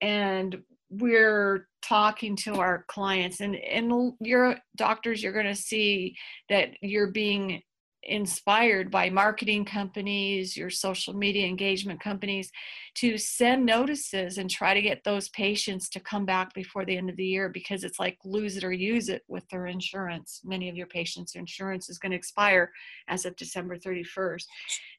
and 0.00 0.62
we're 0.90 1.68
talking 1.82 2.36
to 2.36 2.56
our 2.56 2.84
clients 2.88 3.40
and 3.40 3.56
and 3.56 4.12
your 4.20 4.56
doctors 4.76 5.22
you're 5.22 5.32
going 5.32 5.44
to 5.46 5.54
see 5.54 6.14
that 6.48 6.70
you're 6.82 7.10
being 7.10 7.60
inspired 8.06 8.90
by 8.90 9.10
marketing 9.10 9.64
companies, 9.64 10.56
your 10.56 10.70
social 10.70 11.14
media 11.14 11.46
engagement 11.46 12.00
companies 12.00 12.50
to 12.94 13.18
send 13.18 13.64
notices 13.64 14.38
and 14.38 14.50
try 14.50 14.74
to 14.74 14.82
get 14.82 15.02
those 15.04 15.28
patients 15.30 15.88
to 15.90 16.00
come 16.00 16.24
back 16.24 16.52
before 16.54 16.84
the 16.84 16.96
end 16.96 17.10
of 17.10 17.16
the 17.16 17.24
year 17.24 17.48
because 17.48 17.84
it's 17.84 17.98
like 17.98 18.18
lose 18.24 18.56
it 18.56 18.64
or 18.64 18.72
use 18.72 19.08
it 19.08 19.22
with 19.28 19.46
their 19.48 19.66
insurance. 19.66 20.40
Many 20.44 20.68
of 20.68 20.76
your 20.76 20.86
patients' 20.86 21.34
insurance 21.34 21.88
is 21.88 21.98
going 21.98 22.12
to 22.12 22.18
expire 22.18 22.70
as 23.08 23.24
of 23.24 23.36
December 23.36 23.76
31st. 23.76 24.44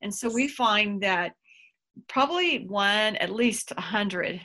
And 0.01 0.13
so 0.13 0.29
we 0.29 0.47
find 0.47 1.01
that 1.03 1.33
probably 2.07 2.65
one, 2.65 3.15
at 3.17 3.31
least 3.31 3.71
100, 3.75 4.41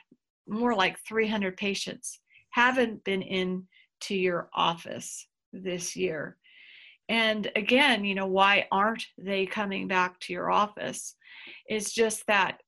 more 0.48 0.74
like 0.74 0.98
300 1.06 1.56
patients 1.56 2.20
haven't 2.50 3.02
been 3.04 3.22
in 3.22 3.66
to 4.00 4.14
your 4.14 4.48
office 4.54 5.26
this 5.52 5.96
year 5.96 6.36
and 7.11 7.50
again, 7.56 8.04
you 8.04 8.14
know, 8.14 8.28
why 8.28 8.68
aren't 8.70 9.04
they 9.18 9.44
coming 9.44 9.88
back 9.88 10.20
to 10.20 10.32
your 10.32 10.48
office? 10.48 11.16
It's 11.66 11.92
just 11.92 12.24
that 12.28 12.61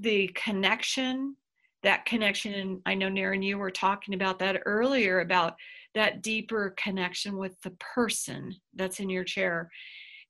the 0.00 0.30
connection, 0.34 1.36
that 1.82 2.06
connection, 2.06 2.54
and 2.54 2.80
I 2.86 2.94
know 2.94 3.10
Naren, 3.10 3.44
you 3.44 3.58
were 3.58 3.70
talking 3.70 4.14
about 4.14 4.38
that 4.38 4.62
earlier 4.64 5.20
about 5.20 5.56
that 5.94 6.22
deeper 6.22 6.74
connection 6.78 7.36
with 7.36 7.60
the 7.60 7.72
person 7.72 8.56
that's 8.74 9.00
in 9.00 9.10
your 9.10 9.22
chair 9.22 9.70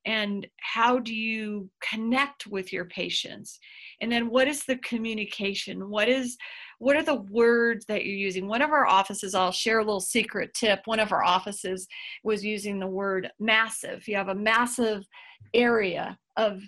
and 0.06 0.46
how 0.60 0.98
do 0.98 1.14
you 1.14 1.70
connect 1.82 2.46
with 2.46 2.72
your 2.72 2.84
patients? 2.84 3.58
And 4.00 4.10
then 4.10 4.28
what 4.28 4.48
is 4.48 4.64
the 4.64 4.76
communication? 4.78 5.88
What 5.88 6.08
is 6.08 6.36
what 6.78 6.96
are 6.96 7.02
the 7.02 7.22
words 7.30 7.86
that 7.86 8.04
you're 8.04 8.16
using? 8.16 8.46
One 8.46 8.62
of 8.62 8.70
our 8.70 8.86
offices 8.86 9.34
i'll 9.34 9.52
share 9.52 9.78
a 9.78 9.84
little 9.84 10.00
secret 10.00 10.52
tip 10.54 10.80
one 10.84 11.00
of 11.00 11.12
our 11.12 11.24
offices 11.24 11.86
was 12.22 12.44
using 12.44 12.78
the 12.78 12.86
word 12.86 13.30
massive. 13.38 14.06
You 14.06 14.16
have 14.16 14.28
a 14.28 14.34
massive 14.34 15.06
area 15.52 16.18
of 16.36 16.62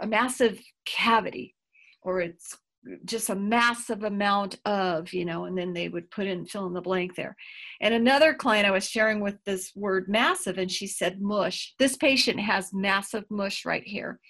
a 0.00 0.06
massive 0.06 0.60
cavity 0.84 1.54
or 2.02 2.20
it's 2.20 2.56
just 3.04 3.30
a 3.30 3.34
massive 3.34 4.04
amount 4.04 4.58
of, 4.64 5.12
you 5.12 5.24
know, 5.24 5.44
and 5.44 5.56
then 5.56 5.72
they 5.72 5.88
would 5.88 6.10
put 6.10 6.26
in 6.26 6.46
fill 6.46 6.66
in 6.66 6.72
the 6.72 6.80
blank 6.80 7.14
there. 7.14 7.36
And 7.80 7.94
another 7.94 8.34
client 8.34 8.66
I 8.66 8.70
was 8.70 8.88
sharing 8.88 9.20
with 9.20 9.42
this 9.44 9.72
word 9.74 10.08
massive, 10.08 10.58
and 10.58 10.70
she 10.70 10.86
said 10.86 11.20
mush. 11.20 11.74
This 11.78 11.96
patient 11.96 12.40
has 12.40 12.72
massive 12.72 13.24
mush 13.30 13.64
right 13.64 13.84
here. 13.84 14.20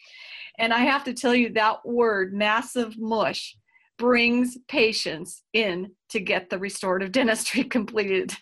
And 0.58 0.72
I 0.72 0.80
have 0.80 1.04
to 1.04 1.14
tell 1.14 1.34
you 1.34 1.52
that 1.52 1.84
word, 1.84 2.32
massive 2.32 2.98
mush, 2.98 3.56
brings 3.98 4.58
patients 4.68 5.42
in 5.52 5.90
to 6.08 6.20
get 6.20 6.48
the 6.48 6.58
restorative 6.58 7.12
dentistry 7.12 7.64
completed. 7.64 8.32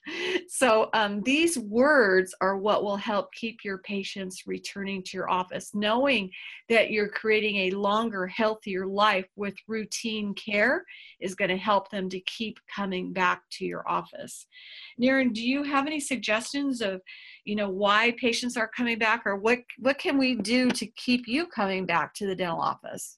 So, 0.48 0.90
um, 0.92 1.22
these 1.22 1.58
words 1.58 2.34
are 2.40 2.58
what 2.58 2.84
will 2.84 2.96
help 2.96 3.32
keep 3.32 3.64
your 3.64 3.78
patients 3.78 4.42
returning 4.46 5.02
to 5.04 5.16
your 5.16 5.30
office, 5.30 5.70
knowing 5.74 6.30
that 6.68 6.90
you're 6.90 7.08
creating 7.08 7.56
a 7.56 7.76
longer, 7.76 8.26
healthier 8.26 8.86
life 8.86 9.26
with 9.36 9.54
routine 9.66 10.34
care 10.34 10.84
is 11.20 11.34
going 11.34 11.50
to 11.50 11.56
help 11.56 11.90
them 11.90 12.08
to 12.10 12.20
keep 12.20 12.58
coming 12.74 13.12
back 13.12 13.42
to 13.52 13.64
your 13.64 13.88
office. 13.88 14.46
Naren, 15.00 15.32
do 15.32 15.46
you 15.46 15.62
have 15.62 15.86
any 15.86 16.00
suggestions 16.00 16.80
of, 16.80 17.00
you 17.44 17.56
know, 17.56 17.68
why 17.68 18.14
patients 18.18 18.56
are 18.56 18.68
coming 18.68 18.98
back, 18.98 19.22
or 19.24 19.36
what 19.36 19.60
what 19.78 19.98
can 19.98 20.18
we 20.18 20.34
do 20.34 20.70
to 20.70 20.86
keep 20.86 21.26
you 21.26 21.46
coming 21.46 21.86
back 21.86 22.14
to 22.14 22.26
the 22.26 22.36
dental 22.36 22.60
office? 22.60 23.16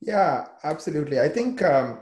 Yeah, 0.00 0.46
absolutely. 0.64 1.20
I 1.20 1.28
think, 1.28 1.62
um, 1.62 2.00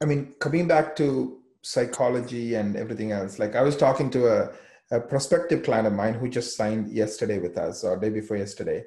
I 0.00 0.04
mean, 0.04 0.34
coming 0.40 0.66
back 0.66 0.96
to 0.96 1.38
psychology 1.62 2.54
and 2.54 2.76
everything 2.76 3.12
else, 3.12 3.38
like 3.38 3.54
I 3.54 3.62
was 3.62 3.76
talking 3.76 4.10
to 4.10 4.26
a, 4.26 4.52
a 4.90 5.00
prospective 5.00 5.62
client 5.62 5.86
of 5.86 5.92
mine 5.92 6.14
who 6.14 6.28
just 6.28 6.56
signed 6.56 6.92
yesterday 6.92 7.38
with 7.38 7.56
us 7.56 7.84
or 7.84 7.98
day 7.98 8.10
before 8.10 8.36
yesterday. 8.36 8.84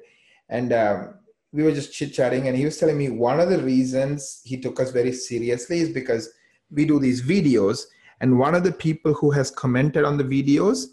And 0.48 0.72
um, 0.72 1.14
we 1.52 1.62
were 1.62 1.72
just 1.72 1.92
chit 1.92 2.12
chatting, 2.12 2.48
and 2.48 2.56
he 2.56 2.64
was 2.64 2.76
telling 2.76 2.98
me 2.98 3.08
one 3.08 3.40
of 3.40 3.48
the 3.48 3.62
reasons 3.62 4.40
he 4.44 4.60
took 4.60 4.78
us 4.78 4.90
very 4.90 5.12
seriously 5.12 5.80
is 5.80 5.88
because 5.90 6.30
we 6.70 6.84
do 6.84 6.98
these 7.00 7.22
videos. 7.22 7.84
And 8.20 8.38
one 8.38 8.54
of 8.54 8.62
the 8.62 8.72
people 8.72 9.14
who 9.14 9.30
has 9.30 9.50
commented 9.50 10.04
on 10.04 10.16
the 10.16 10.24
videos 10.24 10.86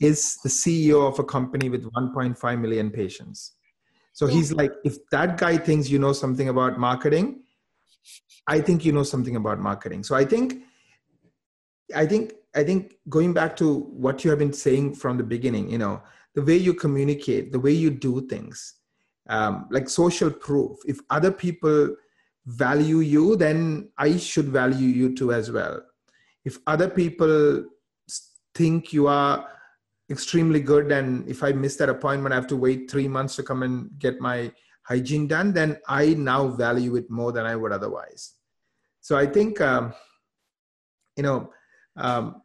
is 0.00 0.36
the 0.42 0.48
CEO 0.48 1.06
of 1.06 1.18
a 1.18 1.24
company 1.24 1.68
with 1.68 1.90
1.5 1.92 2.60
million 2.60 2.90
patients. 2.90 3.52
So 4.14 4.28
he's 4.28 4.52
like, 4.52 4.72
if 4.84 4.96
that 5.10 5.38
guy 5.38 5.58
thinks 5.58 5.90
you 5.90 5.98
know 5.98 6.12
something 6.12 6.48
about 6.48 6.78
marketing, 6.78 7.42
I 8.46 8.60
think 8.60 8.84
you 8.84 8.92
know 8.92 9.02
something 9.02 9.34
about 9.34 9.58
marketing. 9.58 10.04
So 10.04 10.14
I 10.14 10.24
think, 10.24 10.62
I 11.94 12.06
think, 12.06 12.34
I 12.54 12.62
think 12.62 12.94
going 13.08 13.32
back 13.32 13.56
to 13.56 13.80
what 14.04 14.22
you 14.22 14.30
have 14.30 14.38
been 14.38 14.52
saying 14.52 14.94
from 14.94 15.16
the 15.16 15.24
beginning, 15.24 15.68
you 15.68 15.78
know, 15.78 16.00
the 16.36 16.42
way 16.42 16.56
you 16.56 16.74
communicate, 16.74 17.50
the 17.50 17.58
way 17.58 17.72
you 17.72 17.90
do 17.90 18.26
things, 18.28 18.74
um, 19.28 19.66
like 19.70 19.88
social 19.88 20.30
proof. 20.30 20.78
If 20.86 21.00
other 21.10 21.32
people 21.32 21.96
value 22.46 22.98
you, 22.98 23.34
then 23.34 23.90
I 23.98 24.16
should 24.16 24.46
value 24.46 24.88
you 24.88 25.16
too 25.16 25.32
as 25.32 25.50
well. 25.50 25.82
If 26.44 26.58
other 26.68 26.88
people 26.88 27.64
think 28.54 28.92
you 28.92 29.08
are 29.08 29.48
extremely 30.10 30.60
good 30.60 30.92
and 30.92 31.26
if 31.28 31.42
i 31.42 31.50
miss 31.50 31.76
that 31.76 31.88
appointment 31.88 32.32
i 32.32 32.36
have 32.36 32.46
to 32.46 32.56
wait 32.56 32.90
three 32.90 33.08
months 33.08 33.36
to 33.36 33.42
come 33.42 33.62
and 33.62 33.90
get 33.98 34.20
my 34.20 34.52
hygiene 34.82 35.26
done 35.26 35.52
then 35.52 35.76
i 35.88 36.14
now 36.14 36.48
value 36.48 36.96
it 36.96 37.10
more 37.10 37.32
than 37.32 37.46
i 37.46 37.56
would 37.56 37.72
otherwise. 37.72 38.34
So 39.00 39.16
i 39.16 39.26
think 39.26 39.60
um, 39.60 39.94
you 41.16 41.22
know 41.22 41.50
um, 41.96 42.42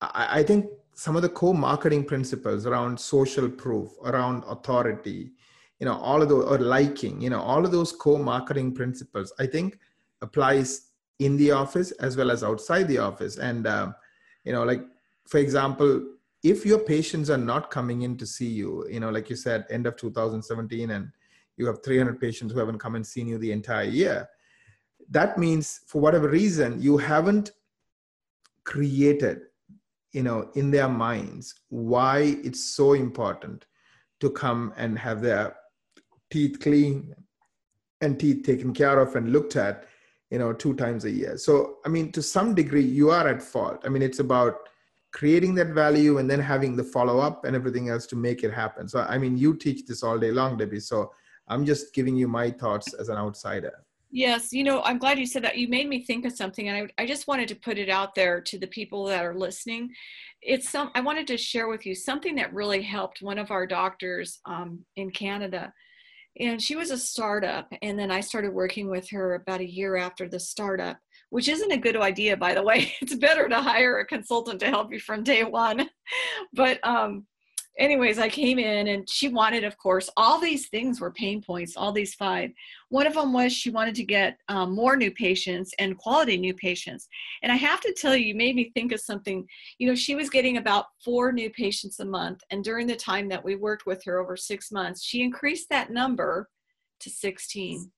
I, 0.00 0.40
I 0.40 0.42
think 0.42 0.66
some 0.94 1.16
of 1.16 1.22
the 1.22 1.28
core 1.28 1.54
marketing 1.54 2.04
principles 2.04 2.66
around 2.66 2.98
social 2.98 3.48
proof 3.48 3.90
around 4.04 4.44
authority 4.46 5.32
you 5.78 5.86
know 5.86 5.96
all 5.96 6.22
of 6.22 6.28
those 6.28 6.44
or 6.44 6.58
liking 6.58 7.20
you 7.20 7.30
know 7.30 7.40
all 7.40 7.64
of 7.64 7.72
those 7.72 7.92
core 7.92 8.18
marketing 8.18 8.74
principles 8.74 9.32
i 9.38 9.46
think 9.46 9.78
applies 10.22 10.90
in 11.20 11.36
the 11.36 11.50
office 11.50 11.92
as 11.92 12.16
well 12.16 12.30
as 12.30 12.42
outside 12.42 12.88
the 12.88 12.98
office. 12.98 13.36
And 13.36 13.66
um, 13.66 13.94
you 14.44 14.52
know 14.52 14.64
like 14.64 14.82
for 15.28 15.38
example 15.38 16.02
if 16.42 16.64
your 16.64 16.78
patients 16.78 17.28
are 17.28 17.38
not 17.38 17.70
coming 17.70 18.02
in 18.02 18.16
to 18.16 18.26
see 18.26 18.48
you, 18.48 18.86
you 18.88 19.00
know, 19.00 19.10
like 19.10 19.28
you 19.28 19.36
said, 19.36 19.66
end 19.70 19.86
of 19.86 19.96
2017, 19.96 20.90
and 20.90 21.10
you 21.56 21.66
have 21.66 21.82
300 21.84 22.20
patients 22.20 22.52
who 22.52 22.58
haven't 22.58 22.78
come 22.78 22.94
and 22.94 23.06
seen 23.06 23.28
you 23.28 23.36
the 23.36 23.52
entire 23.52 23.84
year, 23.84 24.28
that 25.10 25.36
means 25.36 25.80
for 25.86 26.00
whatever 26.00 26.28
reason, 26.28 26.80
you 26.80 26.96
haven't 26.96 27.50
created, 28.64 29.42
you 30.12 30.22
know, 30.22 30.50
in 30.54 30.70
their 30.70 30.88
minds 30.88 31.54
why 31.68 32.38
it's 32.42 32.64
so 32.64 32.94
important 32.94 33.66
to 34.20 34.30
come 34.30 34.72
and 34.76 34.98
have 34.98 35.20
their 35.20 35.56
teeth 36.30 36.60
clean 36.60 37.14
and 38.00 38.18
teeth 38.18 38.44
taken 38.46 38.72
care 38.72 38.98
of 38.98 39.16
and 39.16 39.32
looked 39.32 39.56
at, 39.56 39.84
you 40.30 40.38
know, 40.38 40.52
two 40.52 40.74
times 40.74 41.04
a 41.04 41.10
year. 41.10 41.36
So, 41.36 41.78
I 41.84 41.88
mean, 41.88 42.12
to 42.12 42.22
some 42.22 42.54
degree, 42.54 42.84
you 42.84 43.10
are 43.10 43.28
at 43.28 43.42
fault. 43.42 43.82
I 43.84 43.88
mean, 43.88 44.02
it's 44.02 44.20
about 44.20 44.69
creating 45.12 45.54
that 45.56 45.68
value 45.68 46.18
and 46.18 46.30
then 46.30 46.40
having 46.40 46.76
the 46.76 46.84
follow 46.84 47.18
up 47.18 47.44
and 47.44 47.56
everything 47.56 47.88
else 47.88 48.06
to 48.06 48.16
make 48.16 48.44
it 48.44 48.52
happen. 48.52 48.88
So, 48.88 49.00
I 49.00 49.18
mean, 49.18 49.36
you 49.36 49.56
teach 49.56 49.86
this 49.86 50.02
all 50.02 50.18
day 50.18 50.30
long, 50.30 50.56
Debbie. 50.56 50.80
So, 50.80 51.12
I'm 51.50 51.66
just 51.66 51.92
giving 51.92 52.16
you 52.16 52.28
my 52.28 52.50
thoughts 52.50 52.94
as 52.94 53.08
an 53.08 53.16
outsider. 53.16 53.84
Yes, 54.12 54.52
you 54.52 54.64
know, 54.64 54.82
I'm 54.82 54.98
glad 54.98 55.18
you 55.18 55.26
said 55.26 55.44
that. 55.44 55.58
You 55.58 55.68
made 55.68 55.88
me 55.88 56.04
think 56.04 56.24
of 56.24 56.32
something, 56.32 56.68
and 56.68 56.90
I, 56.98 57.02
I 57.02 57.06
just 57.06 57.28
wanted 57.28 57.48
to 57.48 57.54
put 57.54 57.78
it 57.78 57.88
out 57.88 58.14
there 58.14 58.40
to 58.40 58.58
the 58.58 58.66
people 58.66 59.04
that 59.04 59.24
are 59.24 59.34
listening. 59.34 59.90
It's 60.42 60.68
some 60.68 60.90
I 60.94 61.00
wanted 61.00 61.26
to 61.28 61.36
share 61.36 61.68
with 61.68 61.86
you 61.86 61.94
something 61.94 62.34
that 62.36 62.52
really 62.52 62.82
helped 62.82 63.22
one 63.22 63.38
of 63.38 63.50
our 63.52 63.66
doctors 63.66 64.40
um, 64.46 64.84
in 64.96 65.10
Canada, 65.10 65.72
and 66.40 66.60
she 66.60 66.74
was 66.74 66.90
a 66.90 66.98
startup, 66.98 67.72
and 67.82 67.96
then 67.96 68.10
I 68.10 68.20
started 68.20 68.52
working 68.52 68.90
with 68.90 69.08
her 69.10 69.34
about 69.34 69.60
a 69.60 69.70
year 69.70 69.96
after 69.96 70.28
the 70.28 70.40
startup, 70.40 70.98
which 71.30 71.48
isn't 71.48 71.72
a 71.72 71.78
good 71.78 71.96
idea, 71.96 72.36
by 72.36 72.54
the 72.54 72.62
way. 72.62 72.92
It's 73.00 73.14
better 73.14 73.48
to 73.48 73.56
hire 73.56 73.98
a 73.98 74.06
consultant 74.06 74.60
to 74.60 74.66
help 74.66 74.92
you 74.92 75.00
from 75.00 75.24
day 75.24 75.44
one. 75.44 75.88
But, 76.52 76.80
um, 76.84 77.26
anyways, 77.78 78.18
I 78.18 78.28
came 78.28 78.58
in 78.58 78.88
and 78.88 79.08
she 79.08 79.28
wanted, 79.28 79.64
of 79.64 79.78
course, 79.78 80.10
all 80.16 80.40
these 80.40 80.68
things 80.68 81.00
were 81.00 81.12
pain 81.12 81.40
points, 81.40 81.76
all 81.76 81.92
these 81.92 82.14
five. 82.14 82.50
One 82.88 83.06
of 83.06 83.14
them 83.14 83.32
was 83.32 83.52
she 83.52 83.70
wanted 83.70 83.94
to 83.96 84.04
get 84.04 84.38
um, 84.48 84.74
more 84.74 84.96
new 84.96 85.10
patients 85.10 85.72
and 85.78 85.96
quality 85.96 86.36
new 86.36 86.54
patients. 86.54 87.08
And 87.42 87.52
I 87.52 87.56
have 87.56 87.80
to 87.82 87.94
tell 87.94 88.16
you, 88.16 88.26
you 88.26 88.34
made 88.34 88.56
me 88.56 88.72
think 88.74 88.92
of 88.92 89.00
something. 89.00 89.46
You 89.78 89.88
know, 89.88 89.94
she 89.94 90.14
was 90.14 90.30
getting 90.30 90.56
about 90.56 90.86
four 91.04 91.32
new 91.32 91.50
patients 91.50 92.00
a 92.00 92.04
month. 92.04 92.40
And 92.50 92.64
during 92.64 92.86
the 92.86 92.96
time 92.96 93.28
that 93.28 93.44
we 93.44 93.54
worked 93.56 93.86
with 93.86 94.04
her 94.04 94.18
over 94.18 94.36
six 94.36 94.70
months, 94.70 95.02
she 95.02 95.22
increased 95.22 95.68
that 95.70 95.90
number 95.90 96.48
to 97.00 97.10
16 97.10 97.90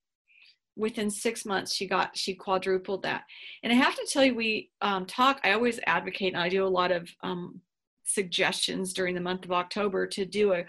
within 0.75 1.09
six 1.09 1.45
months 1.45 1.73
she 1.73 1.87
got 1.87 2.15
she 2.17 2.33
quadrupled 2.33 3.03
that 3.03 3.23
and 3.63 3.71
i 3.71 3.75
have 3.75 3.95
to 3.95 4.07
tell 4.11 4.23
you 4.23 4.35
we 4.35 4.69
um, 4.81 5.05
talk 5.05 5.39
i 5.43 5.51
always 5.51 5.79
advocate 5.85 6.33
and 6.33 6.41
i 6.41 6.49
do 6.49 6.65
a 6.65 6.67
lot 6.67 6.91
of 6.91 7.09
um, 7.23 7.59
suggestions 8.03 8.93
during 8.93 9.15
the 9.15 9.21
month 9.21 9.45
of 9.45 9.51
october 9.51 10.07
to 10.07 10.25
do 10.25 10.53
a 10.53 10.65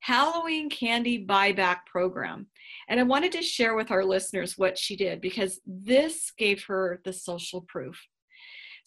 Halloween 0.00 0.70
candy 0.70 1.24
buyback 1.26 1.78
program. 1.86 2.46
And 2.88 3.00
I 3.00 3.02
wanted 3.02 3.32
to 3.32 3.42
share 3.42 3.74
with 3.74 3.90
our 3.90 4.04
listeners 4.04 4.56
what 4.56 4.78
she 4.78 4.96
did 4.96 5.20
because 5.20 5.60
this 5.66 6.32
gave 6.38 6.62
her 6.64 7.00
the 7.04 7.12
social 7.12 7.62
proof. 7.62 8.00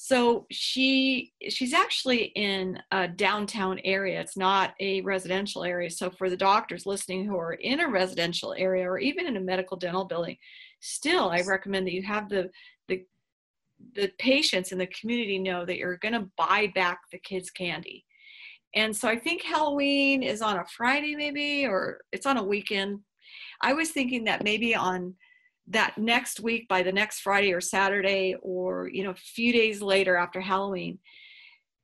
So 0.03 0.47
she 0.49 1.31
she's 1.47 1.75
actually 1.75 2.31
in 2.35 2.81
a 2.89 3.07
downtown 3.07 3.79
area. 3.85 4.19
It's 4.19 4.35
not 4.35 4.73
a 4.79 5.01
residential 5.01 5.63
area. 5.63 5.91
So 5.91 6.09
for 6.09 6.27
the 6.27 6.35
doctors 6.35 6.87
listening 6.87 7.27
who 7.27 7.37
are 7.37 7.53
in 7.53 7.81
a 7.81 7.87
residential 7.87 8.55
area 8.57 8.89
or 8.89 8.97
even 8.97 9.27
in 9.27 9.37
a 9.37 9.39
medical 9.39 9.77
dental 9.77 10.05
building, 10.05 10.37
still 10.79 11.29
I 11.29 11.41
recommend 11.41 11.85
that 11.85 11.93
you 11.93 12.01
have 12.01 12.29
the 12.29 12.49
the 12.87 13.05
the 13.93 14.11
patients 14.17 14.71
in 14.71 14.79
the 14.79 14.87
community 14.87 15.37
know 15.37 15.65
that 15.65 15.77
you're 15.77 15.97
going 15.97 16.15
to 16.15 16.31
buy 16.35 16.71
back 16.73 17.01
the 17.11 17.19
kids 17.19 17.51
candy. 17.51 18.03
And 18.73 18.97
so 18.97 19.07
I 19.07 19.19
think 19.19 19.43
Halloween 19.43 20.23
is 20.23 20.41
on 20.41 20.57
a 20.57 20.65
Friday 20.65 21.15
maybe 21.15 21.67
or 21.67 22.01
it's 22.11 22.25
on 22.25 22.37
a 22.37 22.43
weekend. 22.43 23.01
I 23.61 23.73
was 23.73 23.91
thinking 23.91 24.23
that 24.23 24.43
maybe 24.43 24.73
on 24.73 25.13
that 25.71 25.97
next 25.97 26.39
week 26.39 26.67
by 26.67 26.83
the 26.83 26.91
next 26.91 27.21
Friday 27.21 27.53
or 27.53 27.61
Saturday 27.61 28.35
or 28.41 28.89
you 28.91 29.03
know 29.03 29.11
a 29.11 29.15
few 29.15 29.51
days 29.51 29.81
later 29.81 30.15
after 30.15 30.41
Halloween 30.41 30.99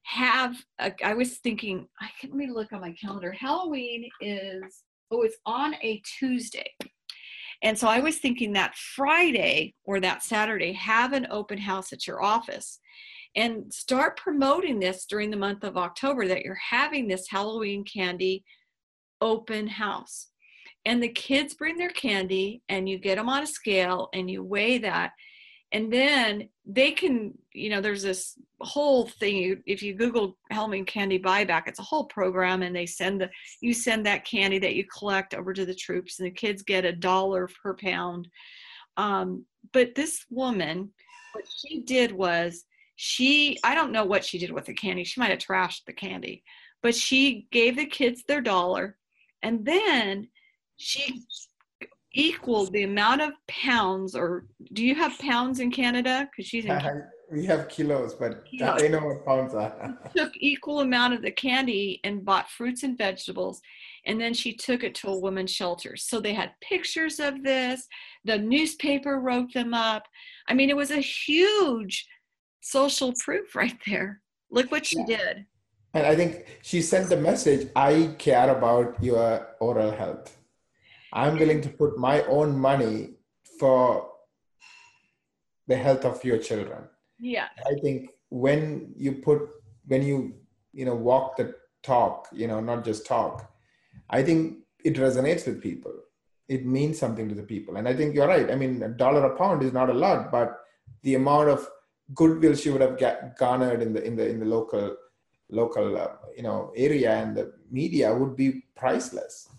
have 0.04 0.56
a, 0.80 0.94
I 1.04 1.14
was 1.14 1.38
thinking 1.38 1.88
I 2.00 2.10
can 2.20 2.30
let 2.30 2.38
me 2.38 2.50
look 2.50 2.72
on 2.72 2.82
my 2.82 2.94
calendar. 2.94 3.32
Halloween 3.32 4.10
is 4.22 4.84
oh 5.12 5.22
it's 5.24 5.38
on 5.46 5.76
a 5.76 6.02
Tuesday. 6.20 6.72
And 7.64 7.78
so 7.78 7.88
I 7.88 8.00
was 8.00 8.20
thinking 8.20 8.54
that 8.54 8.76
Friday 8.76 9.74
or 9.84 10.00
that 10.00 10.22
Saturday 10.22 10.74
have 10.74 11.14
an 11.14 11.28
open 11.32 11.58
house 11.58 11.92
at 11.92 12.06
your 12.06 12.22
office 12.22 12.80
and 13.36 13.74
start 13.74 14.18
promoting 14.18 14.80
this 14.80 15.06
during 15.06 15.32
the 15.32 15.38
month 15.38 15.64
of 15.64 15.76
October 15.76 16.28
that 16.28 16.44
you're 16.44 16.56
having 16.56 17.08
this 17.08 17.28
Halloween 17.30 17.84
candy 17.84 18.44
open 19.22 19.68
house 19.68 20.28
and 20.88 21.04
the 21.04 21.10
kids 21.10 21.54
bring 21.54 21.78
their 21.78 21.90
candy 21.90 22.62
and 22.70 22.88
you 22.88 22.98
get 22.98 23.18
them 23.18 23.28
on 23.28 23.44
a 23.44 23.48
scale 23.48 24.08
and 24.14 24.32
you 24.32 24.42
weigh 24.42 24.78
that. 24.78 25.12
And 25.74 25.92
then 25.92 26.48
they 26.66 26.92
can 26.92 27.38
you 27.54 27.70
know 27.70 27.82
there's 27.82 28.04
this 28.04 28.36
whole 28.62 29.08
thing 29.08 29.62
if 29.66 29.84
you 29.84 29.94
google 29.94 30.38
Halloween 30.50 30.86
candy 30.86 31.20
buyback 31.20 31.64
it's 31.68 31.80
a 31.80 31.84
whole 31.84 32.06
program 32.06 32.62
and 32.62 32.76
they 32.76 32.86
send 32.86 33.20
the 33.20 33.30
you 33.62 33.74
send 33.74 34.06
that 34.06 34.26
candy 34.26 34.60
that 34.60 34.76
you 34.76 34.86
collect 34.86 35.34
over 35.34 35.54
to 35.54 35.66
the 35.66 35.76
troops 35.76 36.20
and 36.20 36.26
the 36.26 36.32
kids 36.32 36.62
get 36.64 36.86
a 36.86 36.94
dollar 36.94 37.50
per 37.62 37.74
pound. 37.74 38.30
Um, 38.96 39.46
but 39.74 39.94
this 39.94 40.26
woman 40.30 40.90
what 41.34 41.46
she 41.54 41.82
did 41.82 42.14
was 42.14 42.64
she 42.96 43.60
i 43.64 43.76
don't 43.76 43.92
know 43.92 44.06
what 44.06 44.24
she 44.24 44.40
did 44.40 44.52
with 44.52 44.66
the 44.66 44.74
candy. 44.74 45.04
She 45.04 45.20
might 45.20 45.32
have 45.32 45.40
trashed 45.40 45.84
the 45.86 45.94
candy. 45.94 46.44
But 46.82 46.96
she 46.96 47.48
gave 47.52 47.76
the 47.76 47.86
kids 47.86 48.24
their 48.24 48.42
dollar 48.42 48.98
and 49.44 49.66
then 49.66 50.30
she 50.78 51.24
equaled 52.14 52.72
the 52.72 52.84
amount 52.84 53.22
of 53.22 53.34
pounds 53.48 54.16
or 54.16 54.46
do 54.74 54.84
you 54.84 54.96
have 54.96 55.18
pounds 55.20 55.60
in 55.60 55.72
canada? 55.72 56.28
Because 56.32 56.48
she's 56.48 56.66
in 56.66 56.72
canada. 56.80 57.10
we 57.32 57.46
have 57.46 57.68
kilos 57.70 58.14
but 58.16 58.46
kilos. 58.46 58.82
i 58.82 58.88
know 58.88 59.00
what 59.00 59.26
pounds 59.26 59.54
are. 59.54 59.98
Took 60.16 60.32
equal 60.38 60.82
amount 60.82 61.14
of 61.14 61.22
the 61.22 61.32
candy 61.32 62.00
and 62.04 62.26
bought 62.26 62.50
fruits 62.50 62.84
and 62.84 62.98
vegetables 62.98 63.62
and 64.06 64.20
then 64.20 64.34
she 64.34 64.54
took 64.54 64.84
it 64.84 64.96
to 64.96 65.10
a 65.10 65.20
women's 65.20 65.52
shelter. 65.52 65.98
So 65.98 66.22
they 66.22 66.34
had 66.34 66.52
pictures 66.62 67.20
of 67.20 67.44
this. 67.44 67.86
The 68.24 68.38
newspaper 68.38 69.20
wrote 69.20 69.54
them 69.54 69.74
up. 69.74 70.04
I 70.48 70.54
mean 70.54 70.70
it 70.70 70.78
was 70.78 70.92
a 70.92 71.02
huge 71.02 72.08
social 72.62 73.14
proof 73.20 73.56
right 73.56 73.78
there. 73.86 74.22
Look 74.50 74.72
what 74.72 74.86
she 74.86 75.00
yeah. 75.00 75.18
did. 75.18 75.46
And 75.94 76.06
i 76.06 76.16
think 76.16 76.46
she 76.62 76.82
sent 76.82 77.10
the 77.10 77.18
message 77.18 77.70
i 77.76 78.14
care 78.18 78.50
about 78.56 79.02
your 79.04 79.48
oral 79.60 79.92
health 79.92 80.37
I'm 81.18 81.40
willing 81.40 81.62
to 81.62 81.70
put 81.70 81.98
my 81.98 82.22
own 82.26 82.56
money 82.60 83.16
for 83.60 84.10
the 85.68 85.76
health 85.76 86.06
of 86.06 86.24
your 86.24 86.38
children. 86.38 86.84
Yeah. 87.20 87.48
I 87.66 87.74
think 87.82 88.12
when 88.30 88.94
you 88.96 89.14
put 89.14 89.40
when 89.88 90.04
you 90.04 90.36
you 90.74 90.86
know 90.86 90.94
walk 90.94 91.38
the 91.38 91.56
talk, 91.82 92.28
you 92.32 92.48
know, 92.48 92.60
not 92.60 92.86
just 92.86 93.08
talk, 93.08 93.52
I 94.12 94.22
think 94.22 94.60
it 94.86 94.98
resonates 94.98 95.48
with 95.48 95.60
people. 95.70 95.94
It 96.48 96.68
means 96.68 97.00
something 97.00 97.28
to 97.30 97.36
the 97.36 97.50
people. 97.54 97.78
And 97.78 97.88
I 97.88 97.96
think 97.96 98.14
you're 98.14 98.28
right. 98.28 98.52
I 98.52 98.56
mean, 98.56 98.84
a 98.84 98.90
dollar 98.90 99.26
a 99.26 99.36
pound 99.36 99.64
is 99.64 99.74
not 99.74 99.90
a 99.90 100.00
lot, 100.06 100.32
but 100.32 100.60
the 101.02 101.16
amount 101.16 101.50
of 101.50 101.68
goodwill 102.14 102.56
she 102.56 102.70
would 102.70 102.82
have 102.82 102.98
garnered 103.38 103.82
in 103.82 103.92
the 103.92 104.04
in 104.04 104.16
the 104.16 104.30
in 104.30 104.40
the 104.40 104.46
local 104.46 104.96
local 105.50 105.98
uh, 105.98 106.10
you 106.36 106.44
know 106.44 106.72
area 106.76 107.12
and 107.12 107.36
the 107.36 107.54
media 107.72 108.14
would 108.14 108.36
be 108.36 108.64
priceless 108.76 109.50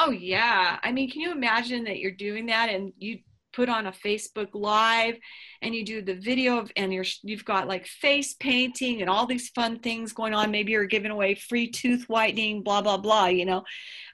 Oh 0.00 0.10
yeah. 0.10 0.78
I 0.80 0.92
mean, 0.92 1.10
can 1.10 1.20
you 1.20 1.32
imagine 1.32 1.82
that 1.84 1.98
you're 1.98 2.12
doing 2.12 2.46
that 2.46 2.68
and 2.68 2.92
you 2.98 3.18
put 3.52 3.68
on 3.68 3.86
a 3.86 3.92
Facebook 3.92 4.50
live 4.52 5.16
and 5.60 5.74
you 5.74 5.84
do 5.84 6.00
the 6.00 6.14
video 6.14 6.58
of, 6.58 6.70
and 6.76 6.92
you're 6.92 7.04
you've 7.24 7.44
got 7.44 7.66
like 7.66 7.84
face 7.84 8.34
painting 8.34 9.00
and 9.00 9.10
all 9.10 9.26
these 9.26 9.48
fun 9.48 9.80
things 9.80 10.12
going 10.12 10.34
on. 10.34 10.52
Maybe 10.52 10.70
you're 10.70 10.84
giving 10.84 11.10
away 11.10 11.34
free 11.34 11.68
tooth 11.68 12.04
whitening, 12.08 12.62
blah 12.62 12.80
blah 12.80 12.98
blah. 12.98 13.26
You 13.26 13.46
know, 13.46 13.64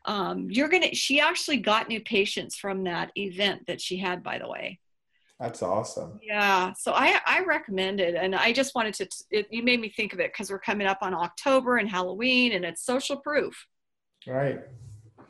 um, 0.06 0.48
you're 0.50 0.70
gonna. 0.70 0.94
She 0.94 1.20
actually 1.20 1.58
got 1.58 1.88
new 1.88 2.00
patients 2.00 2.56
from 2.56 2.84
that 2.84 3.10
event 3.16 3.66
that 3.66 3.82
she 3.82 3.98
had, 3.98 4.22
by 4.22 4.38
the 4.38 4.48
way. 4.48 4.80
That's 5.38 5.62
awesome. 5.62 6.18
Yeah, 6.22 6.72
so 6.78 6.92
I 6.92 7.20
I 7.26 7.44
recommend 7.44 8.00
it, 8.00 8.14
and 8.14 8.34
I 8.34 8.54
just 8.54 8.74
wanted 8.74 8.94
to. 8.94 9.08
It, 9.30 9.48
you 9.50 9.62
made 9.62 9.80
me 9.80 9.90
think 9.90 10.14
of 10.14 10.20
it 10.20 10.32
because 10.32 10.50
we're 10.50 10.60
coming 10.60 10.86
up 10.86 10.98
on 11.02 11.12
October 11.12 11.76
and 11.76 11.90
Halloween, 11.90 12.52
and 12.52 12.64
it's 12.64 12.82
social 12.86 13.18
proof. 13.18 13.66
Right. 14.26 14.60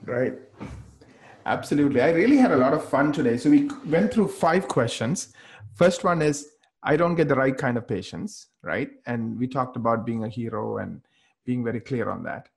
Right. 0.04 0.34
Absolutely. 1.46 2.00
I 2.00 2.10
really 2.10 2.36
had 2.36 2.52
a 2.52 2.56
lot 2.56 2.72
of 2.72 2.84
fun 2.88 3.12
today. 3.12 3.36
So 3.36 3.50
we 3.50 3.68
went 3.86 4.12
through 4.12 4.28
five 4.28 4.66
questions. 4.68 5.32
First 5.74 6.04
one 6.04 6.22
is 6.22 6.48
I 6.82 6.96
don't 6.96 7.14
get 7.14 7.28
the 7.28 7.34
right 7.34 7.56
kind 7.56 7.76
of 7.76 7.86
patients, 7.86 8.48
right? 8.62 8.90
And 9.06 9.38
we 9.38 9.46
talked 9.46 9.76
about 9.76 10.06
being 10.06 10.24
a 10.24 10.28
hero 10.28 10.78
and 10.78 11.02
being 11.44 11.64
very 11.64 11.80
clear 11.80 12.10
on 12.10 12.22
that 12.24 12.48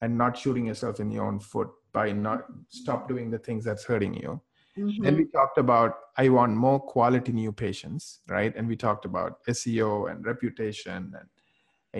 and 0.00 0.16
not 0.16 0.36
shooting 0.36 0.66
yourself 0.66 1.00
in 1.00 1.10
your 1.10 1.24
own 1.24 1.40
foot 1.40 1.68
by 1.92 2.12
not 2.12 2.44
stop 2.68 3.08
doing 3.08 3.30
the 3.30 3.38
things 3.38 3.64
that's 3.64 3.84
hurting 3.84 4.14
you. 4.14 4.40
Mm-hmm. 4.76 5.04
Then 5.04 5.16
we 5.16 5.24
talked 5.24 5.58
about 5.58 5.94
I 6.18 6.28
want 6.28 6.52
more 6.52 6.78
quality 6.78 7.32
new 7.32 7.50
patients, 7.50 8.20
right? 8.28 8.54
And 8.54 8.68
we 8.68 8.76
talked 8.76 9.06
about 9.06 9.44
SEO 9.48 10.10
and 10.10 10.24
reputation 10.24 11.14
and 11.18 11.28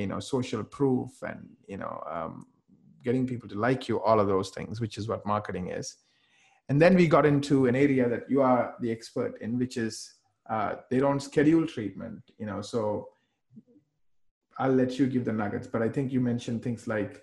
you 0.02 0.06
know 0.06 0.20
social 0.20 0.62
proof 0.62 1.10
and 1.22 1.48
you 1.66 1.78
know 1.78 2.02
um, 2.10 2.46
getting 3.06 3.26
people 3.32 3.48
to 3.48 3.58
like 3.68 3.82
you, 3.88 3.96
all 4.08 4.18
of 4.20 4.28
those 4.34 4.50
things, 4.56 4.80
which 4.82 4.96
is 4.98 5.08
what 5.10 5.24
marketing 5.34 5.66
is. 5.80 5.96
And 6.68 6.76
then 6.82 6.94
we 7.00 7.06
got 7.16 7.24
into 7.32 7.66
an 7.70 7.76
area 7.86 8.08
that 8.08 8.24
you 8.32 8.42
are 8.50 8.74
the 8.82 8.90
expert 8.96 9.32
in, 9.40 9.50
which 9.62 9.76
is 9.86 9.94
uh, 10.54 10.72
they 10.90 10.98
don't 11.04 11.22
schedule 11.30 11.64
treatment, 11.74 12.22
you 12.40 12.46
know. 12.46 12.60
So 12.72 12.80
I'll 14.58 14.78
let 14.82 14.98
you 14.98 15.06
give 15.06 15.24
the 15.24 15.32
nuggets, 15.32 15.68
but 15.72 15.82
I 15.82 15.88
think 15.88 16.12
you 16.12 16.20
mentioned 16.20 16.62
things 16.62 16.88
like 16.88 17.22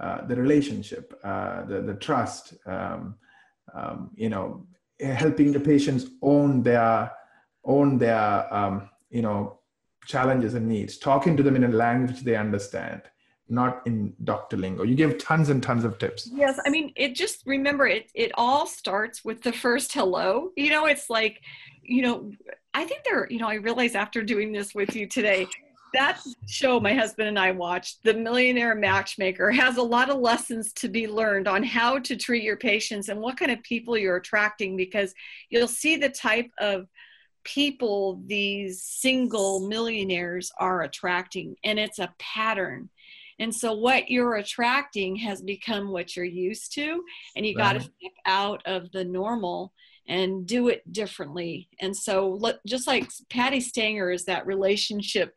uh, 0.00 0.26
the 0.26 0.36
relationship, 0.44 1.06
uh, 1.22 1.64
the 1.70 1.78
the 1.82 1.96
trust, 2.06 2.44
um, 2.66 3.02
um, 3.78 4.10
you 4.24 4.30
know, 4.34 4.66
helping 5.22 5.52
the 5.52 5.60
patients 5.72 6.04
own 6.22 6.62
their 6.70 7.12
own 7.64 7.98
their 7.98 8.32
um, 8.58 8.88
you 9.10 9.22
know 9.22 9.40
challenges 10.06 10.54
and 10.54 10.66
needs, 10.66 10.98
talking 10.98 11.36
to 11.36 11.42
them 11.42 11.56
in 11.56 11.64
a 11.64 11.76
language 11.86 12.20
they 12.22 12.36
understand, 12.46 13.02
not 13.50 13.82
in 13.86 14.14
Dr. 14.24 14.56
Lingo. 14.56 14.82
You 14.82 14.94
gave 14.94 15.18
tons 15.18 15.48
and 15.48 15.62
tons 15.62 15.84
of 15.84 15.98
tips. 15.98 16.30
Yes, 16.32 16.58
I 16.64 16.70
mean, 16.70 16.92
it 16.96 17.14
just 17.14 17.42
remember 17.46 17.86
it. 17.86 18.10
It 18.14 18.30
all 18.34 18.66
starts 18.66 19.24
with 19.24 19.42
the 19.42 19.52
first 19.52 19.92
hello. 19.92 20.50
You 20.56 20.70
know, 20.70 20.86
it's 20.86 21.10
like, 21.10 21.42
you 21.82 22.02
know, 22.02 22.32
I 22.74 22.84
think 22.84 23.02
there. 23.04 23.26
You 23.30 23.38
know, 23.38 23.48
I 23.48 23.54
realize 23.54 23.94
after 23.94 24.22
doing 24.22 24.52
this 24.52 24.74
with 24.74 24.94
you 24.94 25.06
today, 25.06 25.46
that 25.92 26.20
show 26.46 26.78
my 26.78 26.94
husband 26.94 27.28
and 27.28 27.38
I 27.38 27.50
watched, 27.50 28.04
The 28.04 28.14
Millionaire 28.14 28.74
Matchmaker, 28.74 29.50
has 29.50 29.76
a 29.76 29.82
lot 29.82 30.10
of 30.10 30.20
lessons 30.20 30.72
to 30.74 30.88
be 30.88 31.08
learned 31.08 31.48
on 31.48 31.64
how 31.64 31.98
to 31.98 32.16
treat 32.16 32.44
your 32.44 32.56
patients 32.56 33.08
and 33.08 33.20
what 33.20 33.36
kind 33.36 33.50
of 33.50 33.62
people 33.62 33.98
you're 33.98 34.16
attracting 34.16 34.76
because 34.76 35.12
you'll 35.48 35.68
see 35.68 35.96
the 35.96 36.08
type 36.08 36.50
of 36.58 36.86
people 37.42 38.22
these 38.26 38.82
single 38.82 39.66
millionaires 39.66 40.52
are 40.58 40.82
attracting 40.82 41.56
and 41.64 41.78
it's 41.78 41.98
a 41.98 42.12
pattern 42.18 42.88
and 43.40 43.52
so 43.54 43.72
what 43.72 44.10
you're 44.10 44.36
attracting 44.36 45.16
has 45.16 45.40
become 45.40 45.90
what 45.90 46.14
you're 46.14 46.24
used 46.26 46.74
to, 46.74 47.02
and 47.34 47.46
you 47.46 47.56
right. 47.56 47.64
got 47.64 47.72
to 47.72 47.80
step 47.80 48.12
out 48.26 48.62
of 48.66 48.92
the 48.92 49.04
normal 49.04 49.72
and 50.06 50.46
do 50.46 50.68
it 50.68 50.92
differently. 50.92 51.68
And 51.80 51.96
so, 51.96 52.38
just 52.66 52.86
like 52.86 53.10
Patti 53.30 53.60
Stanger 53.60 54.10
is 54.10 54.26
that 54.26 54.46
relationship 54.46 55.34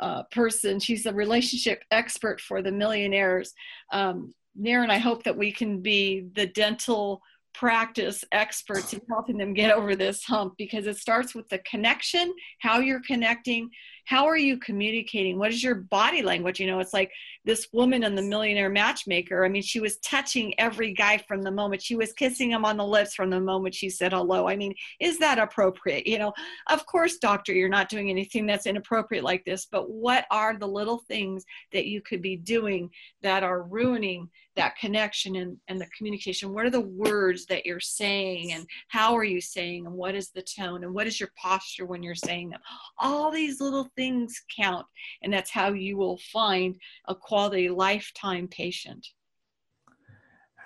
uh, 0.00 0.24
person, 0.24 0.80
she's 0.80 1.06
a 1.06 1.14
relationship 1.14 1.84
expert 1.92 2.40
for 2.40 2.60
the 2.60 2.72
millionaires. 2.72 3.54
Um, 3.92 4.34
Naren, 4.60 4.90
I 4.90 4.98
hope 4.98 5.22
that 5.22 5.38
we 5.38 5.52
can 5.52 5.80
be 5.80 6.26
the 6.34 6.46
dental 6.46 7.22
practice 7.54 8.24
experts 8.30 8.92
in 8.92 9.00
helping 9.08 9.36
them 9.36 9.52
get 9.52 9.72
over 9.72 9.96
this 9.96 10.22
hump 10.24 10.54
because 10.56 10.86
it 10.86 10.96
starts 10.96 11.34
with 11.34 11.48
the 11.48 11.58
connection, 11.58 12.32
how 12.60 12.78
you're 12.78 13.02
connecting, 13.06 13.68
how 14.08 14.24
are 14.24 14.38
you 14.38 14.56
communicating, 14.56 15.38
what 15.38 15.50
is 15.50 15.62
your 15.62 15.74
body 15.74 16.22
language? 16.22 16.58
You 16.58 16.66
know, 16.66 16.80
it's 16.80 16.94
like 16.94 17.12
this 17.44 17.68
woman 17.74 18.04
in 18.04 18.14
the 18.14 18.22
Millionaire 18.22 18.70
Matchmaker. 18.70 19.44
I 19.44 19.50
mean, 19.50 19.60
she 19.60 19.80
was 19.80 19.98
touching 19.98 20.58
every 20.58 20.94
guy 20.94 21.18
from 21.28 21.42
the 21.42 21.50
moment 21.50 21.82
she 21.82 21.94
was 21.94 22.14
kissing 22.14 22.50
him 22.50 22.64
on 22.64 22.78
the 22.78 22.86
lips 22.86 23.14
from 23.14 23.28
the 23.28 23.38
moment 23.38 23.74
she 23.74 23.90
said 23.90 24.14
hello. 24.14 24.48
I 24.48 24.56
mean, 24.56 24.74
is 24.98 25.18
that 25.18 25.38
appropriate? 25.38 26.06
You 26.06 26.18
know, 26.18 26.32
of 26.70 26.86
course, 26.86 27.18
doctor, 27.18 27.52
you're 27.52 27.68
not 27.68 27.90
doing 27.90 28.08
anything 28.08 28.46
that's 28.46 28.64
inappropriate 28.64 29.24
like 29.24 29.44
this, 29.44 29.66
but 29.70 29.90
what 29.90 30.24
are 30.30 30.56
the 30.56 30.66
little 30.66 31.00
things 31.06 31.44
that 31.74 31.84
you 31.84 32.00
could 32.00 32.22
be 32.22 32.36
doing 32.36 32.88
that 33.22 33.42
are 33.42 33.64
ruining 33.64 34.30
that 34.58 34.76
connection 34.76 35.36
and, 35.36 35.56
and 35.68 35.80
the 35.80 35.86
communication? 35.96 36.52
What 36.52 36.66
are 36.66 36.70
the 36.70 36.80
words 36.80 37.46
that 37.46 37.64
you're 37.64 37.78
saying 37.78 38.52
and 38.52 38.66
how 38.88 39.16
are 39.16 39.24
you 39.24 39.40
saying 39.40 39.86
and 39.86 39.94
what 39.94 40.14
is 40.14 40.30
the 40.30 40.42
tone 40.42 40.82
and 40.82 40.92
what 40.92 41.06
is 41.06 41.20
your 41.20 41.30
posture 41.36 41.86
when 41.86 42.02
you're 42.02 42.14
saying 42.14 42.50
them? 42.50 42.60
All 42.98 43.30
these 43.30 43.60
little 43.60 43.88
things 43.98 44.40
count, 44.56 44.86
and 45.22 45.32
that's 45.32 45.50
how 45.50 45.72
you 45.72 45.96
will 45.96 46.18
find 46.32 46.76
a 47.08 47.14
quality 47.14 47.68
lifetime 47.68 48.46
patient. 48.46 49.04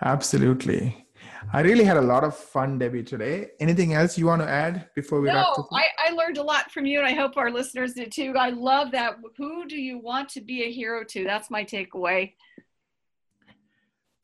Absolutely. 0.02 1.06
I 1.52 1.60
really 1.62 1.84
had 1.84 1.96
a 1.96 2.02
lot 2.02 2.24
of 2.24 2.36
fun, 2.36 2.78
Debbie, 2.78 3.02
today. 3.02 3.50
Anything 3.58 3.94
else 3.94 4.18
you 4.18 4.26
want 4.26 4.42
to 4.42 4.48
add 4.48 4.90
before 4.94 5.20
we 5.20 5.28
no, 5.28 5.34
wrap 5.34 5.56
this 5.56 5.66
I, 5.72 5.86
I 6.08 6.10
learned 6.12 6.36
a 6.36 6.42
lot 6.42 6.70
from 6.70 6.84
you, 6.84 6.98
and 6.98 7.06
I 7.06 7.12
hope 7.12 7.36
our 7.36 7.50
listeners 7.50 7.94
did 7.94 8.12
too. 8.12 8.34
I 8.36 8.50
love 8.50 8.92
that. 8.92 9.16
Who 9.38 9.66
do 9.66 9.80
you 9.80 9.98
want 9.98 10.28
to 10.30 10.40
be 10.40 10.64
a 10.64 10.70
hero 10.70 11.04
to? 11.04 11.24
That's 11.24 11.50
my 11.50 11.64
takeaway. 11.64 12.34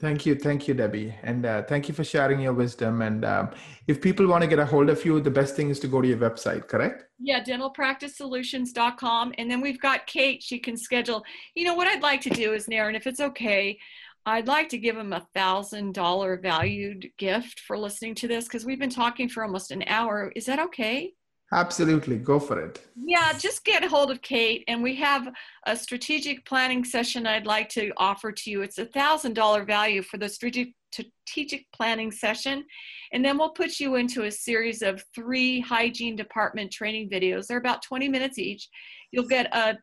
Thank 0.00 0.26
you. 0.26 0.36
Thank 0.36 0.68
you, 0.68 0.74
Debbie. 0.74 1.12
And 1.24 1.44
uh, 1.44 1.62
thank 1.64 1.88
you 1.88 1.94
for 1.94 2.04
sharing 2.04 2.38
your 2.40 2.52
wisdom. 2.52 3.02
And 3.02 3.24
um, 3.24 3.50
if 3.88 4.00
people 4.00 4.28
want 4.28 4.42
to 4.42 4.48
get 4.48 4.60
a 4.60 4.64
hold 4.66 4.90
of 4.90 5.04
you, 5.04 5.20
the 5.20 5.30
best 5.30 5.56
thing 5.56 5.70
is 5.70 5.80
to 5.80 5.88
go 5.88 6.00
to 6.00 6.06
your 6.06 6.18
website, 6.18 6.68
correct? 6.68 7.04
Yeah, 7.18 7.42
dentalpracticesolutions.com. 7.42 9.34
And 9.38 9.50
then 9.50 9.60
we've 9.60 9.80
got 9.80 10.06
Kate. 10.06 10.40
She 10.40 10.60
can 10.60 10.76
schedule. 10.76 11.24
You 11.56 11.64
know, 11.64 11.74
what 11.74 11.88
I'd 11.88 12.02
like 12.02 12.20
to 12.22 12.30
do 12.30 12.52
is, 12.52 12.68
Naren, 12.68 12.94
if 12.94 13.08
it's 13.08 13.18
okay, 13.18 13.76
I'd 14.24 14.46
like 14.46 14.68
to 14.68 14.78
give 14.78 14.96
him 14.96 15.12
a 15.12 15.26
thousand 15.34 15.94
dollar 15.94 16.36
valued 16.36 17.10
gift 17.16 17.60
for 17.60 17.76
listening 17.76 18.14
to 18.16 18.28
this 18.28 18.44
because 18.44 18.64
we've 18.64 18.78
been 18.78 18.90
talking 18.90 19.28
for 19.28 19.42
almost 19.42 19.72
an 19.72 19.82
hour. 19.88 20.32
Is 20.36 20.46
that 20.46 20.60
okay? 20.60 21.14
Absolutely, 21.52 22.18
go 22.18 22.38
for 22.38 22.60
it. 22.60 22.84
Yeah, 22.94 23.32
just 23.32 23.64
get 23.64 23.84
a 23.84 23.88
hold 23.88 24.10
of 24.10 24.20
Kate, 24.20 24.64
and 24.68 24.82
we 24.82 24.94
have 24.96 25.28
a 25.66 25.74
strategic 25.74 26.44
planning 26.44 26.84
session 26.84 27.26
I'd 27.26 27.46
like 27.46 27.70
to 27.70 27.90
offer 27.96 28.32
to 28.32 28.50
you. 28.50 28.62
It's 28.62 28.78
a 28.78 28.84
thousand 28.84 29.34
dollar 29.34 29.64
value 29.64 30.02
for 30.02 30.18
the 30.18 30.28
strategic 30.28 30.74
strategic 30.92 31.66
planning 31.72 32.10
session. 32.10 32.64
And 33.12 33.24
then 33.24 33.38
we'll 33.38 33.50
put 33.50 33.80
you 33.80 33.96
into 33.96 34.24
a 34.24 34.30
series 34.30 34.82
of 34.82 35.04
three 35.14 35.60
hygiene 35.60 36.16
department 36.16 36.72
training 36.72 37.10
videos. 37.10 37.46
They're 37.46 37.58
about 37.58 37.82
20 37.82 38.08
minutes 38.08 38.38
each. 38.38 38.68
You'll 39.10 39.26
get 39.26 39.54
a 39.54 39.78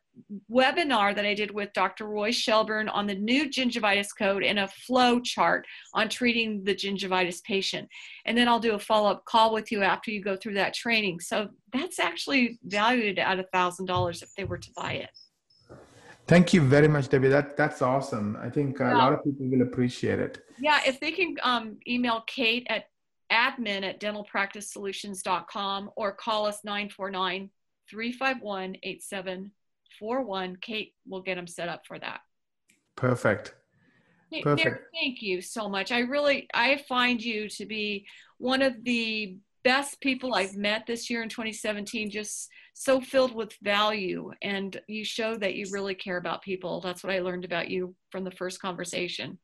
webinar 0.52 1.16
that 1.16 1.26
I 1.26 1.34
did 1.34 1.52
with 1.52 1.74
Dr. 1.74 2.08
Roy 2.08 2.32
Shelburne 2.32 2.90
on 2.90 3.08
the 3.08 3.16
new 3.16 3.50
gingivitis 3.50 4.10
code 4.18 4.44
and 4.44 4.60
a 4.60 4.68
flow 4.68 5.20
chart 5.20 5.66
on 5.94 6.10
treating 6.10 6.64
the 6.64 6.76
gingivitis 6.76 7.44
patient. 7.44 7.90
And 8.26 8.38
then 8.38 8.48
I'll 8.48 8.60
do 8.60 8.76
a 8.76 8.80
follow 8.80 9.10
up 9.10 9.26
call 9.26 9.54
with 9.54 9.72
you 9.72 9.82
after 9.82 10.12
you 10.12 10.22
go 10.22 10.36
through 10.36 10.54
that 10.56 10.74
training. 10.74 11.20
So 11.20 11.50
that's 11.74 12.00
actually 12.00 12.60
valued 12.64 13.20
at 13.20 13.38
$1,000 13.54 14.24
if 14.24 14.34
they 14.36 14.44
were 14.44 14.58
to 14.58 14.70
buy 14.76 14.94
it. 14.94 15.10
Thank 16.28 16.54
you 16.54 16.62
very 16.62 16.88
much, 16.88 17.10
Debbie. 17.10 17.28
That 17.28 17.56
that's 17.56 17.84
awesome. 17.84 18.36
I 18.42 18.50
think 18.50 18.80
yeah. 18.80 18.96
a 18.96 18.98
lot 18.98 19.14
of 19.14 19.24
people 19.24 19.46
will 19.46 19.62
appreciate 19.62 20.20
it. 20.20 20.40
Yeah, 20.58 20.80
if 20.84 21.00
they 21.00 21.12
can 21.12 21.36
um, 21.44 21.78
email 21.88 22.24
Kate 22.26 22.66
at 22.68 22.86
admin 23.32 23.84
at 23.84 24.00
dentalpracticesolutions.com 24.00 25.92
or 25.96 26.12
call 26.14 26.48
us 26.48 26.60
949 26.64 27.52
351 27.90 28.78
8741. 28.84 30.58
Kate 30.62 30.94
will 31.08 31.22
get 31.22 31.36
them 31.36 31.48
set 31.48 31.70
up 31.70 31.86
for 31.88 32.00
that. 32.00 32.22
Perfect. 32.96 33.56
Perfect. 34.42 34.88
thank 34.94 35.22
you 35.22 35.42
so 35.42 35.70
much. 35.70 35.92
I 35.92 36.00
really 36.00 36.48
I 36.54 36.84
find 36.90 37.24
you 37.24 37.48
to 37.50 37.66
be 37.66 38.06
one 38.38 38.62
of 38.62 38.84
the 38.84 39.38
best 39.64 40.00
people 40.02 40.36
I've 40.36 40.56
met 40.56 40.86
this 40.86 41.10
year 41.10 41.24
in 41.24 41.30
2017, 41.30 42.10
just 42.10 42.50
so 42.74 43.02
filled 43.02 43.34
with 43.34 43.54
value. 43.62 44.32
And 44.42 44.80
you 44.88 45.04
show 45.04 45.36
that 45.38 45.56
you 45.56 45.68
really 45.72 45.96
care 45.96 46.18
about 46.18 46.42
people. 46.42 46.82
That's 46.82 47.04
what 47.04 47.14
I 47.14 47.20
learned 47.20 47.46
about 47.46 47.70
you 47.70 47.96
from 48.12 48.24
the 48.24 48.32
first 48.32 48.62
conversation. 48.62 49.40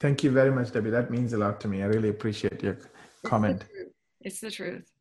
Thank 0.00 0.22
you 0.22 0.30
very 0.30 0.50
much, 0.50 0.72
Debbie. 0.72 0.90
That 0.90 1.10
means 1.10 1.32
a 1.32 1.38
lot 1.38 1.60
to 1.62 1.68
me. 1.68 1.82
I 1.82 1.86
really 1.86 2.10
appreciate 2.10 2.62
your 2.62 2.78
comment. 3.24 3.64
It's 4.20 4.40
the 4.40 4.50
truth. 4.50 4.97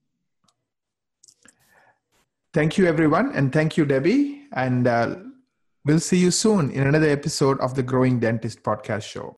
Thank 2.57 2.79
you, 2.79 2.87
everyone. 2.87 3.33
And 3.35 3.53
thank 3.53 3.77
you, 3.77 3.85
Debbie. 3.85 4.47
And 4.51 4.87
uh, 4.87 5.17
we'll 5.85 5.99
see 5.99 6.17
you 6.17 6.31
soon 6.31 6.71
in 6.71 6.87
another 6.87 7.07
episode 7.07 7.59
of 7.59 7.75
the 7.75 7.83
Growing 7.83 8.19
Dentist 8.19 8.63
podcast 8.63 9.03
show. 9.03 9.35